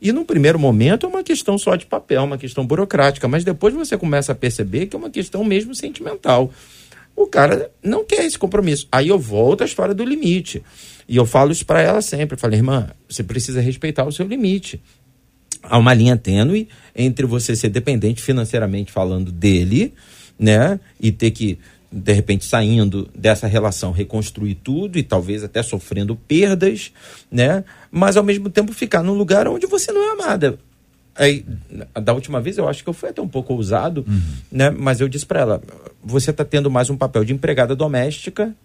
E 0.02 0.14
no 0.14 0.24
primeiro 0.24 0.58
momento 0.58 1.06
é 1.06 1.10
uma 1.10 1.22
questão 1.22 1.58
só 1.58 1.76
de 1.76 1.86
papel, 1.86 2.24
uma 2.24 2.38
questão 2.38 2.66
burocrática, 2.66 3.28
mas 3.28 3.44
depois 3.44 3.74
você 3.74 3.98
começa 3.98 4.32
a 4.32 4.36
perceber 4.36 4.86
que 4.86 4.96
é 4.96 5.00
uma 5.00 5.10
questão 5.10 5.44
mesmo 5.44 5.76
sentimental. 5.76 6.50
O 7.14 7.28
cara 7.28 7.70
não 7.84 8.06
quer 8.06 8.24
esse 8.24 8.40
compromisso. 8.40 8.88
Aí 8.90 9.10
eu 9.10 9.20
volto 9.20 9.62
à 9.62 9.66
história 9.66 9.94
do 9.94 10.06
limite. 10.06 10.64
E 11.06 11.18
eu 11.18 11.26
falo 11.26 11.52
isso 11.52 11.66
para 11.66 11.82
ela 11.82 12.02
sempre. 12.02 12.36
Eu 12.36 12.40
falei, 12.40 12.60
irmã, 12.60 12.90
você 13.10 13.24
precisa 13.24 13.60
respeitar 13.60 14.06
o 14.06 14.12
seu 14.12 14.26
limite. 14.26 14.82
Há 15.62 15.78
uma 15.78 15.94
linha 15.94 16.16
tênue 16.16 16.70
entre 16.96 17.26
você 17.26 17.58
ser 17.58 17.70
dependente 17.70 18.22
financeiramente 18.22 18.90
falando 18.90 19.32
dele, 19.32 19.94
né? 20.38 20.80
E 21.00 21.12
ter 21.12 21.32
que, 21.32 21.60
de 21.92 22.14
repente, 22.14 22.46
saindo 22.46 23.10
dessa 23.16 23.48
relação, 23.48 23.92
reconstruir 23.92 24.56
tudo 24.56 24.98
e 24.98 25.04
talvez 25.04 25.44
até 25.44 25.62
sofrendo 25.62 26.16
perdas, 26.16 26.92
né? 27.32 27.64
Mas 27.92 28.18
ao 28.18 28.24
mesmo 28.24 28.50
tempo 28.50 28.74
ficar 28.74 29.04
num 29.04 29.14
lugar 29.14 29.48
onde 29.48 29.68
você 29.68 29.92
não 29.92 30.04
é 30.04 30.12
amada. 30.12 30.58
Aí, 31.16 31.46
da 32.02 32.12
última 32.14 32.42
vez 32.42 32.58
eu 32.58 32.68
acho 32.68 32.84
que 32.84 32.90
eu 32.90 32.94
fui 32.94 33.10
até 33.10 33.22
um 33.22 33.28
pouco 33.28 33.54
ousado, 33.54 34.04
né? 34.52 34.72
Mas 34.72 35.00
eu 35.00 35.08
disse 35.08 35.26
para 35.26 35.42
ela: 35.42 35.62
você 36.04 36.32
está 36.32 36.44
tendo 36.44 36.72
mais 36.72 36.90
um 36.90 36.98
papel 36.98 37.24
de 37.24 37.34
empregada 37.34 37.76
doméstica 37.76 38.56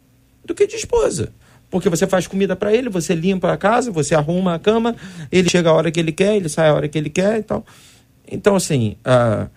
do 0.44 0.54
que 0.54 0.66
de 0.66 0.76
esposa. 0.76 1.30
Porque 1.70 1.90
você 1.90 2.06
faz 2.06 2.26
comida 2.26 2.56
para 2.56 2.72
ele, 2.72 2.88
você 2.88 3.14
limpa 3.14 3.52
a 3.52 3.56
casa, 3.58 3.90
você 3.90 4.14
arruma 4.14 4.54
a 4.54 4.58
cama, 4.58 4.96
ele 5.30 5.50
chega 5.50 5.68
a 5.68 5.72
hora 5.74 5.90
que 5.90 6.00
ele 6.00 6.12
quer, 6.12 6.34
ele 6.34 6.48
sai 6.48 6.70
a 6.70 6.74
hora 6.74 6.88
que 6.88 6.96
ele 6.96 7.10
quer 7.10 7.38
e 7.38 7.42
tal. 7.42 7.64
Então, 8.30 8.56
assim, 8.56 8.96
ah, 9.04 9.48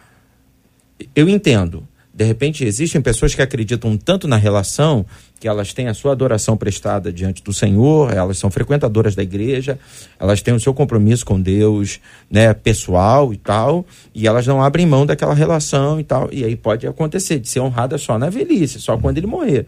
eu 1.16 1.30
entendo. 1.30 1.88
De 2.22 2.28
repente, 2.28 2.63
existem 2.63 3.01
pessoas 3.01 3.34
que 3.34 3.41
acreditam 3.41 3.97
tanto 3.97 4.28
na 4.28 4.38
relação 4.38 5.03
que 5.39 5.47
elas 5.47 5.74
têm 5.74 5.88
a 5.88 5.93
sua 5.95 6.11
adoração 6.11 6.55
prestada 6.55 7.11
diante 7.11 7.41
do 7.41 7.51
Senhor, 7.51 8.13
elas 8.13 8.38
são 8.38 8.51
frequentadoras 8.51 9.15
da 9.15 9.24
igreja, 9.24 9.80
elas 10.19 10.39
têm 10.39 10.53
o 10.53 10.59
seu 10.59 10.72
compromisso 10.72 11.26
com 11.26 11.41
Deus, 11.41 11.99
né, 12.30 12.53
pessoal 12.53 13.34
e 13.34 13.38
tal, 13.38 13.84
e 14.13 14.28
elas 14.28 14.45
não 14.45 14.61
abrem 14.61 14.86
mão 14.86 15.03
daquela 15.03 15.34
relação 15.34 15.99
e 15.99 16.03
tal. 16.03 16.30
E 16.32 16.45
aí 16.45 16.55
pode 16.55 16.86
acontecer 16.86 17.39
de 17.39 17.49
ser 17.49 17.59
honrada 17.59 17.97
só 17.97 18.19
na 18.19 18.30
velhice, 18.30 18.80
só 18.80 18.95
quando 18.99 19.17
ele 19.17 19.26
morrer. 19.26 19.65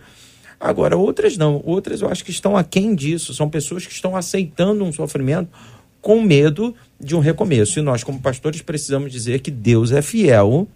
Agora, 0.60 0.96
outras 0.96 1.36
não. 1.36 1.60
Outras 1.66 2.04
eu 2.04 2.08
acho 2.08 2.24
que 2.24 2.30
estão 2.30 2.56
aquém 2.56 2.94
disso. 2.94 3.34
São 3.34 3.50
pessoas 3.50 3.88
que 3.88 3.94
estão 3.94 4.16
aceitando 4.16 4.84
um 4.84 4.94
sofrimento 4.94 5.50
com 6.00 6.22
medo 6.22 6.76
de 7.00 7.16
um 7.16 7.20
recomeço. 7.20 7.80
E 7.80 7.82
nós, 7.82 8.04
como 8.04 8.22
pastores, 8.22 8.62
precisamos 8.62 9.12
dizer 9.12 9.40
que 9.40 9.50
Deus 9.50 9.92
é 9.92 10.04
fiel. 10.04 10.68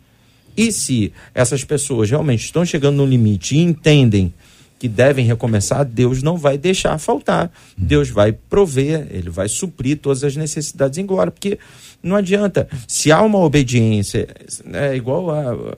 E 0.57 0.71
se 0.71 1.13
essas 1.35 1.63
pessoas 1.63 2.09
realmente 2.09 2.43
estão 2.43 2.65
chegando 2.65 2.97
no 2.97 3.05
limite 3.05 3.55
e 3.55 3.59
entendem 3.59 4.33
que 4.79 4.87
devem 4.87 5.25
recomeçar, 5.25 5.85
Deus 5.85 6.21
não 6.21 6.37
vai 6.37 6.57
deixar 6.57 6.97
faltar. 6.97 7.51
Deus 7.77 8.09
vai 8.09 8.31
prover, 8.31 9.07
ele 9.11 9.29
vai 9.29 9.47
suprir 9.47 9.97
todas 9.97 10.23
as 10.23 10.35
necessidades 10.35 10.97
em 10.97 11.05
glória. 11.05 11.31
Porque 11.31 11.57
não 12.01 12.15
adianta, 12.15 12.67
se 12.87 13.11
há 13.11 13.21
uma 13.21 13.39
obediência, 13.39 14.27
é 14.73 14.95
igual 14.95 15.31
a, 15.31 15.75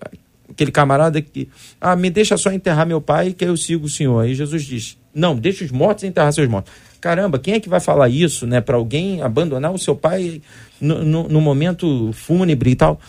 aquele 0.49 0.71
camarada 0.71 1.21
que, 1.21 1.47
ah, 1.79 1.95
me 1.95 2.09
deixa 2.09 2.37
só 2.37 2.51
enterrar 2.51 2.85
meu 2.85 2.99
pai 2.99 3.33
que 3.33 3.45
eu 3.45 3.55
sigo 3.55 3.85
o 3.85 3.89
Senhor. 3.89 4.19
Aí 4.19 4.35
Jesus 4.35 4.63
diz, 4.63 4.97
não, 5.13 5.35
deixa 5.35 5.63
os 5.63 5.71
mortos 5.71 6.03
enterrar 6.03 6.33
seus 6.33 6.49
mortos. 6.49 6.71
Caramba, 6.99 7.39
quem 7.39 7.53
é 7.53 7.59
que 7.59 7.69
vai 7.69 7.79
falar 7.79 8.09
isso, 8.09 8.45
né, 8.45 8.59
para 8.59 8.75
alguém 8.75 9.21
abandonar 9.21 9.73
o 9.73 9.77
seu 9.77 9.95
pai 9.95 10.41
no, 10.81 11.03
no, 11.03 11.29
no 11.29 11.41
momento 11.41 12.11
fúnebre 12.11 12.71
e 12.71 12.75
tal? 12.75 12.99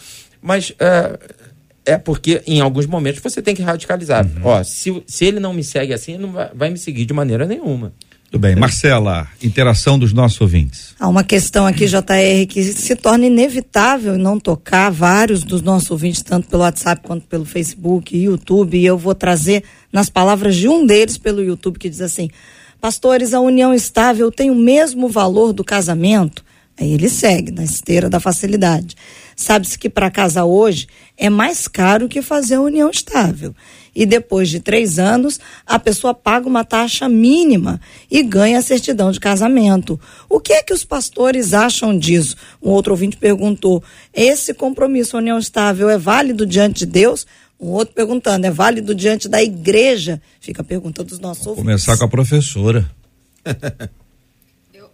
Mas 0.41 0.73
é, 0.79 1.18
é 1.85 1.97
porque 1.97 2.43
em 2.47 2.61
alguns 2.61 2.87
momentos 2.87 3.20
você 3.22 3.41
tem 3.41 3.55
que 3.55 3.62
radicalizar. 3.62 4.26
Ó, 4.43 4.62
se, 4.62 5.03
se 5.07 5.24
ele 5.24 5.41
não 5.41 5.53
me 5.53 5.64
segue 5.64 5.93
assim, 5.93 6.12
ele 6.12 6.22
não 6.22 6.33
vai, 6.33 6.51
vai 6.55 6.70
me 6.70 6.78
seguir 6.78 7.05
de 7.05 7.12
maneira 7.12 7.47
nenhuma. 7.47 7.93
Tudo 8.31 8.43
bem. 8.43 8.55
Marcela, 8.55 9.26
interação 9.43 9.99
dos 9.99 10.12
nossos 10.12 10.41
ouvintes. 10.41 10.95
Há 11.01 11.09
uma 11.09 11.24
questão 11.24 11.66
aqui, 11.66 11.87
JR, 11.87 12.47
que 12.49 12.62
se 12.62 12.95
torna 12.95 13.26
inevitável 13.26 14.16
não 14.16 14.39
tocar 14.39 14.89
vários 14.89 15.43
dos 15.43 15.62
nossos 15.62 15.91
ouvintes, 15.91 16.22
tanto 16.22 16.49
pelo 16.49 16.62
WhatsApp 16.62 17.03
quanto 17.05 17.26
pelo 17.26 17.45
Facebook 17.45 18.16
e 18.16 18.24
YouTube, 18.24 18.78
e 18.78 18.87
eu 18.87 18.97
vou 18.97 19.16
trazer 19.16 19.64
nas 19.93 20.09
palavras 20.09 20.55
de 20.55 20.68
um 20.68 20.87
deles 20.87 21.18
pelo 21.18 21.43
YouTube, 21.43 21.76
que 21.76 21.89
diz 21.89 22.01
assim: 22.01 22.31
Pastores, 22.81 23.35
a 23.35 23.41
união 23.41 23.74
estável 23.74 24.31
tem 24.31 24.49
o 24.49 24.55
mesmo 24.55 25.09
valor 25.09 25.53
do 25.53 25.64
casamento? 25.64 26.45
Aí 26.81 26.93
ele 26.93 27.09
segue 27.09 27.51
na 27.51 27.64
esteira 27.64 28.09
da 28.09 28.20
facilidade. 28.20 28.95
Sabe-se 29.41 29.78
que 29.78 29.88
para 29.88 30.11
casar 30.11 30.45
hoje 30.45 30.86
é 31.16 31.30
mais 31.30 31.66
caro 31.66 32.11
que 32.11 32.20
fazer 32.20 32.57
a 32.57 32.61
união 32.61 32.91
estável. 32.91 33.55
E 33.97 34.05
depois 34.05 34.51
de 34.51 34.61
três 34.61 34.99
anos, 34.99 35.41
a 35.66 35.78
pessoa 35.78 36.12
paga 36.12 36.47
uma 36.47 36.62
taxa 36.62 37.09
mínima 37.09 37.80
e 38.11 38.22
ganha 38.22 38.59
a 38.59 38.62
certidão 38.62 39.11
de 39.11 39.18
casamento. 39.18 39.99
O 40.28 40.41
que 40.41 40.53
é 40.53 40.62
que 40.62 40.74
os 40.74 40.84
pastores 40.84 41.55
acham 41.55 41.99
disso? 41.99 42.36
Um 42.62 42.68
outro 42.68 42.93
ouvinte 42.93 43.16
perguntou: 43.16 43.82
esse 44.12 44.53
compromisso, 44.53 45.16
a 45.16 45.20
união 45.20 45.38
estável, 45.38 45.88
é 45.88 45.97
válido 45.97 46.45
diante 46.45 46.80
de 46.80 46.86
Deus? 46.93 47.26
Um 47.59 47.68
outro 47.68 47.95
perguntando: 47.95 48.47
é 48.47 48.51
válido 48.51 48.95
diante 48.95 49.26
da 49.26 49.43
igreja? 49.43 50.20
Fica 50.38 50.61
a 50.61 50.64
pergunta 50.64 51.03
dos 51.03 51.18
nossos 51.18 51.47
ouvintes. 51.47 51.64
Começar 51.64 51.97
com 51.97 52.05
a 52.05 52.09
professora. 52.09 52.91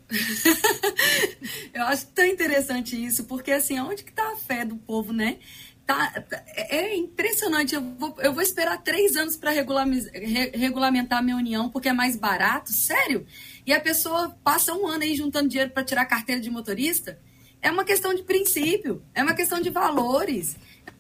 Eu 1.75 1.83
acho 1.85 2.07
tão 2.09 2.25
interessante 2.25 3.03
isso, 3.03 3.25
porque 3.25 3.53
assim, 3.53 3.79
onde 3.81 4.05
que 4.05 4.13
tá 4.13 4.33
a 4.33 4.37
fé 4.37 4.65
do 4.65 4.77
povo, 4.77 5.13
né? 5.13 5.39
Tá, 5.85 6.25
é 6.49 6.77
é 6.77 6.97
impressionante. 6.97 7.75
Eu 7.75 7.83
vou, 7.97 8.15
eu 8.19 8.33
vou 8.33 8.43
esperar 8.43 8.83
três 8.83 9.17
anos 9.17 9.37
para 9.37 9.53
regulamentar 9.53 11.23
minha 11.23 11.37
união, 11.37 11.71
porque 11.71 11.89
é 11.89 11.93
mais 11.93 12.17
barato, 12.17 12.73
sério? 12.73 13.27
E 13.65 13.73
a 13.73 13.81
pessoa 13.81 14.37
passa 14.43 14.75
um 14.75 14.87
ano 14.87 15.05
aí 15.05 15.15
juntando 15.15 15.49
dinheiro 15.49 15.71
para 15.71 15.85
tirar 15.85 16.05
carteira 16.07 16.41
de 16.41 16.51
motorista? 16.51 17.19
É 17.63 17.71
uma 17.71 17.85
questão 17.85 18.15
de 18.15 18.23
princípio, 18.23 19.03
é 19.15 19.23
uma 19.23 19.35
questão 19.35 19.61
de 19.61 19.71
valores. 19.71 20.57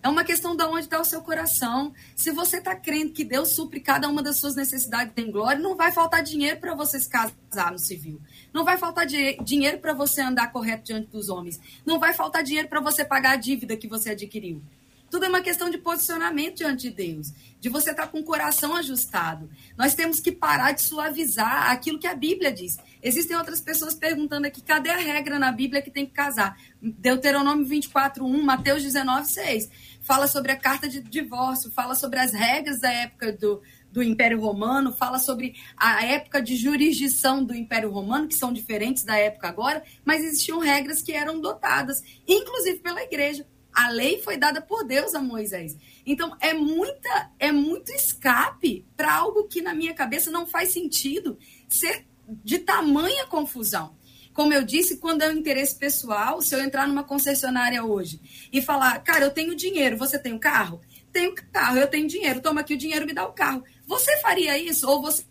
É 0.07 0.09
uma 0.09 0.22
questão 0.22 0.54
de 0.54 0.62
onde 0.62 0.82
está 0.82 1.00
o 1.00 1.04
seu 1.04 1.20
coração. 1.20 1.92
Se 2.14 2.30
você 2.30 2.59
está 2.59 2.76
crendo 2.76 3.11
que 3.12 3.24
Deus 3.24 3.57
supre 3.57 3.80
cada 3.80 4.09
uma 4.09 4.22
das 4.22 4.36
suas 4.38 4.54
necessidades 4.54 5.12
em 5.16 5.32
glória, 5.32 5.61
não 5.61 5.74
vai 5.74 5.90
faltar 5.90 6.22
dinheiro 6.22 6.61
para 6.61 6.76
você 6.76 7.00
se 7.00 7.09
casar 7.11 7.72
no 7.72 7.78
civil. 7.80 8.20
Não 8.52 8.64
vai 8.64 8.78
faltar 8.78 9.04
di- 9.04 9.36
dinheiro 9.42 9.78
para 9.80 9.92
você 9.92 10.20
andar 10.20 10.52
correto 10.52 10.84
diante 10.84 11.09
dos 11.11 11.28
homens. 11.28 11.59
Não 11.84 11.98
vai 11.98 12.14
faltar 12.14 12.44
dinheiro 12.44 12.68
para 12.68 12.80
você 12.80 13.04
pagar 13.04 13.32
a 13.32 13.36
dívida 13.36 13.76
que 13.76 13.88
você 13.88 14.11
adquiriu. 14.11 14.62
Tudo 15.09 15.24
é 15.24 15.28
uma 15.28 15.40
questão 15.40 15.70
de 15.70 15.78
posicionamento 15.78 16.57
diante 16.57 16.90
de 16.90 16.90
Deus, 16.90 17.32
de 17.61 17.68
você 17.68 17.92
estar 17.92 18.09
com 18.09 18.18
o 18.18 18.24
coração 18.24 18.74
ajustado. 18.74 19.48
Nós 19.78 19.94
temos 19.94 20.18
que 20.18 20.32
parar 20.32 20.72
de 20.72 20.82
suavizar 20.82 21.70
aquilo 21.70 21.98
que 21.98 22.09
a 22.09 22.14
Bíblia 22.14 22.52
diz. 22.52 22.76
Existem 23.00 23.36
outras 23.36 23.61
pessoas 23.61 23.94
perguntando 23.94 24.48
aqui, 24.48 24.61
cadê 24.61 24.90
a 24.90 24.96
regra 24.96 25.38
na 25.38 25.52
Bíblia 25.52 25.80
que 25.80 25.92
tem 25.92 26.04
que 26.07 26.12
casar? 26.12 26.59
Deuteronômio 26.82 27.64
24:1, 27.64 28.42
Mateus 28.42 28.82
19:6. 28.82 29.70
Fala 30.07 30.28
sobre 30.28 30.52
a 30.52 30.57
carta 30.57 30.88
de 30.88 31.00
divórcio, 31.00 31.68
fala 31.72 31.96
sobre 31.96 32.20
as 32.20 32.32
regras 32.32 32.80
da 32.80 32.92
época 32.92 33.32
do, 33.32 33.61
do 33.90 34.04
Império 34.04 34.40
Romano, 34.40 34.92
fala 34.92 35.18
sobre 35.18 35.57
a 35.76 36.04
época 36.04 36.40
de 36.40 36.54
jurisdição 36.54 37.44
do 37.44 37.52
Império 37.52 37.90
Romano, 37.90 38.28
que 38.28 38.36
são 38.36 38.52
diferentes 38.52 39.02
da 39.02 39.16
época 39.16 39.48
agora, 39.48 39.82
mas 40.04 40.22
existiam 40.22 40.61
regras 40.61 41.02
que 41.02 41.11
eram 41.11 41.40
dotadas, 41.40 42.04
inclusive 42.24 42.78
pela 42.78 43.02
igreja. 43.02 43.44
A 43.74 43.88
lei 43.88 44.22
foi 44.22 44.36
dada 44.36 44.62
por 44.62 44.84
Deus 44.84 45.12
a 45.12 45.20
Moisés. 45.20 45.76
Então 46.07 46.36
é 46.40 46.54
muita, 46.54 47.32
é 47.36 47.50
muito 47.50 47.90
escape 47.90 48.86
para 48.96 49.12
algo 49.12 49.48
que 49.48 49.61
na 49.61 49.74
minha 49.74 49.92
cabeça 49.92 50.30
não 50.30 50.46
faz 50.46 50.72
sentido 50.72 51.36
ser 51.68 52.07
de 52.44 52.61
tamanha 52.61 53.26
confusão. 53.26 53.96
Como 54.37 54.53
eu 54.53 54.62
disse, 54.62 54.99
quando 54.99 55.22
é 55.22 55.30
um 55.30 55.32
interesse 55.32 55.74
pessoal, 55.74 56.43
se 56.43 56.55
eu 56.55 56.61
entrar 56.61 56.87
numa 56.87 57.03
concessionária 57.03 57.82
hoje 57.82 58.20
e 58.53 58.61
falar, 58.61 59.03
cara, 59.03 59.24
eu 59.24 59.30
tenho 59.30 59.57
dinheiro, 59.57 59.97
você 59.97 60.18
tem 60.18 60.34
um 60.34 60.39
carro? 60.39 60.78
Tenho 61.11 61.34
carro, 61.51 61.78
eu 61.78 61.89
tenho 61.89 62.07
dinheiro, 62.07 62.43
toma 62.43 62.61
aqui 62.61 62.74
o 62.74 62.76
dinheiro, 62.76 63.07
me 63.07 63.14
dá 63.14 63.26
o 63.26 63.32
carro. 63.32 63.64
Você 63.87 64.14
faria 64.18 64.59
isso? 64.59 64.87
Ou 64.87 65.01
você 65.01 65.24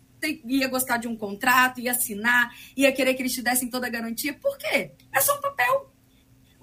ia 0.44 0.66
gostar 0.66 0.96
de 0.96 1.06
um 1.06 1.16
contrato, 1.16 1.80
ia 1.80 1.92
assinar, 1.92 2.52
ia 2.76 2.90
querer 2.90 3.14
que 3.14 3.22
eles 3.22 3.32
te 3.32 3.42
dessem 3.42 3.70
toda 3.70 3.86
a 3.86 3.90
garantia? 3.90 4.34
Por 4.34 4.58
quê? 4.58 4.90
É 5.14 5.20
só 5.20 5.38
um 5.38 5.40
papel. 5.40 5.88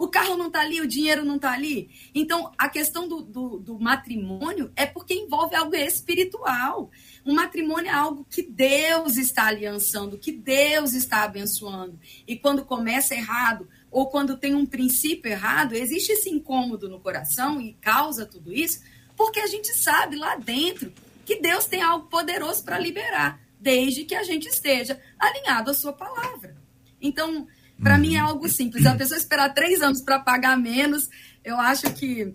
O 0.03 0.09
carro 0.09 0.35
não 0.35 0.47
está 0.47 0.59
ali, 0.59 0.81
o 0.81 0.85
dinheiro 0.85 1.23
não 1.23 1.37
está 1.37 1.53
ali. 1.53 1.89
Então, 2.13 2.51
a 2.57 2.67
questão 2.67 3.07
do, 3.07 3.21
do, 3.21 3.57
do 3.57 3.79
matrimônio 3.79 4.69
é 4.75 4.85
porque 4.85 5.13
envolve 5.13 5.55
algo 5.55 5.73
espiritual. 5.77 6.91
Um 7.25 7.33
matrimônio 7.33 7.89
é 7.89 7.93
algo 7.93 8.27
que 8.29 8.43
Deus 8.43 9.15
está 9.15 9.45
aliançando, 9.45 10.17
que 10.17 10.33
Deus 10.33 10.93
está 10.93 11.23
abençoando. 11.23 11.97
E 12.27 12.35
quando 12.35 12.65
começa 12.65 13.15
errado, 13.15 13.69
ou 13.89 14.07
quando 14.07 14.35
tem 14.35 14.53
um 14.53 14.65
princípio 14.65 15.31
errado, 15.31 15.73
existe 15.73 16.11
esse 16.11 16.29
incômodo 16.29 16.89
no 16.89 16.99
coração 16.99 17.61
e 17.61 17.71
causa 17.75 18.25
tudo 18.25 18.51
isso, 18.51 18.83
porque 19.15 19.39
a 19.39 19.47
gente 19.47 19.73
sabe 19.73 20.17
lá 20.17 20.35
dentro 20.35 20.91
que 21.23 21.39
Deus 21.39 21.65
tem 21.65 21.81
algo 21.81 22.07
poderoso 22.07 22.61
para 22.65 22.77
liberar, 22.77 23.39
desde 23.57 24.03
que 24.03 24.15
a 24.15 24.23
gente 24.23 24.49
esteja 24.49 24.99
alinhado 25.17 25.71
à 25.71 25.73
sua 25.73 25.93
palavra. 25.93 26.57
Então, 27.01 27.47
para 27.83 27.97
mim 27.97 28.15
é 28.15 28.19
algo 28.19 28.47
simples. 28.49 28.85
A 28.85 28.95
pessoa 28.95 29.17
esperar 29.17 29.53
três 29.53 29.81
anos 29.81 30.01
para 30.01 30.19
pagar 30.19 30.57
menos, 30.57 31.09
eu 31.43 31.59
acho 31.59 31.91
que 31.93 32.33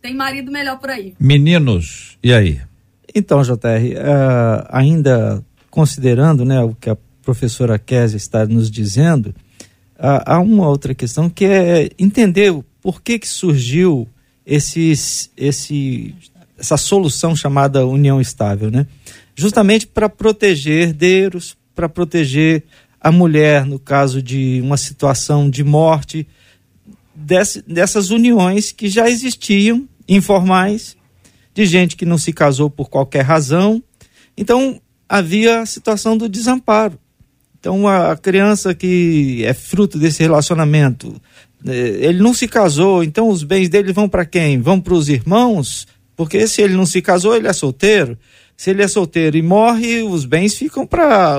tem 0.00 0.14
marido 0.14 0.50
melhor 0.50 0.78
por 0.78 0.90
aí. 0.90 1.14
Meninos, 1.20 2.18
e 2.22 2.32
aí? 2.32 2.60
Então, 3.14 3.42
JR, 3.42 3.56
eh, 3.64 4.66
ainda 4.70 5.44
considerando 5.70 6.44
né, 6.44 6.60
o 6.60 6.74
que 6.74 6.90
a 6.90 6.96
professora 7.22 7.78
Kézia 7.78 8.16
está 8.16 8.46
nos 8.46 8.70
dizendo, 8.70 9.34
ah, 9.98 10.34
há 10.34 10.40
uma 10.40 10.68
outra 10.68 10.94
questão 10.94 11.28
que 11.28 11.44
é 11.44 11.90
entender 11.98 12.54
por 12.80 13.02
que, 13.02 13.18
que 13.18 13.28
surgiu 13.28 14.08
esses, 14.44 15.30
esse, 15.36 16.14
essa 16.58 16.76
solução 16.76 17.34
chamada 17.34 17.86
união 17.86 18.20
estável, 18.20 18.70
né? 18.70 18.86
Justamente 19.34 19.86
para 19.86 20.08
proteger 20.08 20.88
herdeiros, 20.88 21.56
para 21.74 21.88
proteger 21.88 22.62
a 23.06 23.12
mulher 23.12 23.64
no 23.64 23.78
caso 23.78 24.20
de 24.20 24.60
uma 24.64 24.76
situação 24.76 25.48
de 25.48 25.62
morte, 25.62 26.26
desse- 27.14 27.62
dessas 27.62 28.10
uniões 28.10 28.72
que 28.72 28.88
já 28.88 29.08
existiam, 29.08 29.88
informais, 30.08 30.96
de 31.54 31.64
gente 31.66 31.94
que 31.94 32.04
não 32.04 32.18
se 32.18 32.32
casou 32.32 32.68
por 32.68 32.90
qualquer 32.90 33.22
razão. 33.22 33.80
Então, 34.36 34.80
havia 35.08 35.60
a 35.60 35.66
situação 35.66 36.16
do 36.18 36.28
desamparo. 36.28 36.98
Então, 37.60 37.86
a 37.86 38.16
criança 38.16 38.74
que 38.74 39.40
é 39.44 39.54
fruto 39.54 39.98
desse 40.00 40.20
relacionamento, 40.24 41.14
eh, 41.64 41.98
ele 42.00 42.18
não 42.18 42.34
se 42.34 42.48
casou, 42.48 43.04
então 43.04 43.28
os 43.28 43.44
bens 43.44 43.68
dele 43.68 43.92
vão 43.92 44.08
para 44.08 44.24
quem? 44.26 44.60
Vão 44.60 44.80
para 44.80 44.94
os 44.94 45.08
irmãos? 45.08 45.86
Porque 46.16 46.46
se 46.48 46.60
ele 46.60 46.74
não 46.74 46.86
se 46.86 47.00
casou, 47.00 47.36
ele 47.36 47.46
é 47.46 47.52
solteiro. 47.52 48.18
Se 48.56 48.70
ele 48.70 48.82
é 48.82 48.88
solteiro 48.88 49.36
e 49.36 49.42
morre, 49.42 50.02
os 50.02 50.24
bens 50.24 50.56
ficam 50.56 50.84
para 50.84 51.38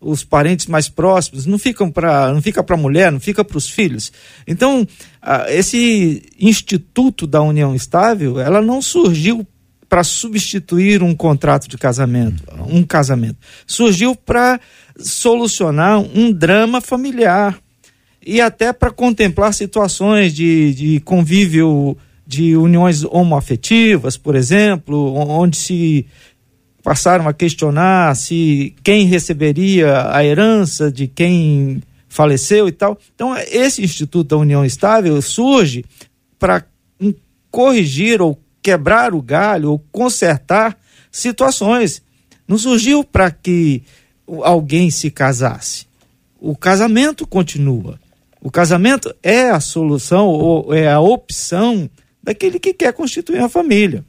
os 0.00 0.24
parentes 0.24 0.66
mais 0.66 0.88
próximos, 0.88 1.46
não 1.46 1.58
ficam 1.58 1.90
para, 1.90 2.32
não 2.32 2.42
fica 2.42 2.62
para 2.62 2.76
a 2.76 2.78
mulher, 2.78 3.10
não 3.10 3.20
fica 3.20 3.44
para 3.44 3.58
os 3.58 3.68
filhos. 3.68 4.12
Então, 4.46 4.86
esse 5.48 6.22
instituto 6.38 7.26
da 7.26 7.42
união 7.42 7.74
estável, 7.74 8.38
ela 8.38 8.60
não 8.60 8.80
surgiu 8.82 9.46
para 9.88 10.02
substituir 10.02 11.02
um 11.02 11.14
contrato 11.14 11.68
de 11.68 11.78
casamento, 11.78 12.42
um 12.68 12.82
casamento. 12.82 13.38
Surgiu 13.66 14.14
para 14.14 14.60
solucionar 14.98 16.00
um 16.00 16.32
drama 16.32 16.80
familiar 16.80 17.58
e 18.24 18.40
até 18.40 18.72
para 18.72 18.90
contemplar 18.90 19.54
situações 19.54 20.34
de, 20.34 20.74
de 20.74 21.00
convívio 21.00 21.96
de 22.26 22.56
uniões 22.56 23.04
homoafetivas, 23.04 24.16
por 24.16 24.34
exemplo, 24.34 25.14
onde 25.14 25.56
se 25.56 26.06
passaram 26.86 27.26
a 27.26 27.34
questionar 27.34 28.14
se 28.14 28.72
quem 28.84 29.06
receberia 29.06 30.08
a 30.08 30.24
herança 30.24 30.88
de 30.88 31.08
quem 31.08 31.82
faleceu 32.08 32.68
e 32.68 32.72
tal. 32.72 32.96
Então, 33.12 33.36
esse 33.36 33.82
Instituto 33.82 34.28
da 34.28 34.36
União 34.36 34.64
Estável 34.64 35.20
surge 35.20 35.84
para 36.38 36.64
corrigir 37.50 38.22
ou 38.22 38.40
quebrar 38.62 39.14
o 39.16 39.20
galho 39.20 39.72
ou 39.72 39.84
consertar 39.90 40.78
situações. 41.10 42.00
Não 42.46 42.56
surgiu 42.56 43.02
para 43.02 43.32
que 43.32 43.82
alguém 44.44 44.88
se 44.88 45.10
casasse. 45.10 45.88
O 46.38 46.54
casamento 46.54 47.26
continua. 47.26 47.98
O 48.40 48.48
casamento 48.48 49.12
é 49.24 49.50
a 49.50 49.58
solução 49.58 50.28
ou 50.28 50.72
é 50.72 50.88
a 50.88 51.00
opção 51.00 51.90
daquele 52.22 52.60
que 52.60 52.72
quer 52.72 52.92
constituir 52.92 53.40
uma 53.40 53.48
família. 53.48 54.04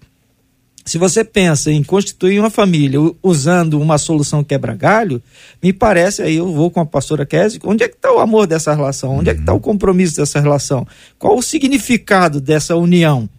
Se 0.87 0.97
você 0.97 1.21
pensa 1.21 1.69
em 1.69 1.83
constituir 1.83 2.39
uma 2.39 2.49
família 2.49 2.97
usando 3.21 3.77
uma 3.77 3.97
solução 3.97 4.41
quebra-galho, 4.41 5.21
me 5.61 5.73
parece, 5.73 6.21
aí 6.21 6.37
eu 6.37 6.49
vou 6.53 6.71
com 6.71 6.79
a 6.79 6.85
pastora 6.85 7.25
Kézia, 7.25 7.59
onde 7.65 7.83
é 7.83 7.89
que 7.89 7.95
está 7.95 8.09
o 8.09 8.19
amor 8.19 8.47
dessa 8.47 8.73
relação? 8.73 9.17
Onde 9.17 9.29
é 9.29 9.33
que 9.33 9.41
está 9.41 9.51
o 9.51 9.59
compromisso 9.59 10.15
dessa 10.15 10.39
relação? 10.39 10.87
Qual 11.19 11.37
o 11.37 11.41
significado 11.41 12.39
dessa 12.39 12.73
união? 12.77 13.29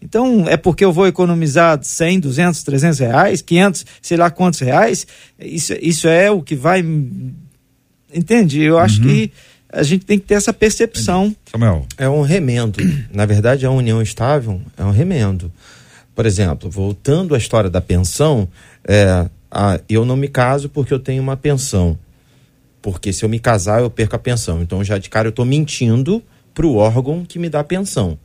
Então, 0.00 0.48
é 0.48 0.56
porque 0.56 0.82
eu 0.82 0.94
vou 0.94 1.06
economizar 1.06 1.78
100, 1.82 2.20
200, 2.20 2.62
300 2.62 2.98
reais, 2.98 3.42
500, 3.42 3.84
sei 4.00 4.16
lá 4.16 4.30
quantos 4.30 4.60
reais? 4.60 5.06
Isso, 5.38 5.74
isso 5.82 6.08
é 6.08 6.30
o 6.30 6.40
que 6.40 6.56
vai. 6.56 6.82
Entende? 8.14 8.62
Eu 8.62 8.78
acho 8.78 9.02
uhum. 9.02 9.08
que 9.08 9.32
a 9.70 9.82
gente 9.82 10.06
tem 10.06 10.18
que 10.18 10.24
ter 10.24 10.34
essa 10.34 10.54
percepção. 10.54 11.36
Samuel. 11.50 11.86
É 11.98 12.08
um 12.08 12.22
remendo. 12.22 12.78
Na 13.12 13.26
verdade, 13.26 13.66
a 13.66 13.70
união 13.70 14.00
estável 14.00 14.58
é 14.78 14.84
um 14.84 14.90
remendo. 14.90 15.52
Por 16.14 16.26
exemplo, 16.26 16.70
voltando 16.70 17.34
à 17.34 17.38
história 17.38 17.68
da 17.68 17.80
pensão, 17.80 18.48
é, 18.86 19.26
a, 19.50 19.80
eu 19.88 20.04
não 20.04 20.16
me 20.16 20.28
caso 20.28 20.68
porque 20.68 20.94
eu 20.94 20.98
tenho 20.98 21.22
uma 21.22 21.36
pensão. 21.36 21.98
Porque 22.80 23.12
se 23.12 23.24
eu 23.24 23.28
me 23.28 23.38
casar, 23.38 23.80
eu 23.80 23.90
perco 23.90 24.14
a 24.14 24.18
pensão. 24.18 24.62
Então, 24.62 24.84
já 24.84 24.98
de 24.98 25.08
cara, 25.08 25.26
eu 25.26 25.30
estou 25.30 25.44
mentindo 25.44 26.22
para 26.52 26.66
o 26.66 26.76
órgão 26.76 27.24
que 27.24 27.38
me 27.38 27.48
dá 27.48 27.60
a 27.60 27.64
pensão. 27.64 28.18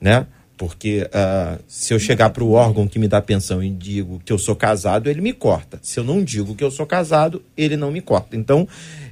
Né? 0.00 0.26
Porque 0.56 1.08
uh, 1.08 1.62
se 1.68 1.94
eu 1.94 2.00
chegar 2.00 2.30
para 2.30 2.42
o 2.42 2.50
órgão 2.50 2.88
que 2.88 2.98
me 2.98 3.06
dá 3.06 3.22
pensão 3.22 3.62
e 3.62 3.70
digo 3.70 4.20
que 4.24 4.32
eu 4.32 4.38
sou 4.38 4.56
casado, 4.56 5.08
ele 5.08 5.20
me 5.20 5.32
corta. 5.32 5.78
Se 5.80 6.00
eu 6.00 6.04
não 6.04 6.24
digo 6.24 6.56
que 6.56 6.64
eu 6.64 6.70
sou 6.70 6.84
casado, 6.84 7.40
ele 7.56 7.76
não 7.76 7.92
me 7.92 8.00
corta. 8.00 8.36
Então, 8.36 8.66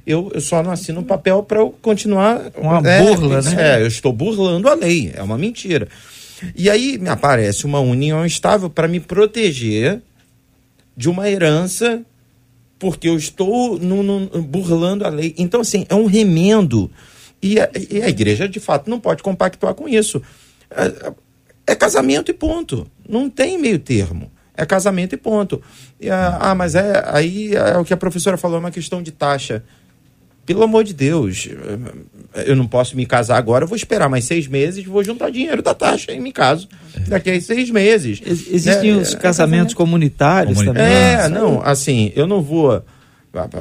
eu, 0.05 0.29
eu 0.33 0.41
só 0.41 0.61
não 0.61 0.71
assino 0.71 0.99
um 0.99 1.05
papel 1.05 1.41
para 1.43 1.59
eu 1.59 1.73
continuar. 1.81 2.51
Uma 2.57 2.79
é, 2.85 3.01
burla, 3.01 3.41
né? 3.41 3.77
É, 3.77 3.81
eu 3.81 3.87
estou 3.87 4.11
burlando 4.11 4.67
a 4.67 4.73
lei. 4.73 5.13
É 5.15 5.23
uma 5.23 5.37
mentira. 5.37 5.87
E 6.55 6.69
aí 6.69 6.97
me 6.97 7.09
aparece 7.09 7.65
uma 7.65 7.79
união 7.79 8.25
estável 8.25 8.69
para 8.69 8.87
me 8.87 8.99
proteger 8.99 10.01
de 10.95 11.09
uma 11.09 11.29
herança, 11.29 12.01
porque 12.79 13.07
eu 13.07 13.15
estou 13.15 13.77
no, 13.77 14.03
no, 14.03 14.41
burlando 14.41 15.05
a 15.05 15.09
lei. 15.09 15.33
Então, 15.37 15.61
assim, 15.61 15.85
é 15.89 15.95
um 15.95 16.05
remendo. 16.05 16.91
E 17.41 17.59
a, 17.59 17.69
e 17.89 18.01
a 18.01 18.09
igreja, 18.09 18.47
de 18.47 18.59
fato, 18.59 18.89
não 18.89 18.99
pode 18.99 19.21
compactuar 19.21 19.73
com 19.75 19.87
isso. 19.87 20.21
É, 20.71 21.13
é 21.67 21.75
casamento 21.75 22.31
e 22.31 22.33
ponto. 22.33 22.87
Não 23.07 23.29
tem 23.29 23.57
meio 23.57 23.79
termo. 23.79 24.31
É 24.55 24.65
casamento 24.65 25.13
e 25.13 25.17
ponto. 25.17 25.61
E, 25.99 26.09
ah, 26.09 26.37
ah, 26.41 26.55
mas 26.55 26.73
é 26.73 27.03
aí 27.07 27.53
é 27.53 27.77
o 27.77 27.85
que 27.85 27.93
a 27.93 27.97
professora 27.97 28.37
falou, 28.37 28.57
é 28.57 28.59
uma 28.59 28.71
questão 28.71 29.03
de 29.03 29.11
taxa. 29.11 29.63
Pelo 30.47 30.63
amor 30.63 30.85
de 30.85 30.93
Deus, 30.93 31.49
eu 32.33 32.55
não 32.55 32.65
posso 32.65 32.95
me 32.95 33.05
casar 33.05 33.35
agora, 33.35 33.65
eu 33.65 33.67
vou 33.67 33.75
esperar 33.75 34.07
mais 34.07 34.23
seis 34.23 34.47
meses, 34.47 34.85
vou 34.85 35.03
juntar 35.03 35.29
dinheiro 35.29 35.61
da 35.61 35.73
taxa 35.73 36.13
e 36.13 36.21
me 36.21 36.31
caso 36.31 36.69
daqui 37.05 37.29
a 37.29 37.41
seis 37.41 37.69
meses. 37.69 38.21
Existem 38.25 38.91
é, 38.91 38.95
os 38.95 39.13
é, 39.13 39.17
casamentos 39.17 39.73
é, 39.73 39.75
comunitários 39.75 40.59
também. 40.59 40.83
É, 40.83 41.27
não, 41.27 41.61
assim, 41.61 42.13
eu 42.15 42.25
não 42.25 42.41
vou. 42.41 42.81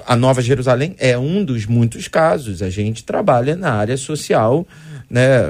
A 0.07 0.15
Nova 0.15 0.41
Jerusalém 0.41 0.95
é 1.01 1.19
um 1.19 1.45
dos 1.45 1.67
muitos 1.67 2.07
casos. 2.07 2.63
A 2.63 2.71
gente 2.71 3.03
trabalha 3.03 3.57
na 3.57 3.73
área 3.73 3.97
social 3.97 4.65
né, 5.11 5.41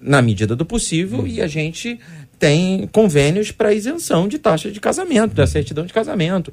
na 0.00 0.20
medida 0.20 0.54
do 0.54 0.64
possível, 0.64 1.20
uhum. 1.20 1.26
e 1.26 1.40
a 1.40 1.46
gente 1.46 1.98
tem 2.38 2.88
convênios 2.92 3.50
para 3.50 3.72
isenção 3.72 4.28
de 4.28 4.38
taxa 4.38 4.70
de 4.70 4.80
casamento, 4.80 5.34
da 5.34 5.46
certidão 5.46 5.86
de 5.86 5.92
casamento. 5.92 6.52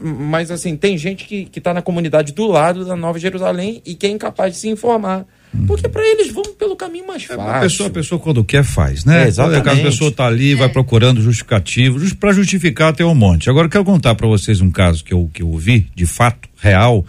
Mas, 0.00 0.50
assim, 0.50 0.76
tem 0.76 0.98
gente 0.98 1.24
que 1.24 1.48
está 1.56 1.72
na 1.72 1.80
comunidade 1.80 2.32
do 2.32 2.46
lado 2.46 2.84
da 2.84 2.96
Nova 2.96 3.18
Jerusalém 3.18 3.80
e 3.86 3.94
que 3.94 4.06
é 4.06 4.10
incapaz 4.10 4.54
de 4.54 4.60
se 4.60 4.68
informar. 4.68 5.24
Porque 5.66 5.88
para 5.88 6.04
eles 6.06 6.30
vão 6.30 6.42
pelo 6.58 6.76
caminho 6.76 7.06
mais 7.06 7.24
fácil. 7.24 7.42
É, 7.42 7.56
a, 7.56 7.60
pessoa, 7.60 7.88
a 7.88 7.92
pessoa, 7.92 8.18
quando 8.18 8.44
quer, 8.44 8.64
faz, 8.64 9.04
né? 9.04 9.24
É, 9.24 9.28
exatamente. 9.28 9.68
A 9.68 9.82
pessoa 9.90 10.10
está 10.10 10.26
ali, 10.26 10.52
é. 10.52 10.56
vai 10.56 10.68
procurando 10.68 11.22
justificativo, 11.22 11.98
just, 11.98 12.16
para 12.16 12.32
justificar 12.32 12.92
tem 12.92 13.06
um 13.06 13.14
monte. 13.14 13.48
Agora, 13.48 13.66
eu 13.66 13.70
quero 13.70 13.84
contar 13.84 14.14
para 14.14 14.26
vocês 14.26 14.60
um 14.60 14.70
caso 14.70 15.02
que 15.02 15.14
eu, 15.14 15.30
que 15.32 15.42
eu 15.42 15.48
ouvi, 15.48 15.86
de 15.94 16.04
fato, 16.04 16.48
real, 16.58 17.06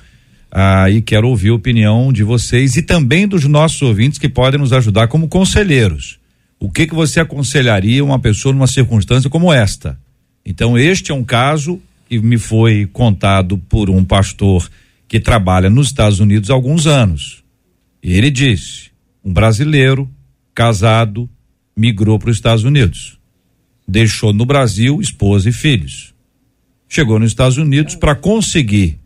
ah, 0.51 0.89
e 0.89 1.01
quero 1.01 1.27
ouvir 1.27 1.49
a 1.49 1.55
opinião 1.55 2.13
de 2.13 2.23
vocês 2.23 2.77
e 2.77 2.81
também 2.81 3.27
dos 3.27 3.45
nossos 3.45 3.81
ouvintes 3.81 4.17
que 4.17 4.29
podem 4.29 4.59
nos 4.59 4.71
ajudar 4.71 5.07
como 5.07 5.27
conselheiros. 5.27 6.19
O 6.59 6.71
que 6.71 6.87
que 6.87 6.95
você 6.95 7.19
aconselharia 7.19 8.03
uma 8.03 8.19
pessoa 8.19 8.53
numa 8.53 8.67
circunstância 8.67 9.29
como 9.29 9.53
esta? 9.53 9.99
Então, 10.45 10.77
este 10.77 11.11
é 11.11 11.15
um 11.15 11.23
caso 11.23 11.81
que 12.07 12.19
me 12.19 12.37
foi 12.37 12.87
contado 12.91 13.57
por 13.57 13.89
um 13.89 14.03
pastor 14.03 14.69
que 15.07 15.19
trabalha 15.19 15.69
nos 15.69 15.87
Estados 15.87 16.19
Unidos 16.19 16.49
há 16.49 16.53
alguns 16.53 16.87
anos. 16.87 17.43
E 18.01 18.13
ele 18.13 18.31
disse: 18.31 18.89
um 19.23 19.31
brasileiro 19.31 20.09
casado 20.55 21.29
migrou 21.75 22.17
para 22.17 22.31
os 22.31 22.37
Estados 22.37 22.63
Unidos. 22.63 23.19
Deixou 23.87 24.33
no 24.33 24.45
Brasil 24.45 24.99
esposa 24.99 25.49
e 25.49 25.51
filhos. 25.51 26.13
Chegou 26.89 27.19
nos 27.19 27.31
Estados 27.31 27.57
Unidos 27.57 27.95
para 27.95 28.15
conseguir 28.15 28.99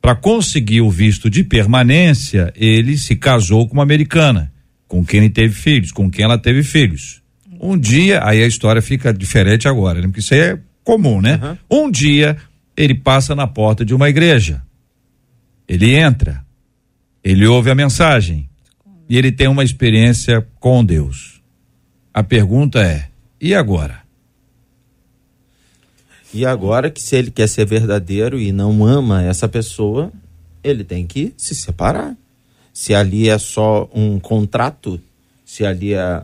para 0.00 0.14
conseguir 0.14 0.80
o 0.80 0.90
visto 0.90 1.28
de 1.28 1.44
permanência, 1.44 2.52
ele 2.56 2.96
se 2.96 3.14
casou 3.16 3.68
com 3.68 3.74
uma 3.74 3.82
americana, 3.82 4.50
com 4.90 5.04
quem 5.04 5.20
ele 5.20 5.30
teve 5.30 5.54
filhos, 5.54 5.92
com 5.92 6.10
quem 6.10 6.24
ela 6.24 6.36
teve 6.36 6.64
filhos. 6.64 7.22
Um 7.60 7.78
dia, 7.78 8.26
aí 8.26 8.42
a 8.42 8.46
história 8.46 8.82
fica 8.82 9.14
diferente 9.14 9.68
agora, 9.68 10.00
né? 10.00 10.08
porque 10.08 10.18
isso 10.18 10.34
aí 10.34 10.40
é 10.40 10.58
comum, 10.82 11.22
né? 11.22 11.38
Uhum. 11.70 11.84
Um 11.84 11.90
dia, 11.90 12.36
ele 12.76 12.96
passa 12.96 13.32
na 13.36 13.46
porta 13.46 13.84
de 13.84 13.94
uma 13.94 14.08
igreja. 14.08 14.60
Ele 15.68 15.94
entra, 15.94 16.44
ele 17.22 17.46
ouve 17.46 17.70
a 17.70 17.74
mensagem 17.74 18.50
e 19.08 19.16
ele 19.16 19.30
tem 19.30 19.46
uma 19.46 19.62
experiência 19.62 20.44
com 20.58 20.84
Deus. 20.84 21.40
A 22.12 22.24
pergunta 22.24 22.82
é: 22.82 23.10
e 23.40 23.54
agora? 23.54 24.00
E 26.34 26.44
agora 26.44 26.90
que 26.90 27.00
se 27.00 27.14
ele 27.14 27.30
quer 27.30 27.48
ser 27.48 27.64
verdadeiro 27.64 28.40
e 28.40 28.50
não 28.50 28.84
ama 28.84 29.22
essa 29.22 29.48
pessoa, 29.48 30.12
ele 30.64 30.82
tem 30.82 31.06
que 31.06 31.32
se 31.36 31.54
separar. 31.54 32.16
Se 32.72 32.94
ali 32.94 33.28
é 33.28 33.38
só 33.38 33.88
um 33.94 34.18
contrato, 34.18 35.00
se 35.44 35.64
ali 35.64 35.94
é 35.94 36.22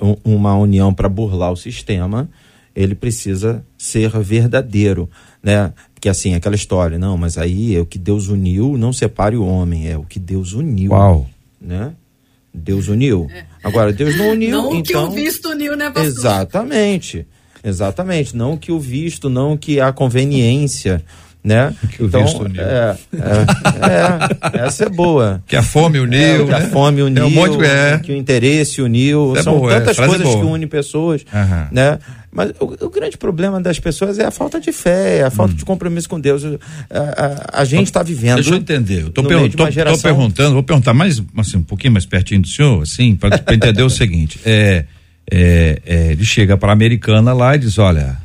uh, 0.00 0.18
um, 0.24 0.36
uma 0.36 0.56
união 0.56 0.94
para 0.94 1.08
burlar 1.08 1.52
o 1.52 1.56
sistema, 1.56 2.28
ele 2.74 2.94
precisa 2.94 3.64
ser 3.76 4.10
verdadeiro, 4.20 5.10
né? 5.42 5.72
Porque 5.92 6.08
assim, 6.08 6.34
aquela 6.34 6.54
história, 6.54 6.96
não, 6.96 7.16
mas 7.16 7.36
aí 7.36 7.74
é 7.74 7.80
o 7.80 7.86
que 7.86 7.98
Deus 7.98 8.28
uniu, 8.28 8.78
não 8.78 8.92
separe 8.92 9.36
o 9.36 9.44
homem, 9.44 9.88
é 9.88 9.98
o 9.98 10.04
que 10.04 10.18
Deus 10.20 10.52
uniu. 10.52 10.92
Uau. 10.92 11.28
Né? 11.60 11.92
Deus 12.54 12.86
uniu. 12.86 13.28
É. 13.32 13.44
Agora, 13.64 13.92
Deus 13.92 14.16
não 14.16 14.30
uniu, 14.30 14.50
não 14.50 14.74
então... 14.76 14.82
que 14.82 14.96
o 14.96 15.00
então 15.00 15.10
visto 15.10 15.48
uniu, 15.48 15.76
né, 15.76 15.86
pastor? 15.86 16.04
Exatamente. 16.04 17.26
Exatamente, 17.64 18.36
não 18.36 18.56
que 18.56 18.70
o 18.70 18.78
visto, 18.78 19.28
não 19.28 19.56
que 19.56 19.80
a 19.80 19.92
conveniência, 19.92 21.04
né? 21.42 21.74
Que 21.90 22.02
então, 22.04 22.20
o 22.20 22.24
visto 22.24 22.42
uniu. 22.42 22.62
É, 22.62 22.96
é, 23.14 24.58
é, 24.60 24.66
essa 24.66 24.84
é 24.84 24.88
boa. 24.88 25.42
Que 25.46 25.56
a 25.56 25.62
fome 25.62 25.98
uniu, 25.98 26.18
é, 26.18 26.44
que 26.44 26.50
né? 26.50 26.56
a 26.56 26.60
fome 26.68 27.02
uniu, 27.02 27.22
é 27.22 27.26
um 27.26 27.30
monte, 27.30 27.64
é. 27.64 27.98
que 27.98 28.12
o 28.12 28.16
interesse 28.16 28.82
uniu, 28.82 29.34
é 29.36 29.42
são 29.42 29.58
boa, 29.58 29.72
é, 29.72 29.80
tantas 29.80 29.96
coisas 29.96 30.22
boa. 30.22 30.40
que 30.40 30.44
unem 30.44 30.68
pessoas, 30.68 31.24
uhum. 31.32 31.66
né? 31.70 31.98
Mas 32.30 32.50
o, 32.60 32.84
o, 32.84 32.90
grande 32.90 33.16
problema 33.16 33.60
das 33.60 33.80
pessoas 33.80 34.18
é 34.18 34.24
a 34.26 34.30
falta 34.30 34.60
de 34.60 34.70
fé, 34.70 35.22
a 35.22 35.30
falta 35.30 35.54
hum. 35.54 35.56
de 35.56 35.64
compromisso 35.64 36.08
com 36.08 36.20
Deus. 36.20 36.44
A, 36.44 37.56
a, 37.56 37.62
a 37.62 37.64
gente 37.64 37.86
está 37.86 38.02
vivendo. 38.02 38.36
Deixa 38.36 38.50
eu 38.50 38.58
entender. 38.58 39.02
Eu 39.02 39.10
tô, 39.10 39.24
per 39.24 39.50
tô, 39.50 39.70
geração... 39.70 39.96
tô, 39.96 40.02
perguntando, 40.02 40.52
vou 40.52 40.62
perguntar 40.62 40.92
mais, 40.92 41.22
assim, 41.38 41.56
um 41.56 41.62
pouquinho 41.62 41.94
mais 41.94 42.04
pertinho 42.04 42.42
do 42.42 42.48
senhor, 42.48 42.82
assim, 42.82 43.16
para 43.16 43.42
entender 43.54 43.82
o 43.82 43.90
seguinte. 43.90 44.38
É 44.44 44.84
é, 45.30 45.80
é, 45.84 46.12
ele 46.12 46.24
chega 46.24 46.56
para 46.56 46.70
a 46.70 46.72
americana 46.72 47.32
lá 47.32 47.54
e 47.54 47.58
diz: 47.58 47.78
Olha, 47.78 48.16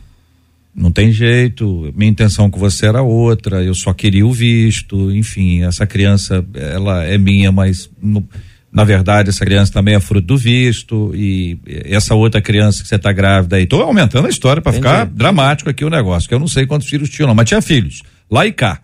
não 0.75 0.91
tem 0.91 1.11
jeito, 1.11 1.93
minha 1.95 2.09
intenção 2.09 2.49
com 2.49 2.59
você 2.59 2.87
era 2.87 3.01
outra, 3.01 3.63
eu 3.63 3.75
só 3.75 3.93
queria 3.93 4.25
o 4.25 4.31
visto, 4.31 5.11
enfim, 5.11 5.63
essa 5.63 5.85
criança, 5.85 6.43
ela 6.55 7.03
é 7.03 7.17
minha, 7.17 7.51
mas 7.51 7.89
no, 8.01 8.27
na 8.71 8.83
verdade, 8.83 9.29
essa 9.29 9.45
criança 9.45 9.71
também 9.71 9.93
é 9.93 9.99
fruto 9.99 10.25
do 10.25 10.37
visto 10.37 11.11
e 11.13 11.59
essa 11.85 12.15
outra 12.15 12.41
criança 12.41 12.81
que 12.81 12.89
você 12.89 12.95
está 12.95 13.11
grávida 13.11 13.57
aí. 13.57 13.67
Tô 13.67 13.79
aumentando 13.81 14.25
a 14.25 14.29
história 14.29 14.63
para 14.63 14.73
ficar 14.73 15.05
dramático 15.05 15.69
aqui 15.69 15.85
o 15.85 15.91
negócio, 15.91 16.27
que 16.27 16.33
eu 16.33 16.39
não 16.39 16.47
sei 16.47 16.65
quantos 16.65 16.89
filhos 16.89 17.09
tinham, 17.09 17.27
não, 17.27 17.35
mas 17.35 17.47
tinha 17.47 17.61
filhos, 17.61 18.01
lá 18.29 18.47
e 18.47 18.51
cá. 18.51 18.81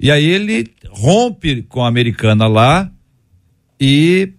E 0.00 0.10
aí 0.10 0.24
ele 0.24 0.68
rompe 0.90 1.62
com 1.62 1.84
a 1.84 1.88
americana 1.88 2.48
lá 2.48 2.90
e 3.80 4.32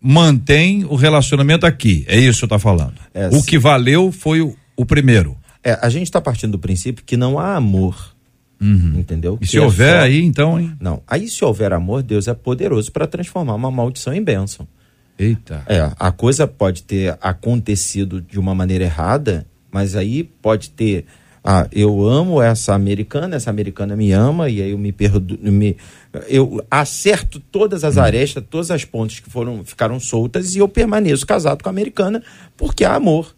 mantém 0.00 0.84
o 0.84 0.94
relacionamento 0.94 1.66
aqui. 1.66 2.04
É 2.06 2.16
isso 2.16 2.38
que 2.38 2.44
eu 2.44 2.48
tá 2.48 2.58
falando. 2.60 2.94
É, 3.12 3.26
o 3.26 3.40
sim. 3.40 3.42
que 3.42 3.58
valeu 3.58 4.12
foi 4.12 4.40
o, 4.40 4.56
o 4.76 4.86
primeiro. 4.86 5.36
É, 5.64 5.78
a 5.80 5.88
gente 5.88 6.04
está 6.04 6.20
partindo 6.20 6.52
do 6.52 6.58
princípio 6.58 7.04
que 7.04 7.16
não 7.16 7.38
há 7.38 7.54
amor. 7.56 8.12
Entendeu? 8.60 9.32
Uhum. 9.32 9.38
E 9.40 9.44
Que 9.44 9.50
se 9.50 9.58
é 9.58 9.60
houver 9.60 9.96
só- 9.98 10.04
aí, 10.04 10.22
então, 10.24 10.60
hein? 10.60 10.72
Não. 10.80 11.02
Aí, 11.06 11.28
se 11.28 11.44
houver 11.44 11.72
amor, 11.72 12.00
Deus 12.02 12.28
é 12.28 12.34
poderoso 12.34 12.92
para 12.92 13.08
transformar 13.08 13.56
uma 13.56 13.70
maldição 13.72 14.14
em 14.14 14.22
bênção. 14.22 14.68
Eita. 15.18 15.64
É, 15.66 15.90
a 15.98 16.12
coisa 16.12 16.46
pode 16.46 16.84
ter 16.84 17.18
acontecido 17.20 18.20
de 18.20 18.38
uma 18.38 18.54
maneira 18.54 18.84
errada, 18.84 19.44
mas 19.70 19.96
aí 19.96 20.22
pode 20.22 20.70
ter. 20.70 21.06
Ah, 21.44 21.66
eu 21.72 22.08
amo 22.08 22.40
essa 22.40 22.72
americana, 22.72 23.34
essa 23.34 23.50
americana 23.50 23.96
me 23.96 24.12
ama, 24.12 24.48
e 24.48 24.62
aí 24.62 24.70
eu 24.70 24.78
me 24.78 24.92
perdoo. 24.92 25.36
Me, 25.42 25.76
eu 26.28 26.64
acerto 26.70 27.40
todas 27.40 27.82
as 27.82 27.98
arestas, 27.98 28.44
todas 28.48 28.70
as 28.70 28.84
pontes 28.84 29.18
que 29.18 29.28
foram, 29.28 29.64
ficaram 29.64 29.98
soltas, 29.98 30.54
e 30.54 30.58
eu 30.58 30.68
permaneço 30.68 31.26
casado 31.26 31.64
com 31.64 31.68
a 31.68 31.72
americana, 31.72 32.22
porque 32.56 32.84
há 32.84 32.94
amor. 32.94 33.34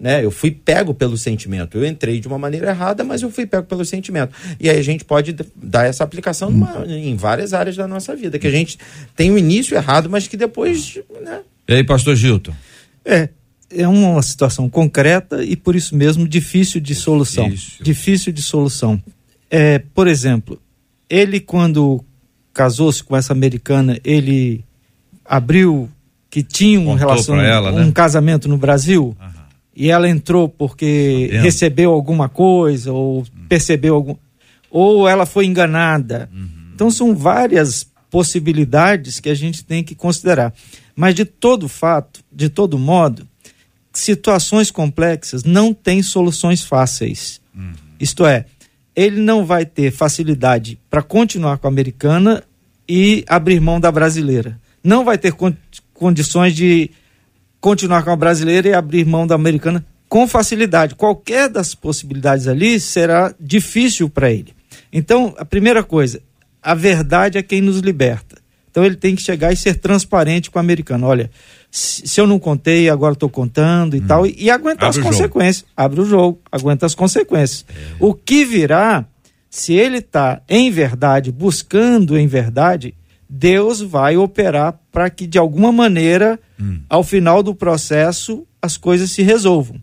Né? 0.00 0.24
Eu 0.24 0.30
fui 0.30 0.50
pego 0.50 0.94
pelo 0.94 1.14
sentimento. 1.18 1.76
Eu 1.76 1.84
entrei 1.84 2.20
de 2.20 2.26
uma 2.26 2.38
maneira 2.38 2.70
errada, 2.70 3.04
mas 3.04 3.20
eu 3.20 3.30
fui 3.30 3.44
pego 3.44 3.66
pelo 3.66 3.84
sentimento. 3.84 4.32
E 4.58 4.70
aí 4.70 4.78
a 4.78 4.82
gente 4.82 5.04
pode 5.04 5.36
dar 5.54 5.84
essa 5.86 6.02
aplicação 6.02 6.50
numa- 6.50 6.86
em 6.86 7.14
várias 7.16 7.52
áreas 7.52 7.76
da 7.76 7.86
nossa 7.86 8.16
vida, 8.16 8.38
que 8.38 8.46
a 8.46 8.50
gente 8.50 8.78
tem 9.14 9.30
um 9.30 9.36
início 9.36 9.76
errado, 9.76 10.08
mas 10.08 10.26
que 10.26 10.38
depois. 10.38 10.98
Né? 11.22 11.40
E 11.68 11.74
aí, 11.74 11.84
pastor 11.84 12.16
Gilton? 12.16 12.52
É, 13.04 13.28
é 13.70 13.86
uma 13.86 14.22
situação 14.22 14.70
concreta 14.70 15.44
e 15.44 15.54
por 15.54 15.76
isso 15.76 15.94
mesmo 15.94 16.26
difícil 16.26 16.80
de 16.80 16.94
solução. 16.94 17.50
Difícil. 17.50 17.84
Difícil 17.84 18.32
de 18.32 18.40
solução. 18.42 19.02
É, 19.50 19.80
por 19.94 20.08
exemplo, 20.08 20.58
ele 21.10 21.40
quando 21.40 22.02
casou-se 22.54 23.04
com 23.04 23.14
essa 23.14 23.34
americana, 23.34 23.98
ele 24.02 24.64
abriu 25.24 25.90
que 26.30 26.42
tinha 26.42 26.78
um 26.80 26.96
pra 26.96 27.46
ela, 27.46 27.72
né? 27.72 27.82
um 27.84 27.90
casamento 27.92 28.48
no 28.48 28.56
Brasil 28.56 29.16
e 29.74 29.90
ela 29.90 30.08
entrou 30.08 30.48
porque 30.48 31.28
recebeu 31.42 31.90
alguma 31.92 32.28
coisa 32.28 32.92
ou 32.92 33.24
percebeu 33.48 33.94
algum 33.94 34.16
ou 34.70 35.08
ela 35.08 35.26
foi 35.26 35.46
enganada. 35.46 36.28
Então 36.74 36.90
são 36.90 37.14
várias 37.14 37.86
possibilidades 38.10 39.20
que 39.20 39.28
a 39.28 39.34
gente 39.34 39.64
tem 39.64 39.82
que 39.84 39.94
considerar. 39.94 40.52
Mas 40.94 41.14
de 41.14 41.24
todo 41.24 41.68
fato, 41.68 42.20
de 42.32 42.48
todo 42.48 42.78
modo, 42.78 43.26
situações 43.92 44.70
complexas 44.70 45.44
não 45.44 45.72
têm 45.74 46.02
soluções 46.02 46.62
fáceis. 46.62 47.40
Isto 47.98 48.24
é, 48.26 48.46
ele 48.94 49.20
não 49.20 49.44
vai 49.44 49.64
ter 49.66 49.90
facilidade 49.90 50.78
para 50.88 51.02
continuar 51.02 51.58
com 51.58 51.66
a 51.66 51.70
americana 51.70 52.42
e 52.88 53.24
abrir 53.28 53.60
mão 53.60 53.78
da 53.80 53.90
brasileira. 53.92 54.58
Não 54.82 55.04
vai 55.04 55.18
ter 55.18 55.32
con- 55.32 55.54
condições 55.92 56.54
de 56.54 56.90
continuar 57.60 58.02
com 58.02 58.10
a 58.10 58.16
brasileira 58.16 58.68
e 58.68 58.74
abrir 58.74 59.04
mão 59.04 59.26
da 59.26 59.34
americana 59.34 59.84
com 60.08 60.26
facilidade. 60.26 60.94
Qualquer 60.94 61.48
das 61.48 61.74
possibilidades 61.74 62.48
ali 62.48 62.80
será 62.80 63.34
difícil 63.38 64.08
para 64.08 64.30
ele. 64.30 64.52
Então, 64.92 65.34
a 65.38 65.44
primeira 65.44 65.84
coisa, 65.84 66.20
a 66.62 66.74
verdade 66.74 67.38
é 67.38 67.42
quem 67.42 67.60
nos 67.60 67.78
liberta. 67.78 68.40
Então 68.70 68.84
ele 68.84 68.96
tem 68.96 69.16
que 69.16 69.22
chegar 69.22 69.52
e 69.52 69.56
ser 69.56 69.74
transparente 69.74 70.50
com 70.50 70.58
o 70.58 70.60
americano. 70.60 71.06
Olha, 71.06 71.30
se 71.70 72.20
eu 72.20 72.26
não 72.26 72.38
contei, 72.38 72.88
agora 72.88 73.14
estou 73.14 73.28
contando 73.28 73.96
e 73.96 74.00
tal. 74.00 74.24
E, 74.26 74.34
e 74.38 74.50
aguentar 74.50 74.88
Abre 74.88 74.88
as 74.88 74.96
o 74.96 75.00
jogo. 75.00 75.12
consequências. 75.12 75.64
Abre 75.76 76.00
o 76.00 76.04
jogo, 76.04 76.40
aguenta 76.50 76.86
as 76.86 76.94
consequências. 76.94 77.64
O 77.98 78.14
que 78.14 78.44
virá, 78.44 79.04
se 79.48 79.72
ele 79.72 79.98
está 79.98 80.40
em 80.48 80.70
verdade, 80.70 81.32
buscando 81.32 82.16
em 82.16 82.28
verdade, 82.28 82.94
Deus 83.32 83.80
vai 83.80 84.16
operar 84.16 84.74
para 84.90 85.08
que 85.08 85.24
de 85.26 85.38
alguma 85.38 85.70
maneira, 85.70 86.38
ao 86.88 87.04
final 87.04 87.42
do 87.42 87.54
processo, 87.54 88.44
as 88.60 88.76
coisas 88.76 89.10
se 89.12 89.22
resolvam. 89.22 89.80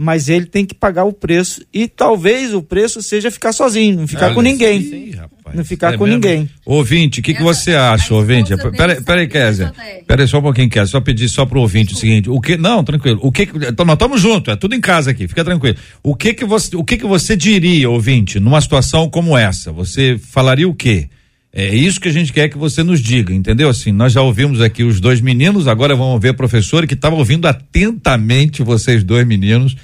Mas 0.00 0.28
ele 0.28 0.46
tem 0.46 0.64
que 0.64 0.74
pagar 0.74 1.02
o 1.04 1.12
preço 1.12 1.60
e 1.74 1.88
talvez 1.88 2.54
o 2.54 2.62
preço 2.62 3.02
seja 3.02 3.32
ficar 3.32 3.52
sozinho, 3.52 3.96
não 4.00 4.06
ficar 4.06 4.26
Olha 4.26 4.34
com 4.36 4.42
ninguém. 4.42 4.80
Ih, 4.80 5.10
rapaz, 5.10 5.56
Não 5.56 5.64
ficar 5.64 5.94
é 5.94 5.96
com 5.96 6.04
mesmo? 6.04 6.14
ninguém. 6.20 6.48
Ouvinte, 6.64 7.18
o 7.18 7.22
que, 7.22 7.34
que 7.34 7.42
você 7.42 7.74
a 7.74 7.92
acha, 7.94 8.14
ouvinte? 8.14 8.56
Peraí, 8.76 9.02
peraí, 9.02 9.26
que 9.26 9.32
Kézia. 9.32 9.72
Peraí, 10.06 10.28
só 10.28 10.38
um 10.38 10.42
pouquinho, 10.42 10.70
Kézia. 10.70 10.86
Só 10.86 11.00
pedir 11.00 11.28
só 11.28 11.44
pro 11.44 11.60
ouvinte 11.60 11.94
o 11.94 11.96
seguinte: 11.96 12.30
o 12.30 12.40
que. 12.40 12.56
Não, 12.56 12.84
tranquilo. 12.84 13.18
O 13.24 13.32
que. 13.32 13.46
que- 13.46 13.66
então, 13.66 13.84
nós 13.84 13.94
estamos 13.94 14.20
juntos, 14.20 14.52
é 14.52 14.56
tudo 14.56 14.76
em 14.76 14.80
casa 14.80 15.10
aqui, 15.10 15.26
fica 15.26 15.44
tranquilo. 15.44 15.76
O 16.00 16.14
que 16.14 16.32
que 16.32 16.44
você, 16.44 16.76
o 16.76 16.84
que 16.84 16.96
que 16.96 17.06
você 17.06 17.36
diria, 17.36 17.90
ouvinte, 17.90 18.38
numa 18.38 18.60
situação 18.60 19.08
como 19.10 19.36
essa? 19.36 19.72
Você 19.72 20.16
falaria 20.16 20.68
o 20.68 20.74
quê? 20.76 21.08
É 21.52 21.74
isso 21.74 22.00
que 22.00 22.08
a 22.08 22.12
gente 22.12 22.32
quer 22.32 22.48
que 22.48 22.58
você 22.58 22.82
nos 22.82 23.00
diga, 23.00 23.32
entendeu? 23.32 23.68
Assim, 23.68 23.90
nós 23.90 24.12
já 24.12 24.20
ouvimos 24.20 24.60
aqui 24.60 24.84
os 24.84 25.00
dois 25.00 25.20
meninos, 25.20 25.66
agora 25.66 25.96
vamos 25.96 26.20
ver 26.20 26.30
a 26.30 26.34
professora 26.34 26.86
que 26.86 26.94
estava 26.94 27.16
ouvindo 27.16 27.46
atentamente 27.46 28.62
vocês 28.62 29.02
dois 29.02 29.26
meninos. 29.26 29.76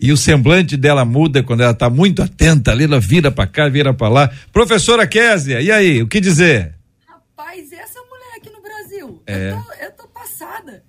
E 0.00 0.10
o 0.10 0.16
semblante 0.16 0.76
dela 0.76 1.04
muda 1.04 1.44
quando 1.44 1.60
ela 1.60 1.70
está 1.70 1.88
muito 1.88 2.22
atenta 2.22 2.72
ali, 2.72 2.84
ela 2.84 2.98
vira 2.98 3.30
para 3.30 3.46
cá, 3.46 3.68
vira 3.68 3.94
para 3.94 4.08
lá. 4.08 4.30
Professora 4.52 5.06
Késia, 5.06 5.60
e 5.60 5.70
aí, 5.70 6.02
o 6.02 6.08
que 6.08 6.20
dizer? 6.20 6.74
Rapaz, 7.06 7.72
essa 7.72 8.00
mulher 8.00 8.36
aqui 8.36 8.50
no 8.50 8.60
Brasil? 8.60 9.22
É. 9.24 9.50
Eu, 9.50 9.56
tô, 9.56 9.84
eu 9.84 9.92
tô 9.92 10.08
passada. 10.08 10.82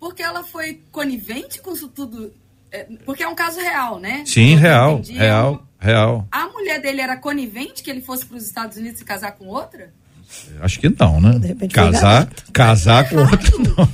Porque 0.00 0.22
ela 0.22 0.42
foi 0.44 0.80
conivente 0.90 1.60
com 1.60 1.72
isso 1.72 1.88
tudo. 1.88 2.32
É, 2.76 2.86
porque 3.04 3.22
é 3.22 3.28
um 3.28 3.34
caso 3.34 3.58
real, 3.60 3.98
né? 3.98 4.24
Sim, 4.26 4.56
real, 4.56 4.94
entendi, 4.98 5.16
é 5.18 5.20
real, 5.22 5.52
um- 5.54 5.84
real. 5.84 6.28
A 6.30 6.48
mulher 6.48 6.80
dele 6.80 7.00
era 7.00 7.16
conivente 7.16 7.82
que 7.82 7.90
ele 7.90 8.00
fosse 8.02 8.24
para 8.26 8.36
os 8.36 8.44
Estados 8.44 8.76
Unidos 8.76 8.98
se 8.98 9.04
casar 9.04 9.32
com 9.32 9.46
outra? 9.46 9.92
Acho 10.60 10.80
que 10.80 10.88
não, 10.88 11.20
né? 11.20 11.38
De 11.38 11.46
repente 11.46 11.74
foi 11.74 11.84
Casar, 11.92 12.28
casar 12.52 13.08
com 13.08 13.16
outro 13.16 13.58
não. 13.62 13.86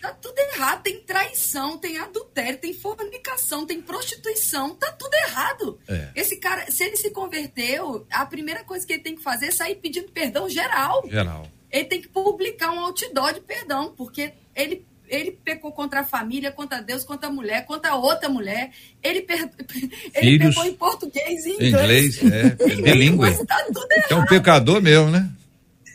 Tá 0.00 0.10
tudo 0.20 0.36
errado. 0.38 0.82
Tem 0.82 0.98
traição, 1.00 1.78
tem 1.78 1.98
adultério, 1.98 2.58
tem 2.58 2.74
fornicação, 2.74 3.64
tem 3.64 3.80
prostituição. 3.80 4.74
Tá 4.74 4.90
tudo 4.92 5.14
errado. 5.28 5.78
É. 5.86 6.08
Esse 6.16 6.36
cara, 6.36 6.68
se 6.70 6.82
ele 6.82 6.96
se 6.96 7.10
converteu, 7.10 8.04
a 8.10 8.26
primeira 8.26 8.64
coisa 8.64 8.84
que 8.84 8.94
ele 8.94 9.02
tem 9.02 9.14
que 9.14 9.22
fazer 9.22 9.46
é 9.46 9.50
sair 9.52 9.76
pedindo 9.76 10.10
perdão 10.10 10.48
geral. 10.48 11.04
Geral. 11.08 11.46
Ele 11.70 11.84
tem 11.84 12.00
que 12.02 12.08
publicar 12.08 12.72
um 12.72 12.80
outdoor 12.80 13.32
de 13.34 13.40
perdão, 13.40 13.94
porque 13.96 14.32
ele, 14.56 14.84
ele 15.08 15.30
pecou 15.32 15.72
contra 15.72 16.00
a 16.00 16.04
família, 16.04 16.50
contra 16.52 16.80
Deus, 16.82 17.04
contra 17.04 17.28
a 17.28 17.32
mulher, 17.32 17.66
contra 17.66 17.90
a 17.92 17.96
outra 17.96 18.28
mulher. 18.28 18.72
Ele, 19.02 19.22
per, 19.22 19.50
ele 20.14 20.38
pecou 20.38 20.64
em 20.64 20.74
português 20.74 21.44
e 21.44 21.50
Em 21.50 21.68
inglês. 21.68 22.22
inglês, 22.22 22.58
é, 22.60 22.72
Em 22.72 22.82
bilíngue. 22.82 23.46
Tá 23.46 23.66
É 24.10 24.14
um 24.14 24.24
pecador 24.26 24.80
mesmo, 24.80 25.10
né? 25.10 25.30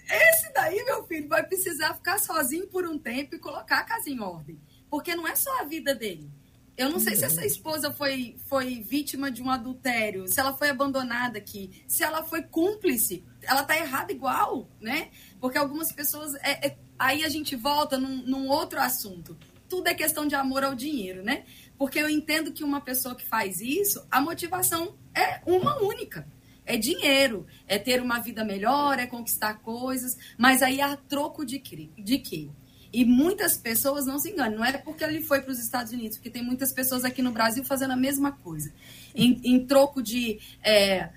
Esse 0.10 0.52
daí, 0.54 0.84
meu 0.86 1.04
filho, 1.06 1.28
vai 1.28 1.44
precisar 1.44 1.94
ficar 1.94 2.18
sozinho 2.20 2.68
por 2.68 2.86
um 2.88 2.98
tempo 2.98 3.36
e 3.36 3.40
colocar 3.40 3.80
a 3.80 3.84
casa 3.84 4.10
em 4.10 4.20
ordem. 4.22 4.58
Porque 4.90 5.16
não 5.16 5.28
é 5.28 5.36
só 5.36 5.62
a 5.62 5.66
vida 5.66 5.94
dele. 5.94 6.30
Eu 6.78 6.92
não 6.92 7.00
sei 7.00 7.16
se 7.16 7.26
essa 7.26 7.44
esposa 7.44 7.92
foi, 7.92 8.36
foi 8.46 8.80
vítima 8.82 9.32
de 9.32 9.42
um 9.42 9.50
adultério, 9.50 10.28
se 10.28 10.40
ela 10.40 10.54
foi 10.56 10.70
abandonada 10.70 11.40
aqui, 11.40 11.72
se 11.88 12.04
ela 12.04 12.24
foi 12.24 12.44
cúmplice. 12.44 13.24
Ela 13.42 13.64
tá 13.64 13.76
errada 13.76 14.12
igual, 14.12 14.70
né? 14.80 15.08
Porque 15.42 15.58
algumas 15.58 15.92
pessoas. 15.92 16.36
é- 16.36 16.68
é- 16.68 16.78
aí 16.98 17.24
a 17.24 17.30
gente 17.30 17.56
volta 17.56 17.98
num, 17.98 18.24
num 18.24 18.48
outro 18.48 18.80
assunto. 18.80 19.38
Tudo 19.70 19.88
é 19.88 19.94
questão 19.94 20.28
de 20.28 20.36
amor 20.36 20.64
ao 20.64 20.74
dinheiro, 20.74 21.24
né? 21.24 21.44
Porque 21.78 22.00
eu 22.00 22.10
entendo 22.10 22.52
que 22.52 22.64
uma 22.64 22.82
pessoa 22.82 23.16
que 23.16 23.26
faz 23.26 23.60
isso, 23.62 24.06
a 24.10 24.22
motivação 24.22 24.96
é 25.14 25.42
uma 25.46 25.82
única. 25.82 26.28
É 26.66 26.76
dinheiro, 26.76 27.46
é 27.68 27.78
ter 27.78 28.02
uma 28.02 28.20
vida 28.20 28.44
melhor, 28.44 29.00
é 29.00 29.08
conquistar 29.08 29.60
coisas, 29.60 30.18
mas 30.38 30.62
aí 30.62 30.82
a 30.82 30.98
troco 30.98 31.46
de, 31.46 31.60
de 31.60 32.18
quê? 32.20 32.50
E 32.92 33.06
muitas 33.06 33.58
pessoas 33.58 34.06
não 34.06 34.18
se 34.18 34.32
enganam, 34.32 34.58
não 34.58 34.66
é 34.66 34.78
porque 34.78 35.04
ele 35.04 35.22
foi 35.22 35.42
para 35.42 35.52
os 35.52 35.60
Estados 35.60 35.94
Unidos, 35.94 36.18
porque 36.18 36.30
tem 36.30 36.44
muitas 36.44 36.74
pessoas 36.74 37.06
aqui 37.06 37.22
no 37.22 37.32
Brasil 37.32 37.64
fazendo 37.64 37.92
a 37.92 37.98
mesma 37.98 38.32
coisa. 38.32 38.74
Em, 39.14 39.40
em 39.44 39.66
troco 39.66 40.02
de 40.02 40.40
é, 40.64 41.10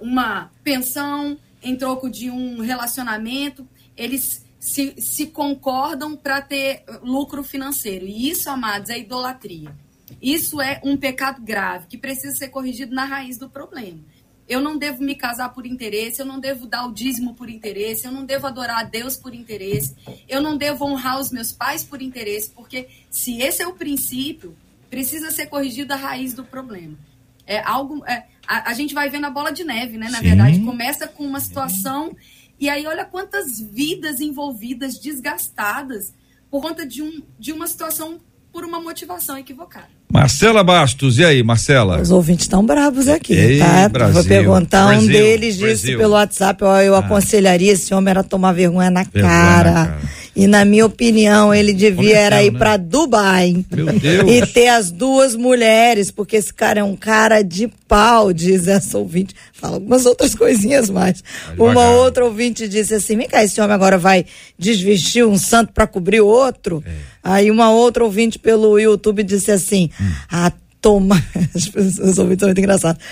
uma 0.00 0.50
pensão, 0.62 1.38
em 1.62 1.76
troco 1.76 2.10
de 2.10 2.30
um 2.30 2.60
relacionamento, 2.60 3.68
eles 3.96 4.44
se, 4.60 4.94
se 4.98 5.26
concordam 5.28 6.14
para 6.14 6.42
ter 6.42 6.84
lucro 7.02 7.42
financeiro. 7.42 8.04
E 8.04 8.28
isso, 8.28 8.50
amados, 8.50 8.90
é 8.90 8.98
idolatria. 8.98 9.74
Isso 10.20 10.60
é 10.60 10.80
um 10.84 10.98
pecado 10.98 11.40
grave 11.40 11.86
que 11.86 11.96
precisa 11.96 12.36
ser 12.36 12.48
corrigido 12.48 12.94
na 12.94 13.06
raiz 13.06 13.38
do 13.38 13.48
problema. 13.48 13.98
Eu 14.46 14.60
não 14.60 14.76
devo 14.76 15.02
me 15.02 15.14
casar 15.14 15.54
por 15.54 15.64
interesse, 15.64 16.20
eu 16.20 16.26
não 16.26 16.38
devo 16.38 16.66
dar 16.66 16.84
o 16.84 16.92
dízimo 16.92 17.34
por 17.34 17.48
interesse, 17.48 18.04
eu 18.04 18.12
não 18.12 18.24
devo 18.24 18.48
adorar 18.48 18.80
a 18.80 18.82
Deus 18.82 19.16
por 19.16 19.32
interesse, 19.32 19.94
eu 20.28 20.42
não 20.42 20.56
devo 20.56 20.84
honrar 20.84 21.20
os 21.20 21.30
meus 21.30 21.52
pais 21.52 21.84
por 21.84 22.02
interesse, 22.02 22.50
porque 22.50 22.88
se 23.08 23.40
esse 23.40 23.62
é 23.62 23.66
o 23.66 23.74
princípio, 23.74 24.56
precisa 24.90 25.30
ser 25.30 25.46
corrigido 25.46 25.94
a 25.94 25.96
raiz 25.96 26.34
do 26.34 26.44
problema. 26.44 26.98
É 27.46 27.60
algo. 27.60 28.04
é, 28.06 28.26
a, 28.46 28.70
a 28.70 28.74
gente 28.74 28.92
vai 28.92 29.08
vendo 29.08 29.26
a 29.26 29.30
bola 29.30 29.52
de 29.52 29.62
neve, 29.62 29.96
né? 29.96 30.10
Na 30.10 30.18
Sim. 30.18 30.24
verdade, 30.24 30.60
começa 30.60 31.06
com 31.06 31.24
uma 31.24 31.40
situação 31.40 32.16
E 32.60 32.68
aí, 32.68 32.86
olha 32.86 33.04
quantas 33.06 33.58
vidas 33.58 34.20
envolvidas, 34.20 34.98
desgastadas, 34.98 36.12
por 36.50 36.60
conta 36.60 36.86
de, 36.86 37.02
um, 37.02 37.22
de 37.38 37.52
uma 37.52 37.66
situação, 37.66 38.18
por 38.52 38.64
uma 38.64 38.78
motivação 38.80 39.38
equivocada. 39.38 39.88
Marcela 40.12 40.62
Bastos, 40.62 41.18
e 41.18 41.24
aí, 41.24 41.42
Marcela? 41.42 42.00
Os 42.02 42.10
ouvintes 42.10 42.44
estão 42.44 42.66
bravos 42.66 43.08
aqui, 43.08 43.32
Ei, 43.32 43.58
tá? 43.60 43.88
Brasil, 43.88 44.14
Vou 44.14 44.24
perguntar, 44.24 44.86
um 44.86 44.88
Brasil, 44.90 45.08
deles 45.12 45.54
disse 45.56 45.64
Brasil. 45.66 45.98
pelo 45.98 46.12
WhatsApp, 46.14 46.64
ó, 46.64 46.80
eu 46.80 46.94
aconselharia 46.96 47.72
esse 47.72 47.94
homem 47.94 48.10
era 48.10 48.24
tomar 48.24 48.52
vergonha 48.52 48.90
na 48.90 49.04
Vergonha 49.04 49.32
cara. 49.32 49.72
na 49.72 49.86
cara. 49.86 50.00
E 50.40 50.46
na 50.46 50.64
minha 50.64 50.86
opinião, 50.86 51.54
ele 51.54 51.72
devia 51.72 51.94
Comercial, 51.94 52.22
era 52.24 52.42
ir 52.42 52.52
né? 52.52 52.58
pra 52.58 52.76
Dubai. 52.76 53.64
Meu 53.70 53.86
Deus. 53.98 54.30
E 54.30 54.46
ter 54.46 54.68
as 54.68 54.90
duas 54.90 55.36
mulheres, 55.36 56.10
porque 56.10 56.36
esse 56.36 56.52
cara 56.52 56.80
é 56.80 56.84
um 56.84 56.96
cara 56.96 57.42
de 57.42 57.68
pau, 57.86 58.32
diz 58.32 58.66
essa 58.68 58.96
ouvinte. 58.98 59.34
Fala 59.52 59.74
algumas 59.76 60.06
outras 60.06 60.34
coisinhas 60.34 60.88
mais. 60.88 61.22
devagar. 61.50 61.72
Uma 61.72 61.90
outra 61.90 62.24
ouvinte 62.24 62.66
disse 62.68 62.94
assim: 62.94 63.16
vem 63.16 63.28
cá, 63.28 63.44
esse 63.44 63.60
homem 63.60 63.74
agora 63.74 63.98
vai 63.98 64.24
desvestir 64.58 65.26
um 65.26 65.36
santo 65.36 65.72
pra 65.72 65.86
cobrir 65.86 66.20
outro. 66.20 66.82
É. 66.86 66.90
Aí 67.22 67.50
uma 67.50 67.70
outra 67.70 68.02
ouvinte 68.04 68.38
pelo 68.38 68.78
YouTube 68.78 69.22
disse 69.22 69.50
assim: 69.50 69.90
Hum. 70.00 70.10
ah, 70.30 70.52
toma. 70.80 71.22
As 71.54 71.68
pessoas 71.68 72.18
ouvintes 72.18 72.40
são 72.40 72.48
muito 72.48 72.58
engraçadas. 72.58 73.02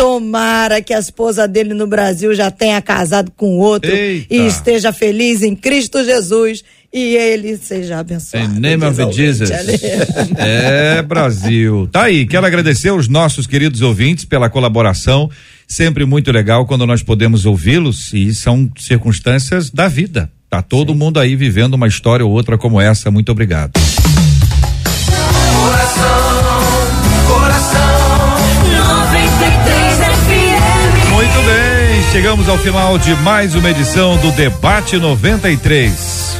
Tomara 0.00 0.80
que 0.80 0.94
a 0.94 0.98
esposa 0.98 1.46
dele 1.46 1.74
no 1.74 1.86
Brasil 1.86 2.34
já 2.34 2.50
tenha 2.50 2.80
casado 2.80 3.30
com 3.36 3.58
outro 3.58 3.90
Eita. 3.90 4.34
e 4.34 4.46
esteja 4.46 4.94
feliz 4.94 5.42
em 5.42 5.54
Cristo 5.54 6.02
Jesus 6.02 6.64
e 6.90 7.16
ele 7.16 7.58
seja 7.58 7.98
abençoado. 7.98 8.58
Name 8.58 8.82
of 8.82 8.96
diz 9.14 9.42
a 9.42 9.44
Jesus. 9.44 9.80
É, 10.38 11.02
Brasil. 11.02 11.86
Tá 11.92 12.04
aí, 12.04 12.24
quero 12.26 12.46
agradecer 12.46 12.90
os 12.90 13.08
nossos 13.08 13.46
queridos 13.46 13.82
ouvintes 13.82 14.24
pela 14.24 14.48
colaboração. 14.48 15.30
Sempre 15.68 16.06
muito 16.06 16.32
legal 16.32 16.64
quando 16.64 16.86
nós 16.86 17.02
podemos 17.02 17.44
ouvi-los 17.44 18.14
e 18.14 18.34
são 18.34 18.70
circunstâncias 18.78 19.68
da 19.68 19.86
vida. 19.86 20.32
Tá 20.48 20.62
todo 20.62 20.94
mundo 20.94 21.20
aí 21.20 21.36
vivendo 21.36 21.74
uma 21.74 21.86
história 21.86 22.24
ou 22.24 22.32
outra 22.32 22.56
como 22.56 22.80
essa. 22.80 23.10
Muito 23.10 23.30
obrigado. 23.30 23.72
Coração 25.54 26.49
Muito 31.40 31.52
bem, 31.52 32.02
chegamos 32.12 32.48
ao 32.50 32.58
final 32.58 32.98
de 32.98 33.14
mais 33.16 33.54
uma 33.54 33.70
edição 33.70 34.14
do 34.18 34.30
Debate 34.32 34.98
93. 34.98 36.36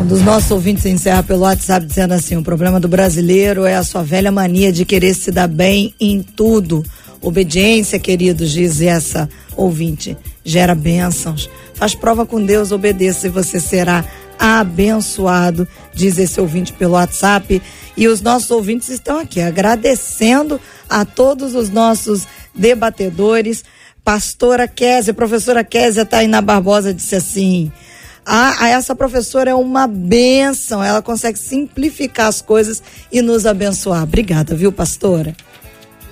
Um 0.00 0.06
dos 0.06 0.22
nossos 0.22 0.50
ouvintes 0.50 0.86
encerra 0.86 1.22
pelo 1.22 1.42
WhatsApp 1.42 1.84
dizendo 1.84 2.14
assim: 2.14 2.34
o 2.36 2.42
problema 2.42 2.80
do 2.80 2.88
brasileiro 2.88 3.66
é 3.66 3.76
a 3.76 3.84
sua 3.84 4.02
velha 4.02 4.32
mania 4.32 4.72
de 4.72 4.86
querer 4.86 5.12
se 5.12 5.30
dar 5.30 5.48
bem 5.48 5.94
em 6.00 6.22
tudo. 6.22 6.82
Obediência, 7.20 7.98
queridos, 7.98 8.50
diz 8.50 8.80
essa 8.80 9.28
ouvinte, 9.54 10.16
gera 10.42 10.74
bênçãos. 10.74 11.50
Faz 11.74 11.94
prova 11.94 12.24
com 12.24 12.42
Deus, 12.42 12.72
obedeça 12.72 13.26
e 13.26 13.30
você 13.30 13.60
será 13.60 14.02
abençoado, 14.38 15.68
diz 15.92 16.16
esse 16.16 16.40
ouvinte 16.40 16.72
pelo 16.72 16.94
WhatsApp. 16.94 17.60
E 17.94 18.08
os 18.08 18.22
nossos 18.22 18.50
ouvintes 18.50 18.88
estão 18.88 19.18
aqui 19.18 19.42
agradecendo 19.42 20.58
a 20.88 21.04
todos 21.04 21.54
os 21.54 21.68
nossos 21.68 22.26
debatedores. 22.54 23.62
Pastora 24.08 24.66
Késia, 24.66 25.12
professora 25.12 25.62
Késia 25.62 26.02
Taina 26.02 26.40
Barbosa 26.40 26.94
disse 26.94 27.14
assim: 27.14 27.70
ah, 28.24 28.66
essa 28.70 28.96
professora 28.96 29.50
é 29.50 29.54
uma 29.54 29.86
benção, 29.86 30.82
ela 30.82 31.02
consegue 31.02 31.38
simplificar 31.38 32.26
as 32.28 32.40
coisas 32.40 32.82
e 33.12 33.20
nos 33.20 33.44
abençoar. 33.44 34.04
Obrigada, 34.04 34.54
viu, 34.54 34.72
pastora? 34.72 35.36